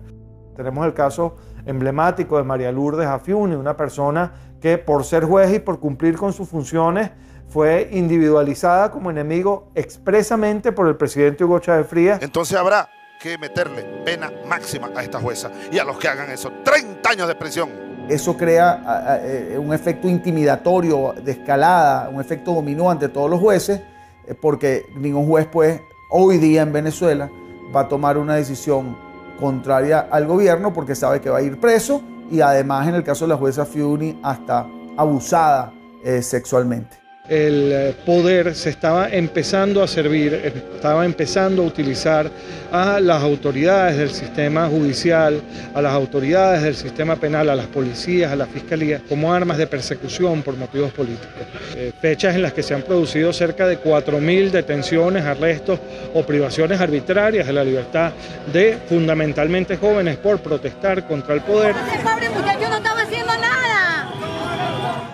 Tenemos 0.55 0.85
el 0.85 0.93
caso 0.93 1.37
emblemático 1.65 2.37
de 2.37 2.43
María 2.43 2.71
Lourdes 2.71 3.07
Afiuni, 3.07 3.55
una 3.55 3.75
persona 3.75 4.33
que 4.61 4.77
por 4.77 5.03
ser 5.03 5.23
juez 5.25 5.51
y 5.53 5.59
por 5.59 5.79
cumplir 5.79 6.15
con 6.15 6.31
sus 6.31 6.47
funciones 6.47 7.09
fue 7.47 7.89
individualizada 7.91 8.91
como 8.91 9.09
enemigo 9.09 9.69
expresamente 9.75 10.71
por 10.71 10.87
el 10.87 10.95
presidente 10.95 11.43
Hugo 11.43 11.59
Chávez 11.59 11.87
Frías. 11.87 12.21
Entonces 12.21 12.57
habrá 12.57 12.89
que 13.19 13.37
meterle 13.37 13.83
pena 14.03 14.31
máxima 14.47 14.89
a 14.95 15.03
esta 15.03 15.19
jueza 15.19 15.49
y 15.71 15.79
a 15.79 15.85
los 15.85 15.97
que 15.97 16.07
hagan 16.07 16.29
eso. 16.29 16.51
30 16.63 17.09
años 17.09 17.27
de 17.27 17.35
prisión. 17.35 17.69
Eso 18.09 18.35
crea 18.35 19.21
eh, 19.23 19.57
un 19.57 19.73
efecto 19.73 20.09
intimidatorio 20.09 21.13
de 21.23 21.31
escalada, 21.31 22.09
un 22.09 22.19
efecto 22.19 22.53
dominó 22.53 22.91
ante 22.91 23.07
todos 23.07 23.29
los 23.29 23.39
jueces, 23.39 23.81
eh, 24.27 24.33
porque 24.33 24.85
ningún 24.97 25.25
juez, 25.25 25.47
pues, 25.49 25.79
hoy 26.15 26.37
día 26.37 26.61
en 26.61 26.71
Venezuela 26.71 27.27
va 27.75 27.81
a 27.81 27.87
tomar 27.87 28.19
una 28.19 28.35
decisión 28.35 28.95
contraria 29.39 30.07
al 30.11 30.27
gobierno 30.27 30.71
porque 30.71 30.93
sabe 30.93 31.19
que 31.19 31.29
va 31.31 31.39
a 31.39 31.41
ir 31.41 31.59
preso 31.59 32.03
y 32.29 32.39
además 32.39 32.87
en 32.87 32.93
el 32.93 33.03
caso 33.03 33.25
de 33.25 33.29
la 33.29 33.37
jueza 33.37 33.65
Fiuni 33.65 34.19
hasta 34.21 34.67
abusada 34.95 35.73
eh, 36.03 36.21
sexualmente 36.21 37.02
el 37.29 37.95
poder 38.05 38.53
se 38.53 38.69
estaba 38.69 39.07
empezando 39.07 39.81
a 39.81 39.87
servir, 39.87 40.33
estaba 40.75 41.05
empezando 41.05 41.63
a 41.63 41.65
utilizar 41.65 42.29
a 42.69 42.99
las 42.99 43.23
autoridades 43.23 43.97
del 43.97 44.09
sistema 44.09 44.67
judicial, 44.67 45.41
a 45.73 45.81
las 45.81 45.93
autoridades 45.93 46.63
del 46.63 46.75
sistema 46.75 47.15
penal, 47.15 47.49
a 47.49 47.55
las 47.55 47.67
policías, 47.67 48.31
a 48.31 48.35
la 48.35 48.45
fiscalía, 48.45 49.01
como 49.07 49.33
armas 49.33 49.57
de 49.57 49.67
persecución 49.67 50.41
por 50.41 50.57
motivos 50.57 50.91
políticos. 50.91 51.29
Eh, 51.75 51.93
fechas 52.01 52.35
en 52.35 52.41
las 52.41 52.51
que 52.51 52.61
se 52.61 52.73
han 52.73 52.81
producido 52.81 53.31
cerca 53.31 53.67
de 53.67 53.79
4.000 53.81 54.51
detenciones, 54.51 55.23
arrestos 55.23 55.79
o 56.13 56.23
privaciones 56.23 56.81
arbitrarias 56.81 57.47
de 57.47 57.53
la 57.53 57.63
libertad 57.63 58.11
de 58.51 58.77
fundamentalmente 58.89 59.77
jóvenes 59.77 60.17
por 60.17 60.39
protestar 60.39 61.07
contra 61.07 61.35
el 61.35 61.41
poder. 61.41 61.73
No 61.73 62.77
estaba 62.77 63.01
haciendo 63.01 63.31
nada 63.37 63.72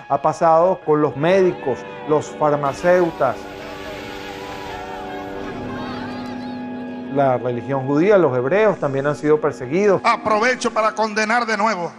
ha 0.10 0.20
pasado 0.20 0.82
con 0.84 1.02
los 1.02 1.16
médicos, 1.16 1.78
los 2.08 2.26
farmacéutas, 2.32 3.36
la 7.14 7.38
religión 7.38 7.86
judía, 7.86 8.18
los 8.18 8.36
hebreos 8.36 8.80
también 8.80 9.06
han 9.06 9.16
sido 9.16 9.40
perseguidos. 9.40 10.02
Aprovecho 10.04 10.72
para 10.72 10.94
condenar 10.94 11.46
de 11.46 11.58
nuevo, 11.58 11.92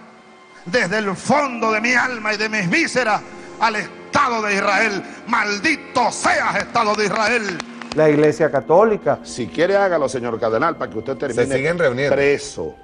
desde 0.67 0.99
el 0.99 1.15
fondo 1.15 1.71
de 1.71 1.81
mi 1.81 1.95
alma 1.95 2.35
y 2.35 2.37
de 2.37 2.49
mis 2.49 2.69
vísceras, 2.69 3.23
al 3.61 3.77
Estado 3.77 4.43
de 4.43 4.55
Israel. 4.55 5.03
Maldito 5.29 6.11
seas, 6.11 6.57
Estado 6.57 6.97
de 6.97 7.05
Israel. 7.05 7.59
La 7.95 8.09
Iglesia 8.09 8.51
Católica. 8.51 9.21
Si 9.23 9.47
quiere, 9.47 9.77
hágalo, 9.77 10.09
señor 10.09 10.39
Cardenal, 10.41 10.77
para 10.77 10.91
que 10.91 10.99
usted 10.99 11.17
termine 11.17 11.47
Se 11.47 11.57
siguen 11.57 11.79
reuniendo. 11.79 12.15
preso. 12.15 12.75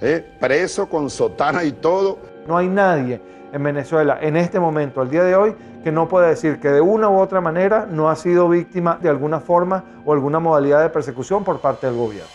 ¿eh? 0.00 0.24
Preso 0.40 0.88
con 0.88 1.08
sotana 1.08 1.62
y 1.62 1.72
todo. 1.72 2.18
No 2.48 2.56
hay 2.58 2.68
nadie 2.68 3.35
en 3.52 3.62
Venezuela 3.62 4.18
en 4.20 4.36
este 4.36 4.60
momento, 4.60 5.00
al 5.00 5.10
día 5.10 5.24
de 5.24 5.36
hoy, 5.36 5.54
que 5.82 5.92
no 5.92 6.08
puede 6.08 6.28
decir 6.28 6.58
que 6.60 6.70
de 6.70 6.80
una 6.80 7.08
u 7.08 7.18
otra 7.18 7.40
manera 7.40 7.86
no 7.90 8.10
ha 8.10 8.16
sido 8.16 8.48
víctima 8.48 8.98
de 9.00 9.08
alguna 9.08 9.40
forma 9.40 9.84
o 10.04 10.12
alguna 10.12 10.38
modalidad 10.40 10.82
de 10.82 10.90
persecución 10.90 11.44
por 11.44 11.60
parte 11.60 11.86
del 11.86 11.96
gobierno. 11.96 12.30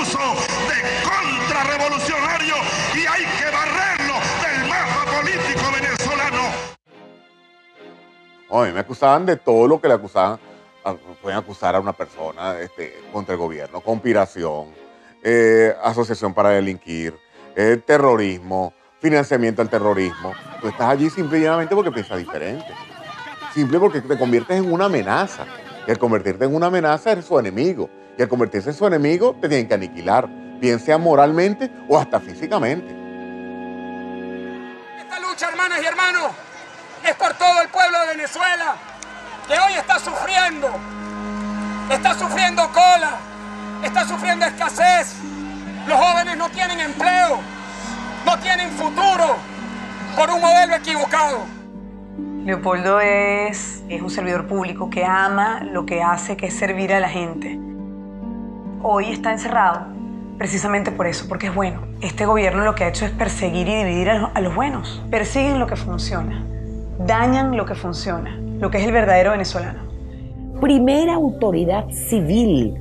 uso 0.00 0.18
de 0.18 0.78
contrarrevolucionario 1.04 2.54
y 2.94 3.06
hay 3.06 3.24
que 3.38 3.44
barrerlo 3.50 4.14
del 4.42 4.68
mapa 4.68 5.04
político 5.16 5.64
venezolano. 5.72 6.42
Oye, 8.48 8.72
me 8.72 8.80
acusaban 8.80 9.26
de 9.26 9.36
todo 9.36 9.66
lo 9.66 9.80
que 9.80 9.88
le 9.88 9.94
acusaban, 9.94 10.38
pueden 10.94 11.38
acusar 11.38 11.74
a 11.74 11.80
una 11.80 11.92
persona 11.92 12.58
este, 12.60 13.02
contra 13.12 13.34
el 13.34 13.38
gobierno, 13.38 13.80
conspiración, 13.80 14.72
eh, 15.22 15.74
asociación 15.82 16.32
para 16.32 16.50
delinquir, 16.50 17.14
eh, 17.56 17.80
terrorismo, 17.84 18.72
financiamiento 19.00 19.62
al 19.62 19.68
terrorismo. 19.68 20.32
Tú 20.60 20.68
estás 20.68 20.88
allí 20.88 21.10
simple 21.10 21.38
y 21.38 21.42
llanamente 21.42 21.74
porque 21.74 21.90
piensas 21.90 22.18
diferente. 22.18 22.66
Simple 23.54 23.78
porque 23.78 24.00
te 24.00 24.18
conviertes 24.18 24.56
en 24.56 24.72
una 24.72 24.86
amenaza. 24.86 25.44
Y 25.86 25.90
al 25.90 25.98
convertirte 25.98 26.44
en 26.44 26.54
una 26.54 26.66
amenaza 26.66 27.12
eres 27.12 27.24
su 27.24 27.38
enemigo. 27.38 27.88
Y 28.18 28.22
al 28.22 28.28
convertirse 28.28 28.70
en 28.70 28.76
su 28.76 28.86
enemigo 28.86 29.36
te 29.40 29.48
tienen 29.48 29.68
que 29.68 29.74
aniquilar, 29.74 30.28
bien 30.58 30.80
sea 30.80 30.98
moralmente 30.98 31.70
o 31.88 31.98
hasta 31.98 32.20
físicamente. 32.20 32.94
Esta 34.98 35.20
lucha, 35.20 35.48
hermanas 35.48 35.80
y 35.82 35.86
hermanos, 35.86 36.30
es 37.06 37.14
por 37.14 37.34
todo 37.34 37.62
el 37.62 37.68
pueblo 37.68 38.00
de 38.00 38.06
Venezuela, 38.16 38.76
que 39.46 39.54
hoy 39.54 39.74
está 39.78 39.98
sufriendo, 39.98 40.68
está 41.90 42.14
sufriendo 42.14 42.62
cola, 42.72 43.16
está 43.82 44.06
sufriendo 44.06 44.44
escasez. 44.44 45.16
Los 45.86 45.98
jóvenes 45.98 46.36
no 46.36 46.48
tienen 46.48 46.80
empleo, 46.80 47.38
no 48.24 48.38
tienen 48.38 48.70
futuro 48.72 49.36
por 50.16 50.30
un 50.30 50.40
modelo 50.40 50.74
equivocado. 50.74 51.46
Leopoldo 52.44 53.00
es, 53.00 53.84
es 53.88 54.02
un 54.02 54.10
servidor 54.10 54.46
público 54.46 54.90
que 54.90 55.04
ama 55.04 55.60
lo 55.62 55.86
que 55.86 56.02
hace, 56.02 56.36
que 56.36 56.46
es 56.46 56.54
servir 56.54 56.92
a 56.92 57.00
la 57.00 57.08
gente. 57.08 57.58
Hoy 58.82 59.12
está 59.12 59.32
encerrado 59.32 59.86
precisamente 60.38 60.90
por 60.90 61.06
eso, 61.06 61.28
porque 61.28 61.46
es 61.46 61.54
bueno. 61.54 61.82
Este 62.00 62.26
gobierno 62.26 62.64
lo 62.64 62.74
que 62.74 62.84
ha 62.84 62.88
hecho 62.88 63.06
es 63.06 63.12
perseguir 63.12 63.68
y 63.68 63.74
dividir 63.76 64.10
a 64.10 64.18
los, 64.18 64.30
a 64.34 64.40
los 64.40 64.54
buenos. 64.54 65.02
Persiguen 65.10 65.58
lo 65.58 65.66
que 65.66 65.76
funciona, 65.76 66.44
dañan 66.98 67.56
lo 67.56 67.64
que 67.64 67.74
funciona, 67.74 68.38
lo 68.58 68.70
que 68.70 68.78
es 68.78 68.86
el 68.86 68.92
verdadero 68.92 69.32
venezolano. 69.32 69.80
Primera 70.60 71.14
autoridad 71.14 71.90
civil 71.90 72.74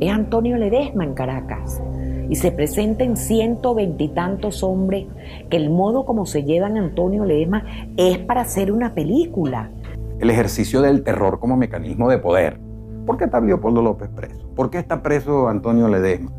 es 0.00 0.10
Antonio 0.10 0.56
Ledesma 0.56 1.04
en 1.04 1.14
Caracas 1.14 1.80
y 2.28 2.36
se 2.36 2.50
presenten 2.52 3.16
ciento 3.16 3.74
veintitantos 3.74 4.62
hombres 4.62 5.06
que 5.48 5.56
el 5.56 5.70
modo 5.70 6.04
como 6.04 6.26
se 6.26 6.44
llevan 6.44 6.76
a 6.76 6.80
Antonio 6.80 7.24
Ledesma 7.24 7.64
es 7.96 8.18
para 8.18 8.42
hacer 8.42 8.72
una 8.72 8.94
película. 8.94 9.70
El 10.18 10.30
ejercicio 10.30 10.82
del 10.82 11.02
terror 11.02 11.38
como 11.38 11.56
mecanismo 11.56 12.08
de 12.08 12.18
poder. 12.18 12.58
¿Por 13.06 13.16
qué 13.16 13.24
está 13.24 13.40
Leopoldo 13.40 13.82
López 13.82 14.08
preso? 14.08 14.48
¿Por 14.54 14.70
qué 14.70 14.78
está 14.78 15.02
preso 15.02 15.48
Antonio 15.48 15.88
Ledesma? 15.88 16.32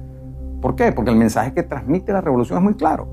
¿Por 0.61 0.75
qué? 0.75 0.91
Porque 0.91 1.11
el 1.11 1.17
mensaje 1.17 1.53
que 1.53 1.63
transmite 1.63 2.13
la 2.13 2.21
revolución 2.21 2.59
es 2.59 2.63
muy 2.63 2.75
claro. 2.75 3.07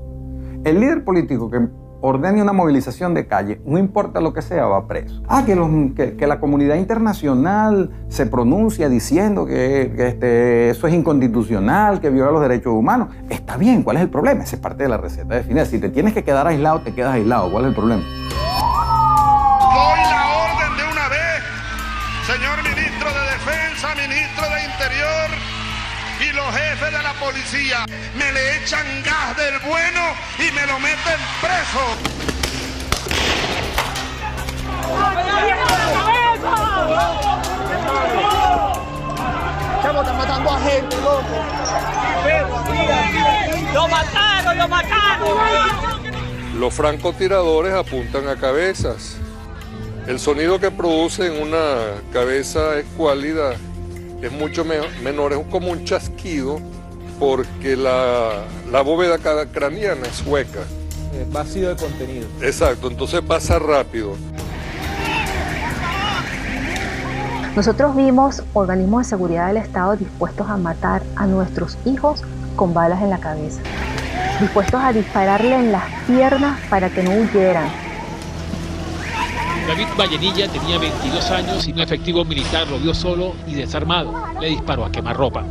El 0.63 0.79
líder 0.79 1.03
político 1.03 1.49
que 1.49 1.67
ordene 2.01 2.41
una 2.41 2.53
movilización 2.53 3.13
de 3.13 3.27
calle, 3.27 3.61
no 3.65 3.77
importa 3.77 4.21
lo 4.21 4.33
que 4.33 4.41
sea, 4.41 4.65
va 4.65 4.87
preso. 4.87 5.21
Ah, 5.27 5.43
que, 5.45 6.27
la 6.27 6.39
comunidad 6.39 6.75
internacional 6.75 7.91
se 8.07 8.25
pronuncia 8.25 8.89
diciendo 8.89 9.45
que, 9.45 9.93
este, 9.97 10.69
eso 10.69 10.87
es 10.87 10.93
inconstitucional, 10.93 11.99
que 11.99 12.09
viola 12.09 12.31
los 12.31 12.41
derechos 12.41 12.73
humanos. 12.73 13.09
Está 13.29 13.57
bien, 13.57 13.83
¿cuál 13.83 13.97
es 13.97 14.03
el 14.03 14.09
problema? 14.09 14.43
Esa 14.43 14.55
es 14.55 14.61
parte 14.61 14.83
de 14.83 14.89
la 14.89 14.97
receta 14.97 15.35
definida. 15.35 15.65
Si 15.65 15.79
te 15.79 15.89
tienes 15.89 16.13
que 16.13 16.23
quedar 16.23 16.47
aislado, 16.47 16.81
te 16.81 16.93
quedas 16.93 17.13
aislado. 17.13 17.51
¿Cuál 17.51 17.65
es 17.65 17.69
el 17.69 17.75
problema? 17.75 18.03
Doy 18.03 19.99
la 20.09 20.23
orden 20.45 20.77
de 20.77 20.83
una 20.91 21.07
vez, 21.09 21.43
señor 22.25 22.57
ministro 22.63 23.09
de 23.09 23.21
Defensa, 23.33 23.87
ministro 23.95 24.45
de 24.49 24.63
Interior 24.71 25.18
y 26.19 26.33
los 26.33 26.45
jefes 26.53 26.91
de 26.91 27.03
la 27.03 27.13
policía. 27.13 27.85
Me 28.15 28.31
le 28.31 28.57
echan 28.57 28.85
gas 29.03 29.37
del 29.37 29.59
bueno 29.59 30.01
y 30.37 30.51
me 30.51 30.65
lo 30.67 30.79
meten 30.79 31.19
preso. 31.41 32.19
Están 39.77 40.17
matando 40.17 40.49
a 40.51 40.59
gente, 40.59 40.95
loco. 40.97 41.45
¡Lo 43.73 43.87
mataron, 43.87 44.57
lo 44.57 44.67
mataron! 44.67 46.59
Los 46.59 46.73
francotiradores 46.73 47.73
apuntan 47.73 48.27
a 48.27 48.35
cabezas. 48.35 49.17
El 50.07 50.19
sonido 50.19 50.59
que 50.59 50.71
producen 50.71 51.41
una 51.41 52.01
cabeza 52.11 52.77
escuálida 52.77 53.55
es 54.21 54.31
mucho 54.31 54.63
me- 54.65 54.87
menor, 55.03 55.33
es 55.33 55.39
como 55.49 55.71
un 55.71 55.83
chasquido 55.85 56.59
porque 57.19 57.75
la, 57.75 58.43
la 58.71 58.81
bóveda 58.81 59.17
craneana 59.51 60.07
es 60.07 60.23
hueca. 60.25 60.59
vacío 61.31 61.69
de 61.69 61.75
contenido. 61.75 62.27
Exacto, 62.41 62.87
entonces 62.89 63.21
pasa 63.21 63.59
rápido. 63.59 64.15
Nosotros 67.55 67.95
vimos 67.95 68.43
organismos 68.53 69.03
de 69.05 69.09
seguridad 69.09 69.47
del 69.47 69.57
Estado 69.57 69.95
dispuestos 69.97 70.47
a 70.49 70.55
matar 70.55 71.01
a 71.15 71.25
nuestros 71.25 71.77
hijos 71.85 72.21
con 72.55 72.73
balas 72.73 73.01
en 73.01 73.09
la 73.09 73.17
cabeza, 73.19 73.59
dispuestos 74.39 74.79
a 74.81 74.93
dispararle 74.93 75.55
en 75.55 75.71
las 75.71 75.83
piernas 76.07 76.59
para 76.69 76.89
que 76.89 77.03
no 77.03 77.11
huyeran. 77.11 77.67
David 79.69 79.85
Vallenilla 79.95 80.47
tenía 80.47 80.79
22 80.79 81.29
años 81.29 81.67
y 81.67 81.71
un 81.71 81.79
efectivo 81.79 82.25
militar 82.25 82.67
lo 82.67 82.79
vio 82.79 82.91
solo 82.91 83.35
y 83.45 83.53
desarmado. 83.53 84.11
Le 84.41 84.49
disparó 84.49 84.83
a 84.83 84.91
quemarropa. 84.91 85.45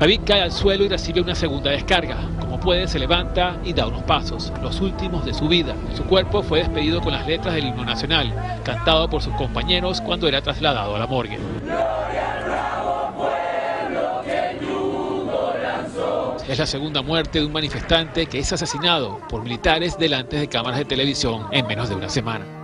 David 0.00 0.22
cae 0.26 0.42
al 0.42 0.50
suelo 0.50 0.84
y 0.84 0.88
recibe 0.88 1.20
una 1.20 1.36
segunda 1.36 1.70
descarga. 1.70 2.16
Como 2.40 2.58
puede, 2.58 2.88
se 2.88 2.98
levanta 2.98 3.58
y 3.62 3.72
da 3.72 3.86
unos 3.86 4.02
pasos, 4.02 4.52
los 4.60 4.80
últimos 4.80 5.24
de 5.24 5.32
su 5.32 5.46
vida. 5.46 5.76
Su 5.96 6.02
cuerpo 6.06 6.42
fue 6.42 6.58
despedido 6.58 7.00
con 7.00 7.12
las 7.12 7.24
letras 7.24 7.54
del 7.54 7.66
himno 7.66 7.84
nacional, 7.84 8.34
cantado 8.64 9.08
por 9.08 9.22
sus 9.22 9.34
compañeros 9.34 10.00
cuando 10.00 10.26
era 10.26 10.42
trasladado 10.42 10.96
a 10.96 10.98
la 10.98 11.06
morgue. 11.06 11.38
Es 16.48 16.58
la 16.58 16.66
segunda 16.66 17.02
muerte 17.02 17.40
de 17.40 17.44
un 17.44 17.52
manifestante 17.52 18.24
que 18.26 18.38
es 18.38 18.50
asesinado 18.50 19.20
por 19.28 19.42
militares 19.42 19.98
delante 19.98 20.38
de 20.38 20.48
cámaras 20.48 20.78
de 20.78 20.86
televisión 20.86 21.46
en 21.52 21.66
menos 21.66 21.90
de 21.90 21.94
una 21.94 22.08
semana. 22.08 22.57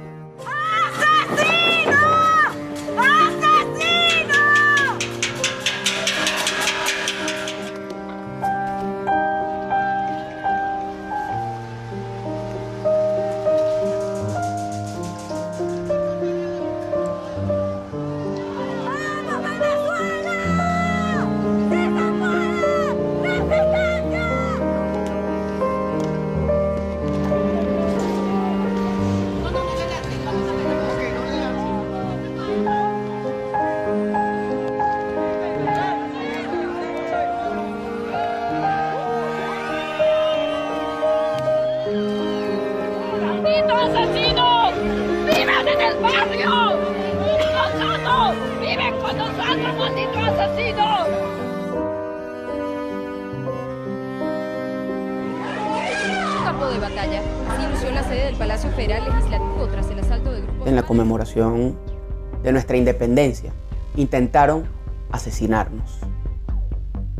Independencia, 63.15 63.53
intentaron 63.97 64.65
asesinarnos. 65.13 66.01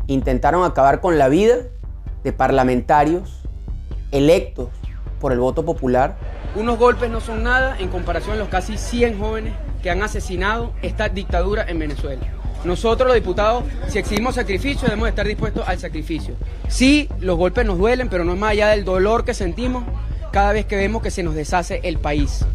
Intentaron 0.07 0.65
acabar 0.65 0.99
con 0.99 1.17
la 1.17 1.29
vida 1.29 1.55
de 2.23 2.33
parlamentarios 2.33 3.41
electos 4.11 4.69
por 5.19 5.31
el 5.31 5.39
voto 5.39 5.63
popular. 5.63 6.17
Unos 6.55 6.77
golpes 6.77 7.09
no 7.09 7.21
son 7.21 7.43
nada 7.43 7.77
en 7.79 7.89
comparación 7.89 8.35
a 8.35 8.39
los 8.39 8.49
casi 8.49 8.77
100 8.77 9.19
jóvenes 9.19 9.53
que 9.81 9.89
han 9.89 10.03
asesinado 10.03 10.73
esta 10.81 11.09
dictadura 11.09 11.65
en 11.67 11.79
Venezuela. 11.79 12.23
Nosotros 12.65 13.07
los 13.07 13.15
diputados, 13.15 13.63
si 13.87 13.99
exigimos 13.99 14.35
sacrificio, 14.35 14.87
debemos 14.87 15.07
estar 15.07 15.25
dispuestos 15.25 15.67
al 15.67 15.79
sacrificio. 15.79 16.35
Sí, 16.67 17.07
los 17.19 17.37
golpes 17.37 17.65
nos 17.65 17.77
duelen, 17.77 18.09
pero 18.09 18.25
no 18.25 18.33
es 18.33 18.39
más 18.39 18.51
allá 18.51 18.69
del 18.69 18.83
dolor 18.83 19.23
que 19.23 19.33
sentimos 19.33 19.83
cada 20.31 20.51
vez 20.51 20.65
que 20.65 20.75
vemos 20.75 21.01
que 21.01 21.11
se 21.11 21.23
nos 21.23 21.35
deshace 21.35 21.79
el 21.83 21.99
país. 21.99 22.45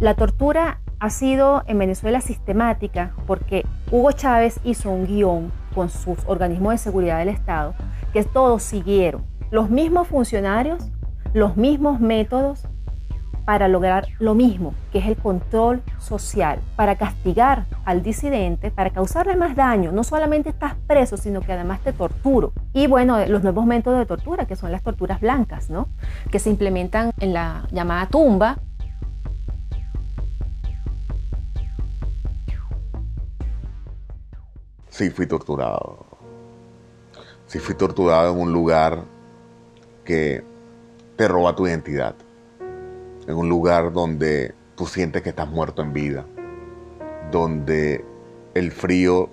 La 0.00 0.14
tortura 0.14 0.80
ha 1.00 1.10
sido 1.10 1.62
en 1.66 1.78
Venezuela 1.78 2.20
sistemática 2.20 3.12
porque 3.26 3.64
Hugo 3.90 4.12
Chávez 4.12 4.60
hizo 4.64 4.90
un 4.90 5.06
guion 5.06 5.52
con 5.74 5.88
sus 5.90 6.18
organismos 6.26 6.72
de 6.72 6.78
seguridad 6.78 7.18
del 7.18 7.28
Estado 7.28 7.74
que 8.12 8.24
todos 8.24 8.62
siguieron 8.62 9.24
los 9.50 9.70
mismos 9.70 10.08
funcionarios, 10.08 10.90
los 11.32 11.56
mismos 11.56 12.00
métodos 12.00 12.66
para 13.48 13.66
lograr 13.66 14.08
lo 14.18 14.34
mismo, 14.34 14.74
que 14.92 14.98
es 14.98 15.06
el 15.06 15.16
control 15.16 15.82
social, 15.96 16.60
para 16.76 16.96
castigar 16.96 17.64
al 17.86 18.02
disidente, 18.02 18.70
para 18.70 18.90
causarle 18.90 19.36
más 19.36 19.56
daño. 19.56 19.90
No 19.90 20.04
solamente 20.04 20.50
estás 20.50 20.74
preso, 20.86 21.16
sino 21.16 21.40
que 21.40 21.54
además 21.54 21.80
te 21.80 21.94
torturo. 21.94 22.52
Y 22.74 22.88
bueno, 22.88 23.24
los 23.26 23.42
nuevos 23.42 23.64
métodos 23.64 24.00
de 24.00 24.04
tortura, 24.04 24.44
que 24.44 24.54
son 24.54 24.70
las 24.70 24.82
torturas 24.82 25.22
blancas, 25.22 25.70
¿no? 25.70 25.88
Que 26.30 26.40
se 26.40 26.50
implementan 26.50 27.12
en 27.20 27.32
la 27.32 27.66
llamada 27.72 28.04
tumba. 28.04 28.58
Sí, 34.98 35.10
fui 35.10 35.26
torturado. 35.28 36.04
Sí, 37.46 37.60
fui 37.60 37.76
torturado 37.76 38.32
en 38.32 38.40
un 38.40 38.52
lugar 38.52 39.04
que 40.04 40.42
te 41.14 41.28
roba 41.28 41.54
tu 41.54 41.68
identidad. 41.68 42.16
En 43.28 43.36
un 43.36 43.48
lugar 43.48 43.92
donde 43.92 44.56
tú 44.74 44.86
sientes 44.86 45.22
que 45.22 45.28
estás 45.28 45.48
muerto 45.48 45.82
en 45.82 45.92
vida, 45.92 46.26
donde 47.30 48.04
el 48.54 48.72
frío 48.72 49.28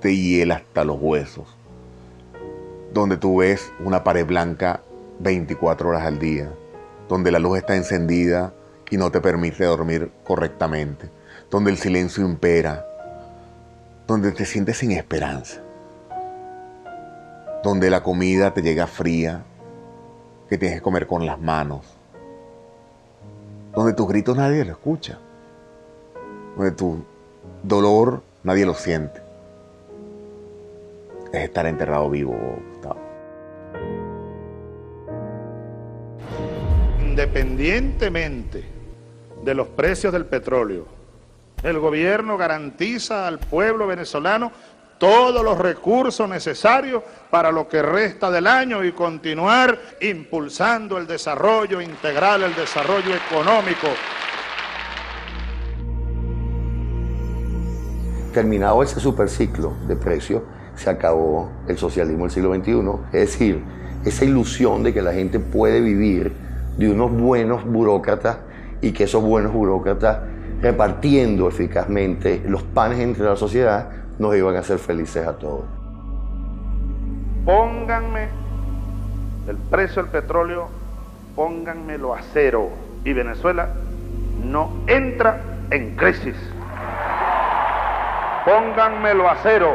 te 0.00 0.16
hiela 0.16 0.54
hasta 0.54 0.86
los 0.86 0.96
huesos, 0.98 1.54
donde 2.94 3.18
tú 3.18 3.40
ves 3.40 3.70
una 3.84 4.02
pared 4.02 4.24
blanca 4.24 4.80
24 5.18 5.90
horas 5.90 6.06
al 6.06 6.18
día, 6.18 6.50
donde 7.06 7.30
la 7.30 7.38
luz 7.38 7.58
está 7.58 7.76
encendida 7.76 8.54
y 8.90 8.96
no 8.96 9.10
te 9.10 9.20
permite 9.20 9.64
dormir 9.64 10.10
correctamente, 10.24 11.10
donde 11.50 11.70
el 11.70 11.76
silencio 11.76 12.24
impera, 12.24 12.85
donde 14.06 14.32
te 14.32 14.44
sientes 14.44 14.78
sin 14.78 14.92
esperanza, 14.92 15.60
donde 17.62 17.90
la 17.90 18.02
comida 18.02 18.54
te 18.54 18.62
llega 18.62 18.86
fría, 18.86 19.42
que 20.48 20.56
tienes 20.56 20.78
que 20.78 20.82
comer 20.82 21.06
con 21.06 21.26
las 21.26 21.40
manos, 21.40 21.84
donde 23.74 23.92
tus 23.94 24.06
gritos 24.08 24.36
nadie 24.36 24.64
lo 24.64 24.72
escucha, 24.72 25.18
donde 26.56 26.70
tu 26.70 27.04
dolor 27.62 28.22
nadie 28.44 28.64
lo 28.64 28.74
siente. 28.74 29.20
Es 31.32 31.42
estar 31.42 31.66
enterrado 31.66 32.08
vivo, 32.08 32.36
Gustavo. 32.70 33.00
Independientemente 37.00 38.64
de 39.44 39.54
los 39.54 39.66
precios 39.68 40.12
del 40.12 40.26
petróleo, 40.26 40.95
el 41.66 41.80
gobierno 41.80 42.38
garantiza 42.38 43.26
al 43.26 43.40
pueblo 43.40 43.88
venezolano 43.88 44.52
todos 44.98 45.44
los 45.44 45.58
recursos 45.58 46.28
necesarios 46.28 47.02
para 47.28 47.50
lo 47.50 47.68
que 47.68 47.82
resta 47.82 48.30
del 48.30 48.46
año 48.46 48.84
y 48.84 48.92
continuar 48.92 49.76
impulsando 50.00 50.96
el 50.96 51.08
desarrollo 51.08 51.80
integral, 51.80 52.44
el 52.44 52.54
desarrollo 52.54 53.14
económico. 53.14 53.88
Terminado 58.32 58.82
ese 58.82 59.00
superciclo 59.00 59.74
de 59.88 59.96
precios, 59.96 60.42
se 60.76 60.88
acabó 60.88 61.50
el 61.68 61.76
socialismo 61.76 62.24
del 62.24 62.30
siglo 62.30 62.54
XXI, 62.54 63.18
es 63.18 63.32
decir, 63.32 63.64
esa 64.04 64.24
ilusión 64.24 64.84
de 64.84 64.94
que 64.94 65.02
la 65.02 65.12
gente 65.12 65.40
puede 65.40 65.80
vivir 65.80 66.32
de 66.78 66.90
unos 66.90 67.10
buenos 67.10 67.64
burócratas 67.64 68.38
y 68.80 68.92
que 68.92 69.04
esos 69.04 69.22
buenos 69.22 69.52
burócratas 69.52 70.35
repartiendo 70.60 71.48
eficazmente 71.48 72.42
los 72.46 72.62
panes 72.62 73.00
entre 73.00 73.24
la 73.24 73.36
sociedad 73.36 73.90
nos 74.18 74.34
iban 74.34 74.56
a 74.56 74.60
hacer 74.60 74.78
felices 74.78 75.26
a 75.26 75.36
todos. 75.36 75.64
Pónganme 77.44 78.28
el 79.48 79.56
precio 79.56 80.02
del 80.02 80.10
petróleo, 80.10 80.68
pónganmelo 81.36 82.14
a 82.14 82.22
cero 82.32 82.70
y 83.04 83.12
Venezuela 83.12 83.68
no 84.44 84.72
entra 84.86 85.40
en 85.70 85.94
crisis. 85.96 86.34
Pónganmelo 88.44 89.28
a 89.28 89.36
cero. 89.42 89.74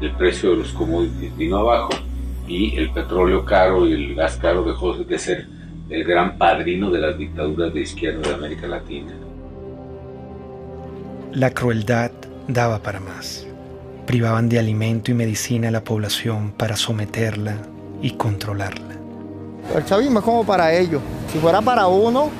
El 0.00 0.14
precio 0.16 0.50
de 0.50 0.56
los 0.56 0.72
commodities 0.72 1.36
vino 1.36 1.58
abajo 1.58 1.90
y 2.46 2.76
el 2.76 2.90
petróleo 2.92 3.44
caro 3.44 3.86
y 3.86 3.92
el 3.92 4.14
gas 4.14 4.36
caro 4.36 4.62
dejó 4.62 4.92
de 4.92 5.18
ser 5.18 5.46
el 5.88 6.04
gran 6.04 6.36
padrino 6.36 6.90
de 6.90 7.00
las 7.00 7.16
dictaduras 7.16 7.72
de 7.72 7.80
izquierda 7.80 8.28
de 8.28 8.34
América 8.34 8.66
Latina. 8.66 9.12
La 11.36 11.50
crueldad 11.50 12.12
daba 12.48 12.78
para 12.78 12.98
más. 12.98 13.46
Privaban 14.06 14.48
de 14.48 14.58
alimento 14.58 15.10
y 15.10 15.14
medicina 15.14 15.68
a 15.68 15.70
la 15.70 15.84
población 15.84 16.50
para 16.56 16.76
someterla 16.76 17.58
y 18.00 18.12
controlarla. 18.12 18.94
El 19.74 19.84
chavismo 19.84 20.20
es 20.20 20.24
como 20.24 20.44
para 20.46 20.72
ellos. 20.72 21.02
Si 21.30 21.38
fuera 21.38 21.60
para 21.60 21.88
uno, 21.88 22.30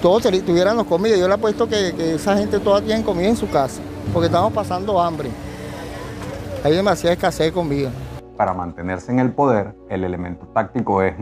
todos 0.00 0.22
tuviéramos 0.22 0.86
comida. 0.86 1.16
Yo 1.16 1.26
le 1.26 1.34
apuesto 1.34 1.68
que, 1.68 1.92
que 1.96 2.14
esa 2.14 2.36
gente 2.36 2.60
toda 2.60 2.80
tiene 2.80 3.02
comida 3.02 3.26
en 3.26 3.34
su 3.34 3.50
casa, 3.50 3.80
porque 4.12 4.26
estamos 4.26 4.52
pasando 4.52 5.00
hambre. 5.00 5.28
Hay 6.62 6.72
demasiada 6.72 7.14
escasez 7.14 7.46
de 7.46 7.52
comida. 7.52 7.90
Para 8.36 8.54
mantenerse 8.54 9.10
en 9.10 9.18
el 9.18 9.32
poder, 9.32 9.74
el 9.88 10.04
elemento 10.04 10.46
táctico 10.54 11.02
es 11.02 11.16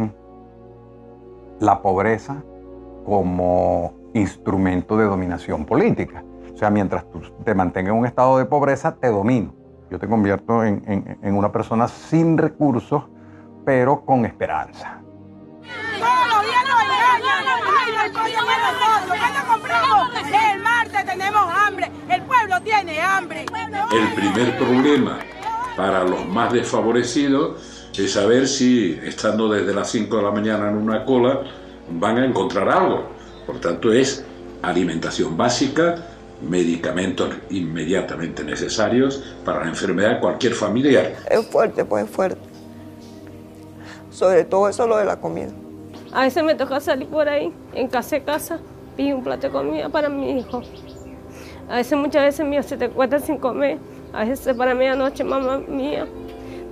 la 1.58 1.80
pobreza 1.80 2.44
como 3.06 3.94
instrumento 4.12 4.98
de 4.98 5.06
dominación 5.06 5.64
política. 5.64 6.22
O 6.58 6.60
sea, 6.60 6.70
mientras 6.70 7.08
tú 7.12 7.20
te 7.44 7.54
mantengas 7.54 7.92
en 7.92 8.00
un 8.00 8.04
estado 8.04 8.36
de 8.36 8.44
pobreza, 8.44 8.96
te 8.96 9.06
domino. 9.06 9.54
Yo 9.92 9.98
te 10.00 10.08
convierto 10.08 10.64
en, 10.64 11.16
una 11.22 11.52
persona 11.52 11.86
sin 11.86 12.36
recursos, 12.36 13.04
pero 13.64 14.04
con 14.04 14.26
esperanza. 14.26 15.00
El 20.32 20.60
martes 20.60 21.04
tenemos 21.06 21.46
hambre, 21.64 21.92
el 22.08 22.22
pueblo 22.22 22.60
tiene 22.64 23.00
hambre. 23.02 23.46
El 23.92 24.14
primer 24.14 24.58
problema 24.58 25.20
para 25.76 26.02
los 26.02 26.26
más 26.26 26.52
desfavorecidos 26.52 27.92
es 27.96 28.12
saber 28.14 28.48
si, 28.48 28.98
estando 29.04 29.48
desde 29.48 29.72
las 29.72 29.92
5 29.92 30.16
de 30.16 30.22
la 30.24 30.32
mañana 30.32 30.70
en 30.70 30.76
una 30.76 31.04
cola, 31.04 31.40
van 31.88 32.18
a 32.18 32.26
encontrar 32.26 32.68
algo. 32.68 33.10
Por 33.46 33.60
tanto, 33.60 33.92
es 33.92 34.24
alimentación 34.60 35.36
básica, 35.36 36.17
medicamentos 36.42 37.34
inmediatamente 37.50 38.44
necesarios 38.44 39.22
para 39.44 39.64
la 39.64 39.68
enfermedad 39.70 40.14
de 40.14 40.20
cualquier 40.20 40.54
familiar. 40.54 41.14
Es 41.28 41.46
fuerte, 41.46 41.84
pues 41.84 42.04
es 42.04 42.10
fuerte. 42.10 42.40
Sobre 44.10 44.44
todo 44.44 44.68
eso 44.68 44.86
lo 44.86 44.96
de 44.96 45.04
la 45.04 45.20
comida. 45.20 45.50
A 46.12 46.22
veces 46.22 46.42
me 46.42 46.54
toca 46.54 46.80
salir 46.80 47.08
por 47.08 47.28
ahí, 47.28 47.52
en 47.74 47.88
casa 47.88 48.16
de 48.16 48.22
casa, 48.22 48.58
y 48.96 49.12
un 49.12 49.22
plato 49.22 49.46
de 49.46 49.52
comida 49.52 49.88
para 49.88 50.08
mi 50.08 50.38
hijo. 50.38 50.62
A 51.68 51.76
veces, 51.76 51.98
muchas 51.98 52.24
veces 52.24 52.46
mío 52.46 52.62
se 52.62 52.76
te 52.76 52.88
cuesta 52.88 53.20
sin 53.20 53.36
comer. 53.36 53.78
A 54.12 54.24
veces 54.24 54.56
para 54.56 54.74
medianoche, 54.74 55.22
mamá 55.22 55.58
mía, 55.58 56.06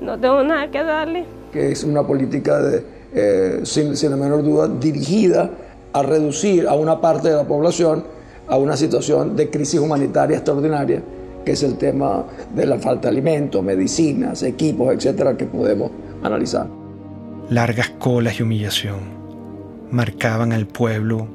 no 0.01 0.19
tengo 0.19 0.43
nada 0.43 0.71
que 0.71 0.83
darle. 0.83 1.25
Que 1.53 1.71
es 1.73 1.85
una 1.85 2.07
política, 2.07 2.61
de, 2.61 2.85
eh, 3.13 3.61
sin, 3.65 3.97
sin 3.97 4.11
la 4.11 4.17
menor 4.17 4.43
duda, 4.43 4.69
dirigida 4.69 5.51
a 5.93 6.03
reducir 6.03 6.67
a 6.67 6.75
una 6.75 7.01
parte 7.01 7.29
de 7.29 7.37
la 7.37 7.45
población 7.45 8.05
a 8.49 8.57
una 8.57 8.77
situación 8.77 9.37
de 9.37 9.51
crisis 9.51 9.81
humanitaria 9.81 10.37
extraordinaria, 10.37 11.03
que 11.45 11.53
es 11.53 11.63
el 11.63 11.77
tema 11.77 12.25
de 12.55 12.67
la 12.67 12.79
falta 12.79 13.09
de 13.09 13.17
alimentos, 13.17 13.63
medicinas, 13.63 14.43
equipos, 14.43 14.95
etcétera, 14.95 15.37
que 15.37 15.47
podemos 15.47 15.91
analizar. 16.23 16.67
Largas 17.51 17.91
colas 17.91 18.41
y 18.41 18.43
humillación 18.43 19.17
marcaban 19.91 20.53
al 20.53 20.67
pueblo 20.67 21.29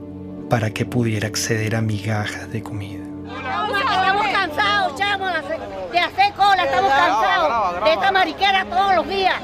para 0.49 0.71
que 0.71 0.85
pudiera 0.85 1.27
acceder 1.27 1.75
a 1.75 1.81
migajas 1.81 2.51
de 2.51 2.61
comida. 2.61 3.03
Estamos 3.25 4.27
cansados, 4.27 4.95
chamo, 4.97 5.25
de 5.27 5.99
hacer 5.99 6.33
cola, 6.35 6.65
estamos 6.65 6.91
cansados 6.91 7.83
de 7.85 7.93
esta 7.93 8.11
mariquera 8.11 8.65
todos 8.69 8.95
los 8.95 9.07
días. 9.07 9.35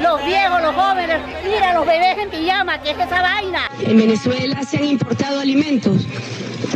Los 0.00 0.24
viejos, 0.24 0.62
los 0.62 0.74
jóvenes, 0.74 1.20
mira, 1.44 1.74
los 1.74 1.86
bebés 1.86 2.18
en 2.18 2.30
pijama, 2.30 2.80
que 2.80 2.90
es 2.90 2.98
esa 2.98 3.22
vaina. 3.22 3.60
En 3.80 3.96
Venezuela 3.96 4.62
se 4.62 4.78
han 4.78 4.84
importado 4.84 5.40
alimentos 5.40 6.06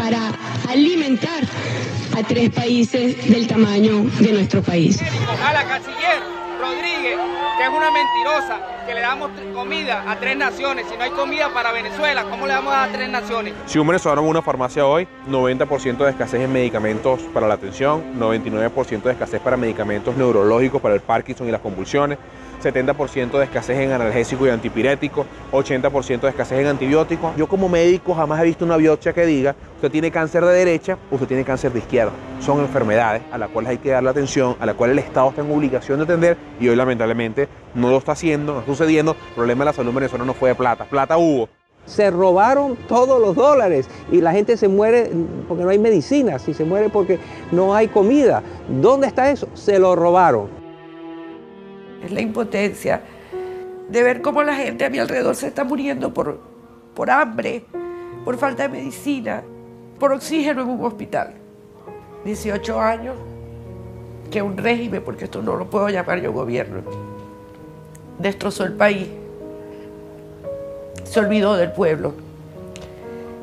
para 0.01 0.33
alimentar 0.71 1.43
a 2.17 2.23
tres 2.23 2.51
países 2.51 3.29
del 3.29 3.47
tamaño 3.47 4.05
de 4.19 4.33
nuestro 4.33 4.63
país. 4.63 4.99
A 5.45 5.53
la 5.53 5.65
canciller 5.65 6.23
Rodríguez, 6.59 7.19
que 7.59 7.65
es 7.65 7.69
una 7.69 7.91
mentirosa, 7.91 8.61
que 8.87 8.95
le 8.95 9.01
damos 9.03 9.31
comida 9.55 10.11
a 10.11 10.19
tres 10.19 10.37
naciones. 10.39 10.87
Si 10.91 10.97
no 10.97 11.03
hay 11.03 11.11
comida 11.11 11.53
para 11.53 11.73
Venezuela, 11.73 12.25
¿cómo 12.25 12.47
le 12.47 12.55
damos 12.55 12.73
a 12.73 12.89
tres 12.91 13.11
naciones? 13.11 13.53
Si 13.67 13.79
un 13.79 13.87
venezolano 13.87 14.23
va 14.23 14.29
a 14.29 14.31
una 14.31 14.43
farmacia 14.43 14.87
hoy, 14.87 15.07
90% 15.29 15.99
de 15.99 16.11
escasez 16.11 16.41
en 16.41 16.53
medicamentos 16.53 17.21
para 17.35 17.47
la 17.47 17.55
atención, 17.55 18.19
99% 18.19 19.03
de 19.03 19.13
escasez 19.13 19.41
para 19.41 19.59
medicamentos 19.59 20.17
neurológicos 20.17 20.81
para 20.81 20.95
el 20.95 21.03
Parkinson 21.03 21.47
y 21.47 21.51
las 21.51 21.61
convulsiones, 21.61 22.19
70% 22.61 23.39
de 23.39 23.45
escasez 23.45 23.79
en 23.79 23.93
analgésicos 23.93 24.47
y 24.47 24.51
antipiréticos, 24.51 25.27
80% 25.53 26.21
de 26.21 26.29
escasez 26.29 26.59
en 26.59 26.67
antibióticos. 26.67 27.35
Yo 27.37 27.49
como 27.49 27.69
médico 27.69 28.15
jamás 28.15 28.41
he 28.41 28.45
visto 28.45 28.65
una 28.65 28.77
biopsia 28.77 29.13
que 29.13 29.27
diga, 29.27 29.55
usted 29.77 29.91
tiene 29.91 30.11
cáncer 30.11 30.45
de 30.45 30.53
derecha, 30.53 30.99
usted 31.11 31.27
tiene 31.27 31.45
cáncer 31.45 31.73
de 31.73 31.79
izquierda. 31.79 32.13
Son 32.41 32.61
enfermedades 32.61 33.23
a 33.33 33.39
las 33.39 33.49
cuales 33.51 33.71
hay 33.71 33.79
que 33.79 33.91
darle 33.91 34.11
atención, 34.11 34.57
a 34.61 34.67
las 34.67 34.75
cuales 34.75 34.97
el 34.99 35.05
Estado 35.05 35.31
está 35.31 35.43
en 35.43 35.51
obligación 35.51 35.99
de 35.99 36.05
atender 36.05 36.37
y 36.61 36.69
hoy 36.69 36.77
lamentablemente 36.77 37.49
no 37.75 37.91
lo 37.91 37.99
está 37.99 38.13
haciendo, 38.13 38.55
no 38.55 38.61
está 38.61 38.73
sucediendo. 38.73 39.13
El 39.13 39.35
problema 39.35 39.65
de 39.65 39.71
la 39.71 39.73
salud 39.73 39.93
venezolana 39.93 40.27
no 40.27 40.35
fue 40.35 40.51
de 40.51 40.55
plata, 40.55 40.85
plata 40.85 41.17
hubo. 41.17 41.49
Se 41.87 42.11
robaron 42.11 42.77
todos 42.89 43.21
los 43.21 43.35
dólares 43.35 43.89
y 44.13 44.21
la 44.21 44.33
gente 44.33 44.57
se 44.57 44.69
muere 44.69 45.11
porque 45.49 45.65
no 45.65 45.71
hay 45.71 45.79
medicinas 45.79 46.47
y 46.47 46.55
se 46.55 46.65
muere 46.65 46.91
porque 46.91 47.19
no 47.51 47.75
hay 47.75 47.89
comida. 47.89 48.43
¿Dónde 48.69 49.07
está 49.07 49.31
eso? 49.31 49.49
Se 49.55 49.79
lo 49.79 49.97
robaron 49.97 50.60
es 52.03 52.11
la 52.11 52.21
impotencia 52.21 53.03
de 53.89 54.03
ver 54.03 54.23
cómo 54.23 54.43
la 54.43 54.55
gente 54.55 54.85
a 54.85 54.91
mi 54.91 54.99
alrededor 54.99 55.35
se 55.35 55.49
está 55.49 55.65
muriendo 55.65 56.15
por, 56.15 56.41
por 56.95 57.11
hambre, 57.11 57.65
por 58.25 58.37
falta 58.39 58.65
de 58.65 58.69
medicina, 58.69 59.43
por 59.99 60.13
oxígeno 60.13 60.63
en 60.63 60.69
un 60.69 60.85
hospital. 60.85 61.35
18 62.25 62.81
años 62.81 63.17
que 64.31 64.43
un 64.43 64.57
régimen, 64.57 65.03
porque 65.03 65.25
esto 65.25 65.43
no 65.43 65.57
lo 65.57 65.69
puedo 65.69 65.89
llamar 65.89 66.21
yo 66.21 66.33
gobierno, 66.33 66.83
destrozó 68.19 68.65
el 68.65 68.75
país, 68.75 69.09
se 71.03 71.19
olvidó 71.19 71.57
del 71.57 71.73
pueblo 71.73 72.13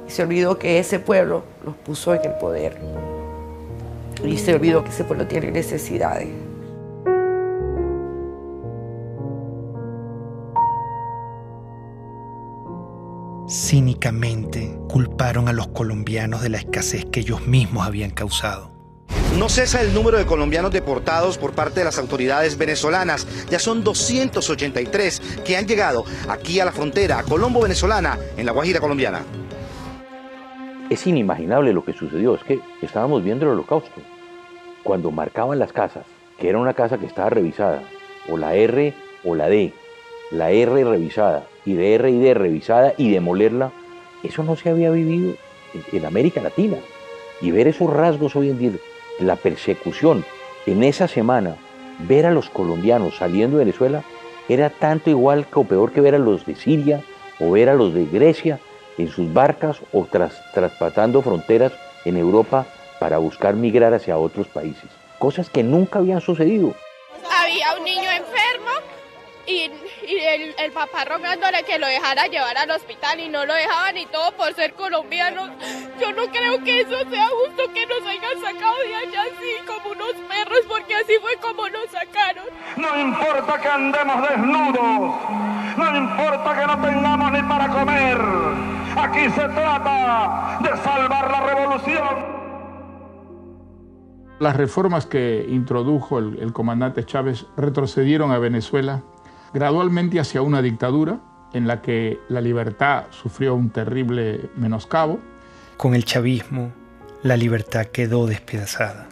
y 0.07 0.11
se 0.11 0.23
olvidó 0.23 0.57
que 0.57 0.79
ese 0.79 0.99
pueblo 0.99 1.43
los 1.65 1.75
puso 1.75 2.13
en 2.13 2.23
el 2.23 2.37
poder 2.37 2.77
y 4.23 4.37
se 4.37 4.53
olvidó 4.53 4.83
que 4.83 4.89
ese 4.89 5.03
pueblo 5.03 5.27
tiene 5.27 5.51
necesidades. 5.51 6.46
Cínicamente 13.49 14.77
culparon 14.89 15.47
a 15.47 15.53
los 15.53 15.69
colombianos 15.69 16.41
de 16.41 16.49
la 16.49 16.57
escasez 16.57 17.05
que 17.05 17.21
ellos 17.21 17.47
mismos 17.47 17.87
habían 17.87 18.11
causado. 18.11 18.71
No 19.39 19.47
cesa 19.47 19.81
el 19.81 19.93
número 19.93 20.17
de 20.17 20.25
colombianos 20.25 20.71
deportados 20.71 21.37
por 21.37 21.53
parte 21.53 21.79
de 21.79 21.85
las 21.85 21.97
autoridades 21.97 22.57
venezolanas. 22.57 23.25
Ya 23.49 23.57
son 23.59 23.85
283 23.85 25.21
que 25.45 25.55
han 25.55 25.65
llegado 25.65 26.03
aquí 26.27 26.59
a 26.59 26.65
la 26.65 26.73
frontera 26.73 27.23
colombo-venezolana 27.23 28.19
en 28.35 28.45
la 28.45 28.51
Guajira 28.51 28.81
colombiana. 28.81 29.21
Es 30.89 31.07
inimaginable 31.07 31.71
lo 31.71 31.85
que 31.85 31.93
sucedió. 31.93 32.35
Es 32.35 32.43
que 32.43 32.59
estábamos 32.81 33.23
viendo 33.23 33.45
el 33.45 33.51
holocausto. 33.51 34.01
Cuando 34.83 35.09
marcaban 35.09 35.57
las 35.57 35.71
casas, 35.71 36.05
que 36.37 36.49
era 36.49 36.57
una 36.57 36.73
casa 36.73 36.97
que 36.97 37.05
estaba 37.05 37.29
revisada, 37.29 37.81
o 38.27 38.37
la 38.37 38.55
R 38.55 38.93
o 39.23 39.35
la 39.35 39.47
D, 39.47 39.73
la 40.31 40.51
R 40.51 40.83
revisada 40.83 41.47
y 41.65 41.73
de 41.73 41.95
R 41.95 42.09
y 42.09 42.19
D 42.19 42.33
revisada 42.33 42.93
y 42.97 43.11
demolerla, 43.11 43.71
eso 44.23 44.43
no 44.43 44.55
se 44.55 44.69
había 44.69 44.89
vivido 44.91 45.35
en, 45.91 46.05
América 46.05 46.41
Latina. 46.41 46.77
Y 47.41 47.51
ver 47.51 47.67
esos 47.67 47.91
rasgos 47.91 48.35
hoy 48.35 48.49
en 48.49 48.57
día, 48.57 48.71
la 49.19 49.35
persecución 49.35 50.25
en 50.65 50.83
esa 50.83 51.07
semana, 51.07 51.55
ver 52.07 52.25
a 52.25 52.31
los 52.31 52.49
colombianos 52.49 53.17
saliendo 53.17 53.57
de 53.57 53.65
Venezuela, 53.65 54.03
era 54.49 54.69
tanto 54.69 55.09
igual 55.09 55.45
o 55.53 55.63
peor 55.65 55.91
que 55.91 56.01
ver 56.01 56.15
a 56.15 56.19
los 56.19 56.45
de 56.45 56.55
Siria 56.55 57.03
o 57.39 57.51
ver 57.51 57.69
a 57.69 57.75
los 57.75 57.93
de 57.93 58.05
Grecia 58.05 58.59
en 58.97 59.09
sus 59.09 59.31
barcas 59.31 59.77
o 59.91 60.05
tras, 60.05 60.41
traspasando 60.53 61.21
fronteras 61.21 61.73
en 62.05 62.17
Europa 62.17 62.65
para 62.99 63.17
buscar 63.19 63.55
migrar 63.55 63.93
hacia 63.93 64.17
otros 64.17 64.47
países. 64.47 64.89
Cosas 65.19 65.49
que 65.49 65.63
nunca 65.63 65.99
habían 65.99 66.21
sucedido. 66.21 66.73
Había 67.29 67.75
un 67.77 67.83
niño 67.83 68.09
enfermo 68.11 68.71
y, 69.47 69.71
el, 70.57 70.71
papá 70.73 71.05
rogándole 71.05 71.63
que 71.63 71.79
lo 71.79 71.87
dejara 71.87 72.27
llevar 72.27 72.57
al 72.57 72.69
hospital 72.71 73.19
y 73.19 73.29
no 73.29 73.45
lo 73.45 73.53
dejaban 73.53 73.97
y 73.97 74.05
todo 74.07 74.31
por 74.33 74.53
ser 74.53 74.73
colombianos. 74.73 75.49
Yo 75.99 76.11
no 76.11 76.25
creo 76.27 76.61
que 76.63 76.81
eso 76.81 77.09
sea 77.09 77.27
justo 77.27 77.73
que 77.73 77.85
nos 77.87 78.01
hayan 78.01 78.41
sacado 78.41 78.75
de 78.85 78.95
allá 78.95 79.21
así 79.23 79.65
como 79.65 79.91
unos 79.93 80.13
perros 80.27 80.59
porque 80.67 80.95
así 80.95 81.13
fue 81.21 81.37
como 81.37 81.67
nos 81.69 81.89
sacaron. 81.89 82.45
No 82.75 82.99
importa 82.99 83.59
que 83.61 83.67
andemos 83.67 84.29
desnudos, 84.29 85.15
no 85.77 85.97
importa 85.97 86.59
que 86.59 86.67
no 86.67 86.81
tengamos 86.81 87.31
ni 87.31 87.41
para 87.43 87.67
comer. 87.69 88.17
Aquí 88.97 89.29
se 89.29 89.47
trata 89.49 90.59
de 90.61 90.69
salvar 90.83 91.31
la 91.31 91.41
revolución. 91.41 92.37
Las 94.39 94.55
reformas 94.55 95.07
que 95.07 95.47
introdujo 95.49 96.19
el, 96.19 96.53
comandante 96.53 97.03
Chávez 97.03 97.47
retrocedieron 97.57 98.31
a 98.31 98.37
Venezuela 98.37 99.01
gradualmente 99.53 100.19
hacia 100.19 100.41
una 100.41 100.61
dictadura 100.61 101.19
en 101.53 101.67
la 101.67 101.81
que 101.81 102.19
la 102.29 102.41
libertad 102.41 103.05
sufrió 103.09 103.55
un 103.55 103.69
terrible 103.69 104.49
menoscabo. 104.55 105.19
Con 105.77 105.95
el 105.95 106.05
chavismo, 106.05 106.71
la 107.23 107.37
libertad 107.37 107.87
quedó 107.87 108.27
despedazada. 108.27 109.07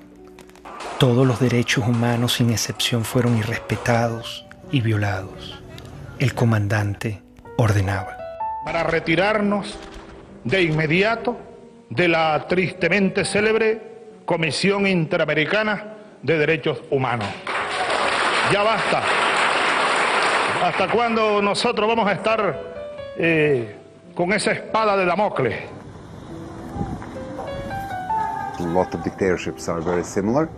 Todos 0.99 1.27
los 1.27 1.39
derechos 1.39 1.85
humanos 1.87 2.33
sin 2.33 2.51
excepción 2.51 3.03
fueron 3.03 3.37
irrespetados 3.37 4.45
y 4.71 4.81
violados. 4.81 5.61
El 6.19 6.33
comandante 6.33 7.21
ordenaba. 7.57 8.17
Para 8.63 8.83
retirarnos 8.83 9.77
de 10.43 10.63
inmediato 10.63 11.37
de 11.89 12.07
la 12.07 12.45
tristemente 12.47 13.25
célebre 13.25 13.95
Comisión 14.25 14.87
Interamericana 14.87 15.95
de 16.21 16.37
Derechos 16.37 16.81
Humanos. 16.89 17.27
Ya 18.51 18.63
basta. 18.63 19.03
¿Hasta 20.65 20.89
cuándo 20.91 21.43
nosotros 21.43 21.87
vamos 21.87 22.07
a 22.07 22.13
estar 22.13 22.59
eh, 23.17 23.75
con 24.15 24.33
esa 24.33 24.51
espada 24.51 24.97
de 24.97 25.05
Damocles? 25.05 25.53
A 28.57 28.63
lot 28.73 28.91
of 28.95 29.03
dictatorships 29.03 29.69
are 29.69 29.79
very 29.79 30.03
similar. 30.03 30.49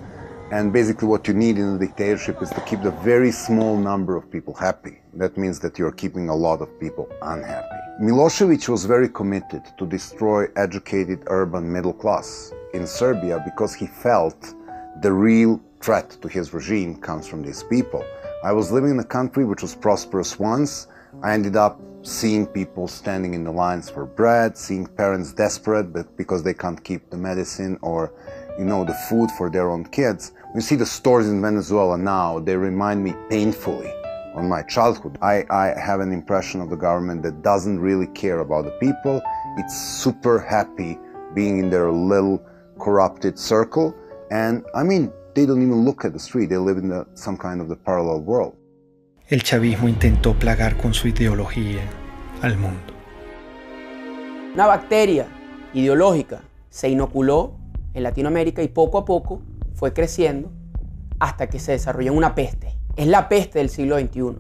And 0.49 0.71
basically, 0.71 1.09
what 1.09 1.27
you 1.27 1.33
need 1.33 1.57
in 1.57 1.75
a 1.75 1.77
dictatorship 1.77 2.41
is 2.41 2.49
to 2.51 2.61
keep 2.61 2.81
the 2.83 2.93
very 3.03 3.33
small 3.33 3.75
number 3.75 4.15
of 4.15 4.31
people 4.31 4.53
happy. 4.53 5.01
That 5.13 5.35
means 5.37 5.59
that 5.59 5.77
you're 5.77 5.91
keeping 5.91 6.29
a 6.29 6.35
lot 6.35 6.61
of 6.61 6.69
people 6.79 7.09
unhappy. 7.21 7.81
Milosevic 8.01 8.69
was 8.69 8.85
very 8.85 9.09
committed 9.09 9.63
to 9.77 9.85
destroy 9.85 10.45
educated 10.55 11.23
urban 11.27 11.69
middle 11.69 11.91
class 11.91 12.53
in 12.73 12.87
Serbia 12.87 13.43
because 13.43 13.75
he 13.75 13.87
felt 13.87 14.53
the 15.01 15.11
real 15.11 15.59
threat 15.81 16.11
to 16.21 16.29
his 16.29 16.53
regime 16.53 16.95
comes 16.95 17.27
from 17.27 17.43
these 17.43 17.61
people. 17.63 18.05
I 18.43 18.51
was 18.51 18.71
living 18.71 18.91
in 18.91 18.99
a 18.99 19.03
country 19.03 19.45
which 19.45 19.63
was 19.63 19.73
prosperous 19.73 20.37
once. 20.37 20.87
I 21.23 21.33
ended 21.33 21.55
up 21.55 21.81
seeing 22.03 22.45
people 22.45 22.87
standing 22.87 23.33
in 23.33 23.43
the 23.43 23.51
lines 23.51 23.89
for 23.89 24.05
bread, 24.05 24.55
seeing 24.55 24.85
parents 24.85 25.33
desperate 25.33 25.91
but 25.91 26.15
because 26.17 26.43
they 26.43 26.53
can't 26.53 26.81
keep 26.83 27.09
the 27.09 27.17
medicine 27.17 27.79
or 27.81 28.13
you 28.59 28.65
know 28.65 28.83
the 28.83 28.93
food 29.09 29.31
for 29.31 29.49
their 29.49 29.71
own 29.71 29.85
kids. 29.85 30.33
You 30.53 30.61
see 30.61 30.75
the 30.75 30.85
stores 30.85 31.27
in 31.27 31.41
Venezuela 31.41 31.97
now, 31.97 32.37
they 32.37 32.55
remind 32.55 33.03
me 33.03 33.15
painfully 33.27 33.91
on 34.35 34.47
my 34.47 34.61
childhood. 34.61 35.17
I, 35.21 35.43
I 35.49 35.79
have 35.79 35.99
an 35.99 36.11
impression 36.11 36.61
of 36.61 36.69
the 36.69 36.75
government 36.75 37.23
that 37.23 37.41
doesn't 37.41 37.79
really 37.79 38.07
care 38.07 38.39
about 38.41 38.65
the 38.65 38.71
people. 38.71 39.19
It's 39.57 39.75
super 39.75 40.37
happy 40.37 40.99
being 41.33 41.57
in 41.57 41.71
their 41.71 41.91
little 41.91 42.43
corrupted 42.79 43.39
circle. 43.39 43.95
And 44.29 44.63
I 44.75 44.83
mean, 44.83 45.11
they 45.37 45.45
don't 45.45 45.61
even 45.61 45.85
look 45.85 46.03
at 46.03 46.13
the 46.13 46.19
street. 46.19 46.49
They 46.49 46.57
live 46.57 46.79
in 46.79 46.89
the, 46.89 47.05
some 47.13 47.37
kind 47.37 47.61
of 47.61 47.69
the 47.69 47.75
parallel 47.75 48.21
world. 48.21 48.53
El 49.29 49.43
chavismo 49.43 49.87
intentó 49.87 50.33
plagar 50.33 50.77
con 50.77 50.93
su 50.93 51.07
ideología 51.07 51.81
al 52.41 52.57
mundo. 52.57 52.93
Una 54.55 54.65
bacteria 54.65 55.27
ideológica 55.75 56.41
se 56.69 56.89
inoculó 56.89 57.53
en 57.93 58.03
Latinoamérica 58.03 58.63
y 58.63 58.69
poco 58.69 58.97
a 58.97 59.05
poco 59.05 59.41
fue 59.75 59.93
creciendo 59.93 60.49
hasta 61.19 61.47
que 61.47 61.59
se 61.59 61.73
desarrolló 61.73 62.13
una 62.13 62.33
peste. 62.33 62.75
Es 62.95 63.07
la 63.07 63.29
peste 63.29 63.59
del 63.59 63.69
siglo 63.69 63.99
XXI. 63.99 64.37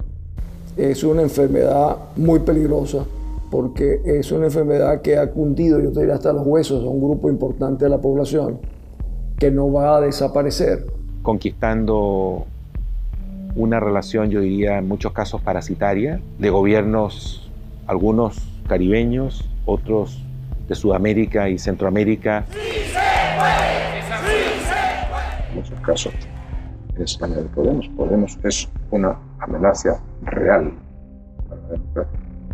Es 0.77 1.03
una 1.03 1.21
enfermedad 1.21 1.97
muy 2.15 2.39
peligrosa 2.39 3.05
porque 3.51 4.01
es 4.03 4.31
una 4.31 4.45
enfermedad 4.45 5.01
que 5.01 5.17
ha 5.17 5.29
cundido, 5.29 5.79
yo 5.79 5.91
te 5.91 5.99
diría, 5.99 6.15
hasta 6.15 6.33
los 6.33 6.45
huesos 6.45 6.83
a 6.83 6.87
un 6.87 7.01
grupo 7.01 7.29
importante 7.29 7.85
de 7.85 7.91
la 7.91 7.99
población 7.99 8.59
que 9.37 9.51
no 9.51 9.71
va 9.71 9.97
a 9.97 10.01
desaparecer. 10.01 10.85
Conquistando 11.21 12.45
una 13.55 13.79
relación, 13.79 14.29
yo 14.29 14.41
diría, 14.41 14.77
en 14.77 14.87
muchos 14.87 15.13
casos 15.13 15.41
parasitaria, 15.41 16.19
de 16.39 16.49
gobiernos, 16.49 17.49
algunos 17.85 18.37
caribeños, 18.67 19.49
otros 19.65 20.23
de 20.67 20.75
Sudamérica 20.75 21.49
y 21.49 21.57
Centroamérica. 21.57 22.45
En 25.49 25.55
muchos 25.55 25.79
casos 25.81 26.13
es 26.95 26.99
España 26.99 27.35
de 27.35 27.43
Podemos. 27.43 27.87
Podemos 27.89 28.37
es 28.43 28.69
una 28.91 29.17
amenaza 29.39 30.01
real 30.23 30.73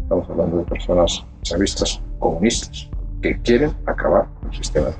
Estamos 0.02 0.30
hablando 0.30 0.58
de 0.58 0.64
personas 0.66 1.26
chavistas 1.42 2.02
comunistas 2.20 2.90
que 3.22 3.40
quieren 3.42 3.74
acabar 3.86 4.28
con 4.40 4.50
el 4.50 4.58
sistema 4.58 4.88
de 4.88 4.94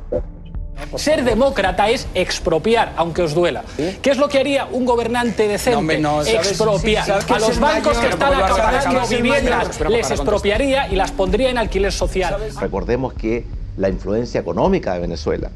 Ser 0.96 1.24
demócrata 1.24 1.90
es 1.90 2.08
expropiar, 2.14 2.94
aunque 2.96 3.22
os 3.22 3.34
duela. 3.34 3.64
¿Qué 4.02 4.12
es 4.12 4.18
lo 4.18 4.30
que 4.30 4.40
haría 4.40 4.66
un 4.66 4.86
gobernante 4.86 5.48
decente? 5.48 6.00
no, 6.00 6.24
¿sabes? 6.24 6.50
expropiar. 6.50 7.04
Sí, 7.04 7.12
¿sabes 7.12 7.26
qué 7.26 7.34
a 7.34 7.40
los 7.40 7.60
bancos 7.60 7.98
que 7.98 8.08
están 8.08 8.30
Pero, 8.30 8.46
pero, 8.46 8.56
pero, 8.56 8.56
acabando 8.56 8.92
¿sabes 8.92 9.08
qué 9.08 9.16
es 9.16 9.20
el 9.20 9.24
viviendas 9.24 9.80
les 9.90 10.12
expropiaría 10.12 10.88
y 10.92 10.96
las 10.96 11.12
pondría 11.12 11.50
en 11.50 11.58
alquiler 11.58 11.92
social. 11.92 12.38
Recordemos 12.60 13.14
que 13.14 13.46
la 13.78 13.90
influencia 13.90 14.40
económica 14.40 14.94
de 14.94 15.00
Venezuela, 15.00 15.52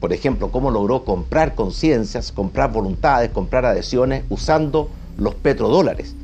por 0.00 0.12
ejemplo, 0.12 0.50
cómo 0.50 0.70
logró 0.70 1.04
comprar 1.04 1.54
conciencias, 1.54 2.32
comprar 2.32 2.72
voluntades, 2.72 3.30
comprar 3.30 3.64
adhesiones 3.64 4.24
usando 4.28 4.90
los 5.16 5.34
petrodólares. 5.34 6.14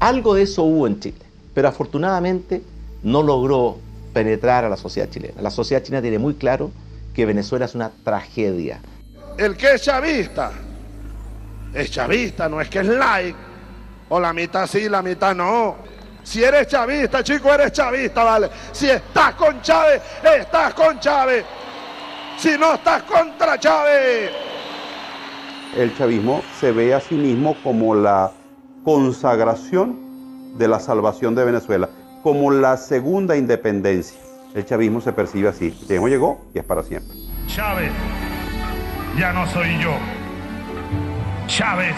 Algo 0.00 0.34
de 0.34 0.42
eso 0.42 0.62
hubo 0.62 0.86
en 0.86 1.00
Chile, 1.00 1.18
pero 1.54 1.68
afortunadamente 1.68 2.62
no 3.02 3.22
logró 3.22 3.78
penetrar 4.12 4.64
a 4.64 4.68
la 4.68 4.76
sociedad 4.76 5.08
chilena. 5.10 5.40
La 5.40 5.50
sociedad 5.50 5.82
chilena 5.82 6.02
tiene 6.02 6.18
muy 6.18 6.34
claro 6.34 6.70
que 7.14 7.24
Venezuela 7.24 7.64
es 7.64 7.74
una 7.74 7.90
tragedia. 8.02 8.80
El 9.38 9.56
que 9.56 9.74
es 9.74 9.82
chavista, 9.82 10.52
es 11.72 11.90
chavista, 11.90 12.48
no 12.48 12.60
es 12.60 12.68
que 12.68 12.80
es 12.80 12.86
like. 12.86 13.38
O 14.08 14.20
la 14.20 14.32
mitad 14.32 14.66
sí, 14.66 14.88
la 14.88 15.00
mitad 15.00 15.34
no. 15.34 15.76
Si 16.22 16.42
eres 16.42 16.66
chavista, 16.66 17.22
chico, 17.22 17.52
eres 17.52 17.72
chavista, 17.72 18.24
¿vale? 18.24 18.50
Si 18.72 18.88
estás 18.88 19.34
con 19.34 19.60
Chávez, 19.60 20.02
estás 20.22 20.74
con 20.74 20.98
Chávez. 20.98 21.44
Si 22.38 22.56
no 22.58 22.74
estás 22.74 23.02
contra 23.04 23.58
Chávez. 23.58 24.30
El 25.76 25.96
chavismo 25.96 26.42
se 26.58 26.72
ve 26.72 26.94
a 26.94 27.00
sí 27.00 27.14
mismo 27.14 27.56
como 27.62 27.94
la 27.94 28.32
consagración 28.84 30.56
de 30.56 30.68
la 30.68 30.78
salvación 30.78 31.34
de 31.34 31.44
Venezuela, 31.44 31.88
como 32.22 32.50
la 32.50 32.76
segunda 32.76 33.36
independencia. 33.36 34.23
El 34.54 34.64
chavismo 34.64 35.00
se 35.00 35.12
percibe 35.12 35.48
así. 35.48 35.70
Tiempo 35.88 36.06
llegó 36.06 36.46
y 36.54 36.60
es 36.60 36.64
para 36.64 36.84
siempre. 36.84 37.16
Chávez 37.48 37.90
ya 39.18 39.32
no 39.32 39.46
soy 39.48 39.78
yo. 39.80 39.92
Chávez 41.48 41.96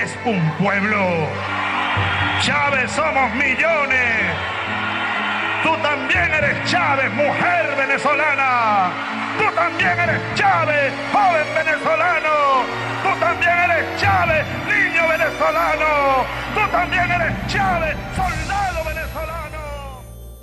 es 0.00 0.16
un 0.24 0.40
pueblo. 0.52 0.98
Chávez 2.42 2.92
somos 2.92 3.34
millones. 3.34 4.30
Tú 5.64 5.70
también 5.82 6.32
eres 6.32 6.64
Chávez, 6.70 7.12
mujer 7.12 7.74
venezolana. 7.76 8.92
Tú 9.36 9.54
también 9.54 9.98
eres 9.98 10.20
Chávez, 10.36 10.92
joven 11.12 11.46
venezolano. 11.54 12.62
Tú 13.02 13.18
también 13.18 13.70
eres 13.70 14.00
Chávez, 14.00 14.46
niño 14.66 15.08
venezolano. 15.08 16.24
Tú 16.54 16.60
también 16.70 17.10
eres 17.10 17.46
Chávez, 17.48 17.96
soldado. 18.14 18.49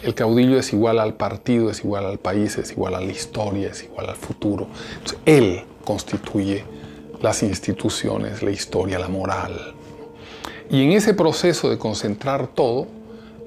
El 0.01 0.13
caudillo 0.13 0.59
es 0.59 0.73
igual 0.73 0.99
al 0.99 1.15
partido, 1.15 1.71
es 1.71 1.83
igual 1.83 2.05
al 2.05 2.19
país, 2.19 2.57
es 2.57 2.71
igual 2.71 2.93
a 2.93 3.01
la 3.01 3.11
historia, 3.11 3.69
es 3.69 3.83
igual 3.83 4.09
al 4.09 4.15
futuro. 4.15 4.67
Él 5.25 5.63
constituye 5.83 6.63
las 7.21 7.41
instituciones, 7.41 8.43
la 8.43 8.51
historia, 8.51 8.99
la 8.99 9.07
moral. 9.07 9.73
Y 10.69 10.83
en 10.83 10.91
ese 10.91 11.13
proceso 11.13 11.69
de 11.69 11.77
concentrar 11.77 12.47
todo, 12.47 12.87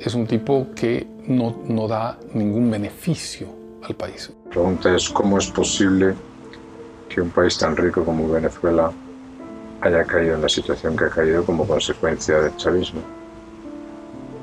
es 0.01 0.15
un 0.15 0.27
tipo 0.27 0.69
que 0.75 1.07
no, 1.27 1.63
no 1.67 1.87
da 1.87 2.19
ningún 2.35 2.71
beneficio 2.71 3.49
al 3.83 3.95
país. 3.95 4.33
La 4.47 4.51
pregunta 4.51 4.95
es 4.95 5.09
cómo 5.09 5.39
es 5.39 5.47
posible 5.47 6.15
que 7.09 7.21
un 7.21 7.31
país 7.31 7.59
tan 7.59 7.77
rico 7.77 8.05
como 8.05 8.29
Venezuela 8.29 8.91
haya 9.83 10.05
caído 10.05 10.35
en 10.35 10.43
la 10.43 10.49
situación 10.49 10.97
que 10.97 11.05
ha 11.05 11.11
caído 11.11 11.45
como 11.45 11.67
consecuencia 11.67 12.41
del 12.41 12.57
chavismo. 12.57 13.20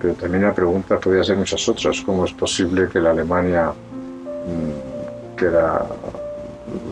Pero 0.02 0.14
también 0.14 0.44
la 0.44 0.53
pregunta 0.53 0.99
podría 0.99 1.24
ser 1.24 1.38
muchas 1.38 1.68
otras. 1.68 2.02
¿Cómo 2.06 2.26
es 2.26 2.34
posible 2.34 2.88
que 2.88 2.99
la 2.99 3.11
Alemania, 3.11 3.72
mm, 3.72 5.36
que 5.36 5.45
era 5.45 5.82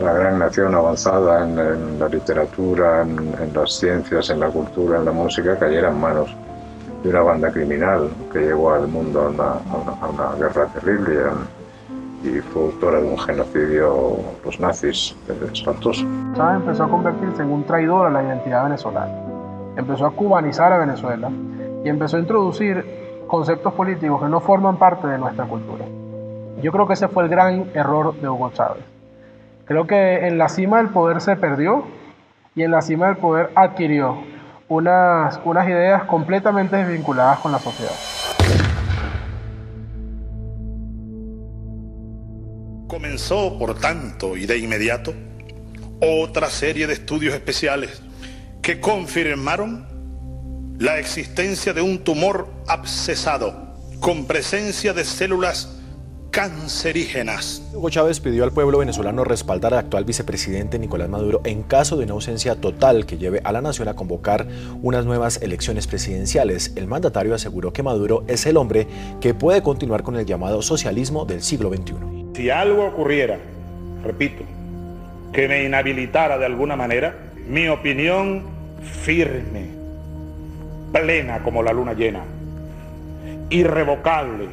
la 0.02 0.14
gran 0.14 0.40
nación 0.40 0.74
avanzada 0.74 1.44
en, 1.44 1.58
en 1.60 2.00
la 2.00 2.08
literatura, 2.10 3.02
en, 3.04 3.18
en 3.42 3.54
las 3.54 3.74
ciencias, 3.74 4.30
en 4.30 4.40
la 4.40 4.48
cultura, 4.48 4.98
en 5.00 5.06
la 5.06 5.12
música, 5.12 5.58
cayera 5.58 5.90
en 5.90 6.00
manos 6.00 6.36
de 7.04 7.10
una 7.10 7.22
banda 7.22 7.52
criminal 7.52 8.10
que 8.34 8.40
llevó 8.40 8.74
al 8.74 8.88
mundo 8.88 9.22
a 9.22 9.30
una, 9.30 9.44
a 9.44 9.78
una- 9.78 10.02
a 10.02 10.10
una 10.10 10.36
guerra 10.40 10.66
terrible 10.68 11.22
y, 12.24 12.28
y 12.30 12.42
fue 12.42 12.64
autora 12.64 13.00
de 13.02 13.08
un 13.08 13.20
genocidio, 13.20 14.18
los 14.44 14.60
nazis, 14.60 15.16
eh, 15.30 15.50
espantoso. 15.54 16.04
Chávez 16.36 16.56
empezó 16.62 16.86
a 16.86 16.90
convertirse 16.90 17.44
en 17.44 17.52
un 17.52 17.64
traidor 17.66 18.08
a 18.08 18.10
la 18.10 18.24
identidad 18.24 18.64
venezolana. 18.64 19.12
Empezó 19.76 20.08
a 20.08 20.12
cubanizar 20.12 20.74
a 20.74 20.80
Venezuela 20.80 21.30
y 21.86 21.90
empezó 21.90 22.18
a 22.18 22.20
introducir 22.20 22.84
conceptos 23.28 23.74
políticos 23.74 24.22
que 24.22 24.28
no 24.28 24.42
forman 24.42 24.78
parte 24.78 25.08
de 25.08 25.20
nuestra 25.20 25.46
cultura. 25.46 25.86
Yo 26.62 26.72
creo 26.72 26.88
que 26.88 26.94
ese 26.94 27.08
fue 27.08 27.24
el 27.24 27.30
gran 27.30 27.70
error 27.76 28.20
de 28.20 28.28
Hugo 28.28 28.52
Chávez. 28.54 28.84
Creo 29.66 29.86
que 29.86 30.28
en 30.28 30.40
la 30.40 30.50
cima 30.50 30.78
del 30.78 30.90
poder 30.90 31.22
se 31.22 31.36
perdió 31.36 31.86
y 32.56 32.64
en 32.64 32.72
la 32.72 32.82
cima 32.82 33.06
del 33.06 33.18
poder 33.18 33.52
adquirió 33.54 34.18
unas, 34.68 35.40
unas 35.46 35.68
ideas 35.68 36.06
completamente 36.06 36.76
desvinculadas 36.76 37.40
con 37.40 37.52
la 37.52 37.60
sociedad. 37.60 37.94
Comenzó, 42.88 43.60
por 43.60 43.76
tanto, 43.80 44.36
y 44.36 44.48
de 44.48 44.58
inmediato, 44.58 45.14
otra 46.02 46.48
serie 46.48 46.88
de 46.88 46.94
estudios 46.94 47.36
especiales 47.36 48.02
que 48.64 48.80
confirmaron 48.80 49.95
la 50.80 51.00
existencia 51.00 51.74
de 51.74 51.82
un 51.82 52.00
tumor 52.00 52.48
abscesado 52.68 53.54
con 54.00 54.26
presencia 54.26 54.94
de 54.94 55.06
células 55.06 55.72
cancerígenas. 56.32 57.62
Hugo 57.74 57.90
Chávez 57.90 58.20
pidió 58.20 58.44
al 58.44 58.52
pueblo 58.52 58.80
venezolano 58.80 59.24
respaldar 59.24 59.74
al 59.74 59.80
actual 59.80 60.04
vicepresidente 60.04 60.78
Nicolás 60.78 61.08
Maduro 61.08 61.40
en 61.46 61.64
caso 61.64 61.96
de 61.96 62.04
una 62.04 62.12
ausencia 62.12 62.56
total 62.56 63.06
que 63.06 63.18
lleve 63.18 63.40
a 63.46 63.54
la 63.54 63.62
nación 63.62 63.88
a 63.88 63.94
convocar 63.94 64.46
unas 64.82 65.06
nuevas 65.06 65.42
elecciones 65.42 65.88
presidenciales. 65.88 66.74
El 66.76 66.88
mandatario 66.88 67.34
aseguró 67.34 67.72
que 67.72 67.84
Maduro 67.84 68.26
es 68.28 68.46
el 68.46 68.58
hombre 68.58 68.86
que 69.22 69.34
puede 69.34 69.62
continuar 69.62 70.04
con 70.04 70.18
el 70.18 70.26
llamado 70.26 70.62
socialismo 70.62 71.24
del 71.24 71.42
siglo 71.42 71.70
XXI. 71.74 71.94
Si 72.36 72.50
algo 72.50 72.86
ocurriera, 72.86 73.40
repito, 74.04 74.44
que 75.32 75.48
me 75.48 75.64
inhabilitara 75.64 76.38
de 76.38 76.46
alguna 76.46 76.76
manera, 76.76 77.32
mi 77.48 77.70
opinión 77.70 78.44
firme, 79.04 79.85
plena 80.92 81.44
como 81.44 81.64
la 81.64 81.74
luna 81.74 81.94
llena, 81.94 82.22
irrevocable, 83.50 84.48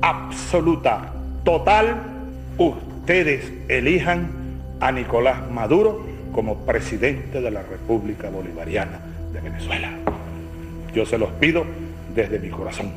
absoluta, 0.00 1.12
total, 1.44 1.96
ustedes 2.58 3.52
elijan 3.68 4.30
a 4.80 4.92
Nicolás 4.92 5.50
Maduro 5.50 6.06
como 6.32 6.64
presidente 6.64 7.40
de 7.40 7.50
la 7.50 7.62
República 7.62 8.30
Bolivariana 8.30 9.00
de 9.32 9.40
Venezuela. 9.40 9.90
Yo 10.94 11.06
se 11.06 11.18
los 11.18 11.30
pido 11.32 11.64
desde 12.14 12.38
mi 12.38 12.50
corazón. 12.50 12.90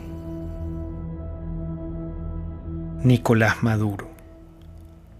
Nicolás 3.03 3.61
Maduro. 3.63 4.07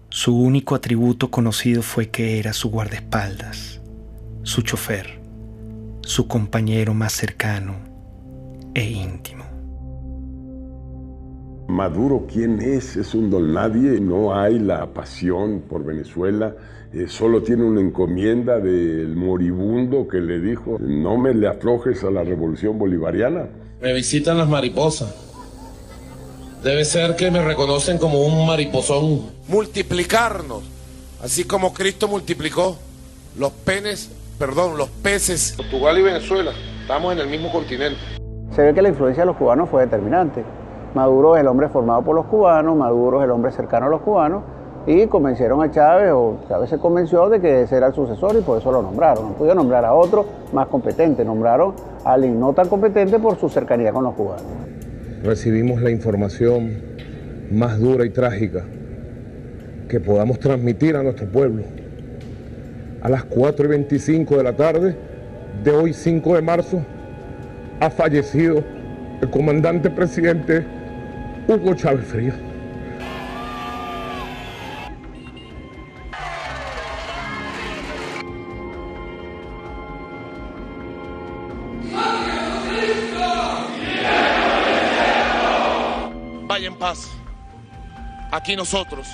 Su 0.08 0.38
único 0.38 0.74
atributo 0.74 1.30
conocido 1.30 1.82
fue 1.82 2.08
que 2.08 2.38
era 2.38 2.52
su 2.52 2.70
guardaespaldas, 2.70 3.80
su 4.42 4.62
chofer, 4.62 5.18
su 6.06 6.28
compañero 6.28 6.94
más 6.94 7.12
cercano 7.12 7.76
e 8.74 8.84
íntimo. 8.84 9.44
Maduro, 11.68 12.26
¿quién 12.30 12.60
es? 12.60 12.96
Es 12.96 13.14
un 13.14 13.30
don 13.30 13.54
nadie, 13.54 13.98
no 14.00 14.38
hay 14.38 14.58
la 14.58 14.92
pasión 14.92 15.62
por 15.68 15.84
Venezuela, 15.84 16.54
eh, 16.92 17.06
solo 17.08 17.42
tiene 17.42 17.64
una 17.64 17.80
encomienda 17.80 18.60
del 18.60 19.16
moribundo 19.16 20.06
que 20.06 20.18
le 20.18 20.40
dijo, 20.40 20.76
no 20.78 21.16
me 21.16 21.32
le 21.32 21.48
aflojes 21.48 22.04
a 22.04 22.10
la 22.10 22.22
revolución 22.22 22.78
bolivariana. 22.78 23.48
Me 23.80 23.92
visitan 23.94 24.38
las 24.38 24.48
mariposas. 24.48 25.12
Debe 26.62 26.84
ser 26.84 27.16
que 27.16 27.30
me 27.30 27.42
reconocen 27.42 27.98
como 27.98 28.24
un 28.24 28.46
mariposón. 28.46 29.32
multiplicarnos, 29.48 30.62
así 31.22 31.44
como 31.44 31.74
Cristo 31.74 32.08
multiplicó 32.08 32.78
los 33.36 33.52
penes, 33.52 34.10
perdón, 34.38 34.76
los 34.76 34.88
peces. 34.88 35.54
Portugal 35.56 35.98
y 35.98 36.02
Venezuela, 36.02 36.52
estamos 36.80 37.12
en 37.12 37.20
el 37.20 37.28
mismo 37.28 37.50
continente. 37.50 37.98
Se 38.54 38.62
ve 38.62 38.74
que 38.74 38.82
la 38.82 38.88
influencia 38.88 39.22
de 39.22 39.26
los 39.26 39.36
cubanos 39.36 39.68
fue 39.68 39.82
determinante. 39.82 40.44
Maduro 40.94 41.36
es 41.36 41.40
el 41.40 41.48
hombre 41.48 41.68
formado 41.68 42.02
por 42.02 42.14
los 42.14 42.26
cubanos, 42.26 42.76
Maduro 42.76 43.20
es 43.20 43.24
el 43.24 43.30
hombre 43.30 43.50
cercano 43.50 43.86
a 43.86 43.88
los 43.88 44.00
cubanos 44.02 44.44
y 44.86 45.06
convencieron 45.06 45.62
a 45.62 45.70
Chávez, 45.70 46.12
o 46.12 46.38
Chávez 46.48 46.70
se 46.70 46.78
convenció 46.78 47.28
de 47.28 47.40
que 47.40 47.62
ese 47.62 47.76
era 47.76 47.88
el 47.88 47.94
sucesor 47.94 48.36
y 48.36 48.42
por 48.42 48.60
eso 48.60 48.70
lo 48.70 48.82
nombraron. 48.82 49.28
No 49.28 49.32
pudieron 49.32 49.58
nombrar 49.58 49.84
a 49.84 49.94
otro 49.94 50.26
más 50.52 50.68
competente, 50.68 51.24
nombraron 51.24 51.74
a 52.04 52.12
alguien 52.12 52.38
no 52.38 52.52
tan 52.52 52.68
competente 52.68 53.18
por 53.18 53.38
su 53.38 53.48
cercanía 53.48 53.92
con 53.92 54.04
los 54.04 54.14
cubanos. 54.14 54.44
recibimos 55.22 55.80
la 55.80 55.90
información 55.90 56.82
más 57.50 57.80
dura 57.80 58.04
y 58.04 58.10
trágica 58.10 58.64
que 59.88 60.00
podamos 60.00 60.38
transmitir 60.38 60.96
a 60.96 61.02
nuestro 61.02 61.26
pueblo 61.26 61.64
a 63.04 63.10
las 63.10 63.24
4 63.24 63.66
y 63.66 63.68
25 63.68 64.38
de 64.38 64.42
la 64.42 64.56
tarde 64.56 64.96
de 65.62 65.70
hoy 65.70 65.92
5 65.92 66.34
de 66.34 66.42
marzo, 66.42 66.82
ha 67.78 67.90
fallecido 67.90 68.64
el 69.20 69.30
comandante 69.30 69.90
presidente 69.90 70.64
Hugo 71.46 71.74
Chávez 71.74 72.06
Frías. 72.06 72.34
Vaya 86.46 86.68
en 86.68 86.78
paz. 86.78 87.10
Aquí 88.32 88.56
nosotros 88.56 89.08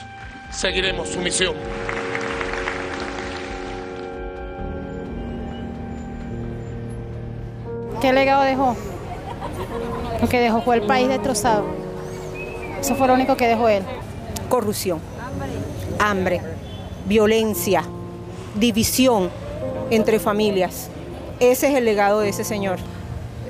seguiremos 0.50 1.08
su 1.08 1.18
misión. 1.20 1.54
¿Qué 8.00 8.14
legado 8.14 8.42
dejó? 8.42 8.76
Lo 10.22 10.28
que 10.28 10.40
dejó 10.40 10.62
fue 10.62 10.76
el 10.76 10.82
país 10.82 11.08
destrozado. 11.08 11.64
Eso 12.80 12.94
fue 12.94 13.06
lo 13.06 13.14
único 13.14 13.36
que 13.36 13.46
dejó 13.46 13.68
él. 13.68 13.82
Corrupción, 14.48 15.00
hambre, 15.98 16.40
violencia, 17.06 17.84
división 18.54 19.30
entre 19.90 20.18
familias. 20.18 20.88
Ese 21.40 21.68
es 21.68 21.74
el 21.74 21.84
legado 21.84 22.20
de 22.20 22.30
ese 22.30 22.42
señor. 22.42 22.78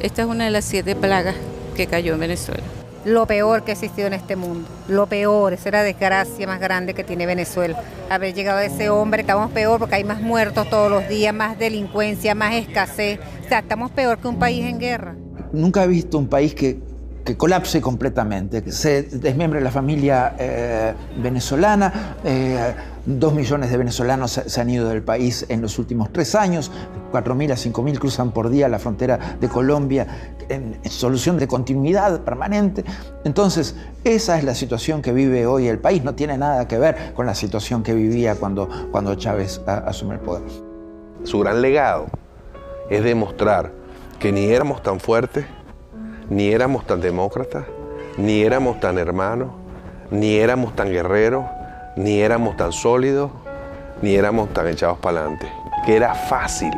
Esta 0.01 0.23
es 0.23 0.29
una 0.29 0.47
de 0.47 0.51
las 0.51 0.65
siete 0.65 0.97
plagas 0.97 1.37
que 1.77 1.87
cayó 1.87 2.15
en 2.15 2.21
Venezuela. 2.21 2.65
Lo 3.05 3.27
peor 3.27 3.63
que 3.63 3.71
ha 3.71 3.75
existido 3.75 4.09
en 4.09 4.15
este 4.15 4.37
mundo. 4.37 4.69
Lo 4.89 5.07
peor, 5.07 5.53
esa 5.53 5.69
es 5.69 5.73
la 5.73 5.83
desgracia 5.83 6.47
más 6.47 6.61
grande 6.61 6.93
que 6.93 7.05
tiene 7.05 7.25
Venezuela. 7.25 7.83
Haber 8.11 8.35
llegado 8.35 8.59
a 8.59 8.65
ese 8.65 8.91
hombre, 8.91 9.23
estamos 9.23 9.51
peor 9.53 9.79
porque 9.79 9.95
hay 9.95 10.05
más 10.05 10.21
muertos 10.21 10.69
todos 10.69 10.91
los 10.91 11.09
días, 11.09 11.33
más 11.33 11.59
delincuencia, 11.59 12.35
más 12.35 12.55
escasez. 12.55 13.21
Estamos 13.59 13.91
peor 13.91 14.19
que 14.19 14.29
un 14.29 14.39
país 14.39 14.65
en 14.65 14.79
guerra. 14.79 15.15
Nunca 15.53 15.85
he 15.85 15.89
visto 15.89 16.17
un 16.19 16.29
país 16.29 16.55
que, 16.55 16.81
que 17.25 17.37
colapse 17.37 17.81
completamente, 17.81 18.63
que 18.63 18.73
se 18.73 19.03
desmembre 19.03 19.61
la 19.61 19.71
familia 19.71 20.35
eh, 20.39 20.95
venezolana. 21.23 22.17
Eh, 22.25 22.75
dos 23.07 23.33
millones 23.35 23.71
de 23.71 23.77
venezolanos 23.77 24.31
se, 24.31 24.49
se 24.49 24.61
han 24.61 24.71
ido 24.71 24.89
del 24.89 25.03
país 25.03 25.45
en 25.49 25.61
los 25.63 25.79
últimos 25.79 26.13
tres 26.13 26.35
años. 26.35 26.71
4.000 27.13 27.51
a 27.53 27.57
5.000 27.57 27.99
cruzan 27.99 28.31
por 28.31 28.51
día 28.51 28.69
la 28.69 28.79
frontera 28.79 29.19
de 29.41 29.49
Colombia 29.49 30.07
en, 30.49 30.79
en 30.83 30.91
solución 30.91 31.39
de 31.39 31.49
continuidad 31.49 32.21
permanente. 32.21 32.85
Entonces, 33.25 33.75
esa 34.05 34.39
es 34.39 34.45
la 34.45 34.55
situación 34.55 35.03
que 35.03 35.13
vive 35.13 35.47
hoy 35.47 35.67
el 35.67 35.79
país. 35.81 36.05
No 36.05 36.15
tiene 36.15 36.39
nada 36.39 36.69
que 36.69 36.79
ver 36.79 37.13
con 37.15 37.27
la 37.27 37.35
situación 37.35 37.83
que 37.83 37.95
vivía 37.95 38.37
cuando, 38.37 38.69
cuando 38.93 39.15
Chávez 39.17 39.61
a- 39.67 39.79
asume 39.79 40.15
el 40.15 40.21
poder. 40.21 40.45
Su 41.25 41.41
gran 41.41 41.61
legado 41.61 42.07
es 42.91 43.05
demostrar 43.05 43.73
que 44.19 44.33
ni 44.33 44.51
éramos 44.51 44.83
tan 44.83 45.01
fuertes, 45.01 45.47
ni 46.29 46.51
éramos 46.51 46.87
tan 46.87 47.01
demócratas, 47.01 47.65
ni 48.19 48.43
éramos 48.43 48.81
tan 48.81 48.99
hermanos, 48.99 49.51
ni 50.11 50.37
éramos 50.37 50.75
tan 50.75 50.91
guerreros, 50.91 51.45
ni 51.97 52.21
éramos 52.21 52.57
tan 52.57 52.73
sólidos, 52.73 53.31
ni 54.03 54.15
éramos 54.15 54.53
tan 54.53 54.67
echados 54.67 54.99
para 54.99 55.21
adelante. 55.21 55.51
Que 55.87 55.97
era 55.97 56.15
fácil 56.15 56.73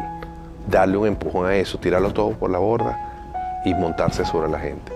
darle 0.68 0.98
un 0.98 1.08
empujón 1.08 1.46
a 1.46 1.56
eso, 1.56 1.78
tirarlo 1.78 2.12
todo 2.12 2.30
por 2.32 2.50
la 2.50 2.58
borda 2.58 3.62
y 3.64 3.74
montarse 3.74 4.24
sobre 4.24 4.50
la 4.50 4.58
gente. 4.58 4.92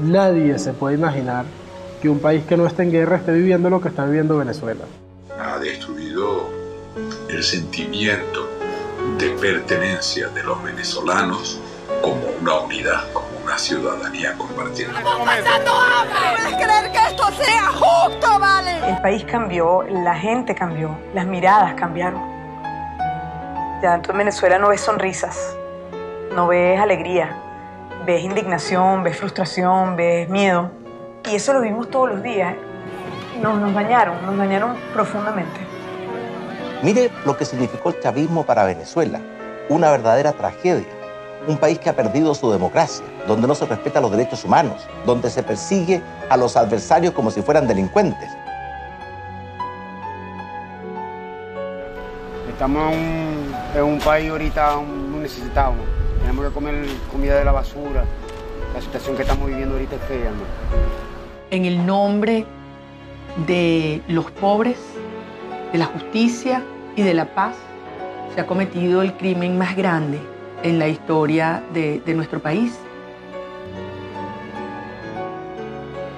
Nadie 0.00 0.58
se 0.58 0.72
puede 0.72 0.96
imaginar 0.96 1.44
que 2.02 2.08
un 2.08 2.18
país 2.18 2.44
que 2.44 2.56
no 2.56 2.66
esté 2.66 2.82
en 2.82 2.90
guerra 2.90 3.16
esté 3.16 3.32
viviendo 3.32 3.70
lo 3.70 3.80
que 3.80 3.88
está 3.88 4.04
viviendo 4.04 4.36
Venezuela. 4.36 4.84
ha 5.38 5.58
destruido 5.58 6.48
el 7.28 7.42
sentimiento 7.42 8.48
de 9.18 9.30
pertenencia 9.30 10.28
de 10.28 10.42
los 10.42 10.62
venezolanos 10.62 11.60
como 12.02 12.26
una 12.40 12.60
unidad, 12.60 13.12
como 13.12 13.26
una 13.44 13.56
ciudadanía 13.58 14.34
compartida. 14.36 14.90
¿Puedes 15.02 16.54
creer 16.54 16.92
que 16.92 16.98
esto 16.98 17.30
sea 17.32 17.66
justo, 17.68 18.38
vale? 18.38 18.88
El 18.88 19.00
país 19.00 19.24
cambió, 19.24 19.82
la 19.88 20.14
gente 20.14 20.54
cambió, 20.54 20.96
las 21.14 21.26
miradas 21.26 21.74
cambiaron. 21.74 22.20
Ya 23.82 24.00
en 24.06 24.18
Venezuela 24.18 24.58
no 24.58 24.68
ves 24.68 24.80
sonrisas, 24.80 25.56
no 26.34 26.48
ves 26.48 26.80
alegría, 26.80 27.36
ves 28.06 28.22
indignación, 28.22 29.02
ves 29.02 29.16
frustración, 29.18 29.96
ves 29.96 30.28
miedo. 30.28 30.70
Y 31.30 31.36
eso 31.36 31.52
lo 31.52 31.60
vimos 31.60 31.90
todos 31.90 32.10
los 32.10 32.22
días. 32.22 32.54
Nos, 33.40 33.58
nos 33.58 33.74
dañaron, 33.74 34.24
nos 34.26 34.36
dañaron 34.36 34.76
profundamente. 34.92 35.63
Mire 36.84 37.10
lo 37.24 37.34
que 37.34 37.46
significó 37.46 37.88
el 37.88 38.00
chavismo 38.00 38.44
para 38.44 38.62
Venezuela, 38.64 39.18
una 39.70 39.90
verdadera 39.90 40.32
tragedia. 40.32 40.84
Un 41.48 41.56
país 41.56 41.78
que 41.78 41.88
ha 41.88 41.96
perdido 41.96 42.34
su 42.34 42.52
democracia, 42.52 43.06
donde 43.26 43.48
no 43.48 43.54
se 43.54 43.64
respetan 43.64 44.02
los 44.02 44.10
derechos 44.10 44.44
humanos, 44.44 44.86
donde 45.06 45.30
se 45.30 45.42
persigue 45.42 46.02
a 46.28 46.36
los 46.36 46.58
adversarios 46.58 47.14
como 47.14 47.30
si 47.30 47.40
fueran 47.40 47.66
delincuentes. 47.66 48.28
Estamos 52.50 52.92
en 52.92 52.98
un, 52.98 53.54
en 53.74 53.84
un 53.84 53.98
país 54.00 54.30
ahorita 54.30 54.76
muy 54.76 55.20
necesitado. 55.20 55.72
Tenemos 56.20 56.44
que 56.44 56.52
comer 56.52 56.84
comida 57.10 57.38
de 57.38 57.46
la 57.46 57.52
basura. 57.52 58.04
La 58.74 58.82
situación 58.82 59.16
que 59.16 59.22
estamos 59.22 59.46
viviendo 59.46 59.76
ahorita 59.76 59.96
es 59.96 60.02
fea. 60.02 60.30
¿no? 60.30 60.44
en 61.50 61.64
el 61.64 61.86
nombre 61.86 62.44
de 63.46 64.02
los 64.06 64.30
pobres, 64.32 64.76
de 65.72 65.78
la 65.78 65.86
justicia 65.86 66.62
y 66.96 67.02
de 67.02 67.14
la 67.14 67.26
paz, 67.34 67.54
se 68.34 68.40
ha 68.40 68.46
cometido 68.46 69.02
el 69.02 69.14
crimen 69.14 69.58
más 69.58 69.76
grande 69.76 70.20
en 70.62 70.78
la 70.78 70.88
historia 70.88 71.62
de, 71.72 72.00
de 72.04 72.14
nuestro 72.14 72.40
país. 72.40 72.78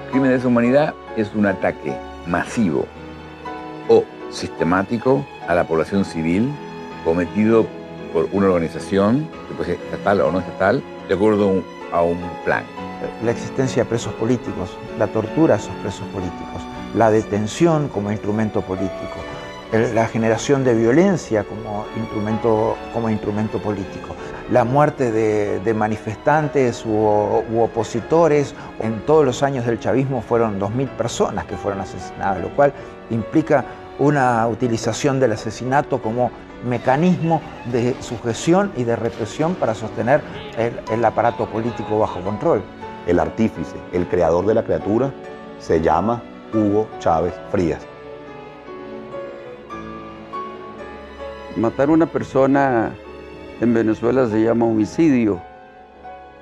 crimen 0.09 0.29
de 0.31 0.37
lesa 0.37 0.47
humanidad 0.47 0.93
es 1.15 1.33
un 1.35 1.45
ataque 1.45 1.93
masivo 2.25 2.85
o 3.89 4.03
sistemático 4.31 5.25
a 5.47 5.53
la 5.53 5.65
población 5.65 6.05
civil 6.05 6.49
cometido 7.03 7.67
por 8.13 8.27
una 8.31 8.47
organización, 8.47 9.27
que 9.47 9.53
puede 9.55 9.75
ser 9.75 9.85
estatal 9.85 10.21
o 10.21 10.31
no 10.31 10.39
estatal, 10.39 10.81
de 11.07 11.13
acuerdo 11.13 11.43
a 11.43 11.47
un, 11.51 11.63
a 11.91 12.01
un 12.01 12.19
plan. 12.45 12.63
la 13.23 13.31
existencia 13.31 13.83
de 13.83 13.89
presos 13.89 14.13
políticos, 14.13 14.75
la 14.97 15.07
tortura 15.07 15.55
a 15.55 15.57
esos 15.57 15.75
presos 15.75 16.07
políticos, 16.07 16.61
la 16.95 17.11
detención 17.11 17.89
como 17.89 18.11
instrumento 18.11 18.61
político, 18.61 19.17
el- 19.19 19.36
la 19.71 20.07
generación 20.07 20.63
de 20.63 20.73
violencia 20.73 21.43
como 21.43 21.85
instrumento, 21.97 22.75
como 22.93 23.09
instrumento 23.09 23.59
político, 23.59 24.15
la 24.51 24.63
muerte 24.63 25.11
de, 25.11 25.73
manifestantes 25.73 26.85
u, 26.85 27.59
opositores. 27.59 28.55
En 28.79 29.05
todos 29.05 29.25
los 29.25 29.43
años 29.43 29.65
del 29.65 29.79
chavismo 29.79 30.21
fueron 30.21 30.59
2.000 30.59 30.87
personas 30.89 31.45
que 31.45 31.57
fueron 31.57 31.81
asesinadas, 31.81 32.41
lo 32.41 32.49
cual 32.49 32.73
implica 33.09 33.65
una 33.99 34.47
utilización 34.47 35.19
del 35.19 35.33
asesinato 35.33 36.01
como 36.01 36.31
mecanismo 36.65 37.41
de 37.71 37.95
sujeción 37.99 38.71
y 38.77 38.83
de 38.83 38.95
represión 38.95 39.55
para 39.55 39.75
sostener 39.75 40.21
el 40.91 41.03
aparato 41.05 41.45
político 41.47 41.99
bajo 41.99 42.21
control. 42.21 42.61
El 43.05 43.19
artífice, 43.19 43.75
el 43.93 44.07
creador 44.07 44.45
de 44.45 44.53
la 44.53 44.63
criatura, 44.63 45.11
se 45.59 45.81
llama 45.81 46.21
Hugo 46.53 46.87
Chávez 46.99 47.33
Frías. 47.51 47.96
Matar 51.57 51.89
a 51.89 51.91
una 51.91 52.05
persona 52.05 52.91
en 53.59 53.73
Venezuela 53.73 54.27
se 54.27 54.43
llama 54.43 54.67
homicidio, 54.67 55.41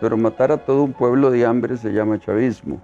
pero 0.01 0.17
matar 0.17 0.51
a 0.51 0.57
todo 0.57 0.83
un 0.83 0.91
pueblo 0.91 1.31
de 1.31 1.45
hambre 1.45 1.77
se 1.77 1.93
llama 1.93 2.19
chavismo. 2.19 2.81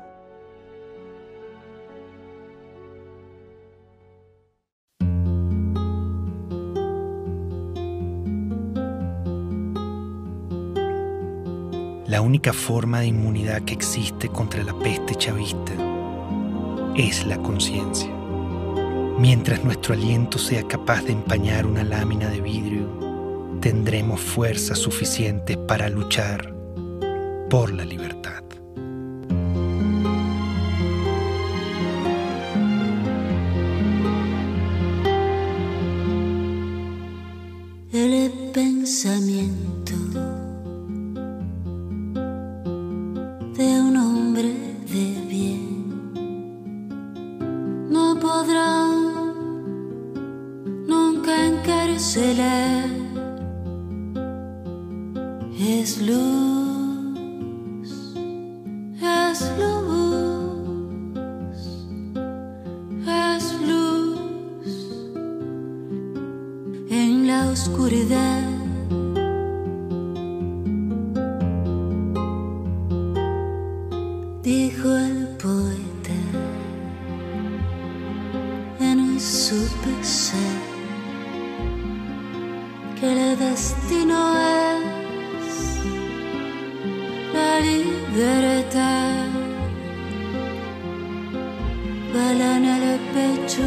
La 12.08 12.22
única 12.22 12.54
forma 12.54 13.02
de 13.02 13.08
inmunidad 13.08 13.62
que 13.64 13.74
existe 13.74 14.30
contra 14.30 14.64
la 14.64 14.74
peste 14.80 15.16
chavista 15.16 15.74
es 16.96 17.26
la 17.26 17.38
conciencia. 17.40 18.21
Mientras 19.20 19.64
nuestro 19.64 19.94
aliento 19.94 20.38
sea 20.38 20.68
capaz 20.68 21.04
de 21.04 21.12
empañar 21.14 21.66
una 21.66 21.84
lámina 21.84 22.30
de 22.30 22.42
vidrio, 22.42 22.88
tendremos 23.62 24.20
fuerzas 24.20 24.80
suficientes 24.80 25.58
para 25.58 25.90
luchar 25.90 26.54
por 27.50 27.72
la 27.72 27.86
libertad. 27.86 28.44
balana 92.14 92.78
el 92.78 93.00
pecho, 93.16 93.64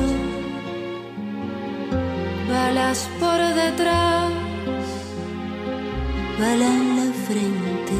balas 2.48 3.08
por 3.18 3.40
detrás, 3.62 4.32
bala 6.38 6.66
en 6.66 6.96
la 6.96 7.12
frente, 7.26 7.98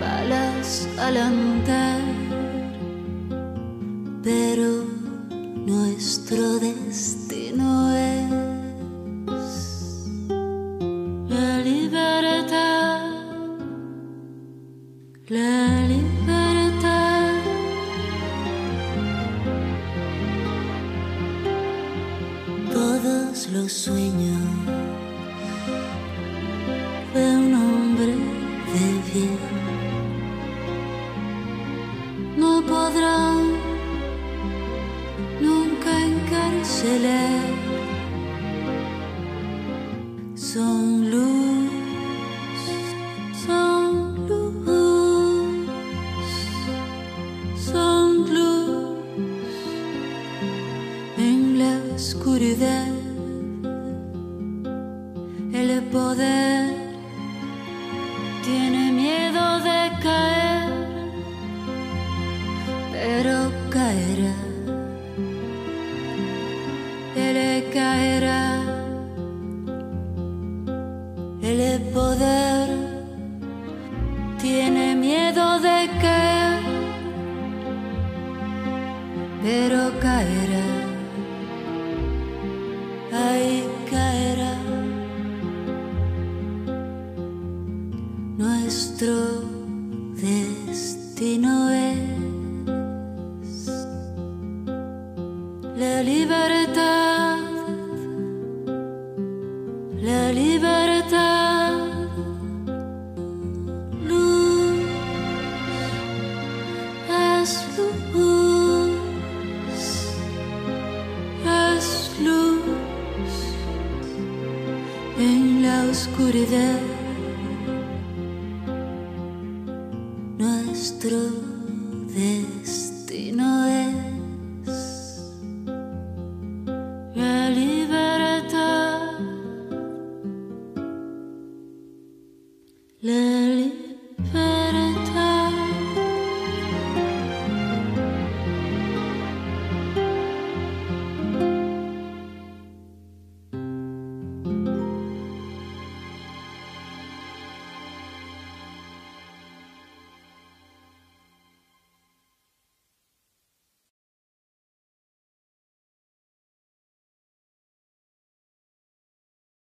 balas 0.00 0.88
al 0.98 1.16
andar, 1.16 2.00
pero 4.22 4.77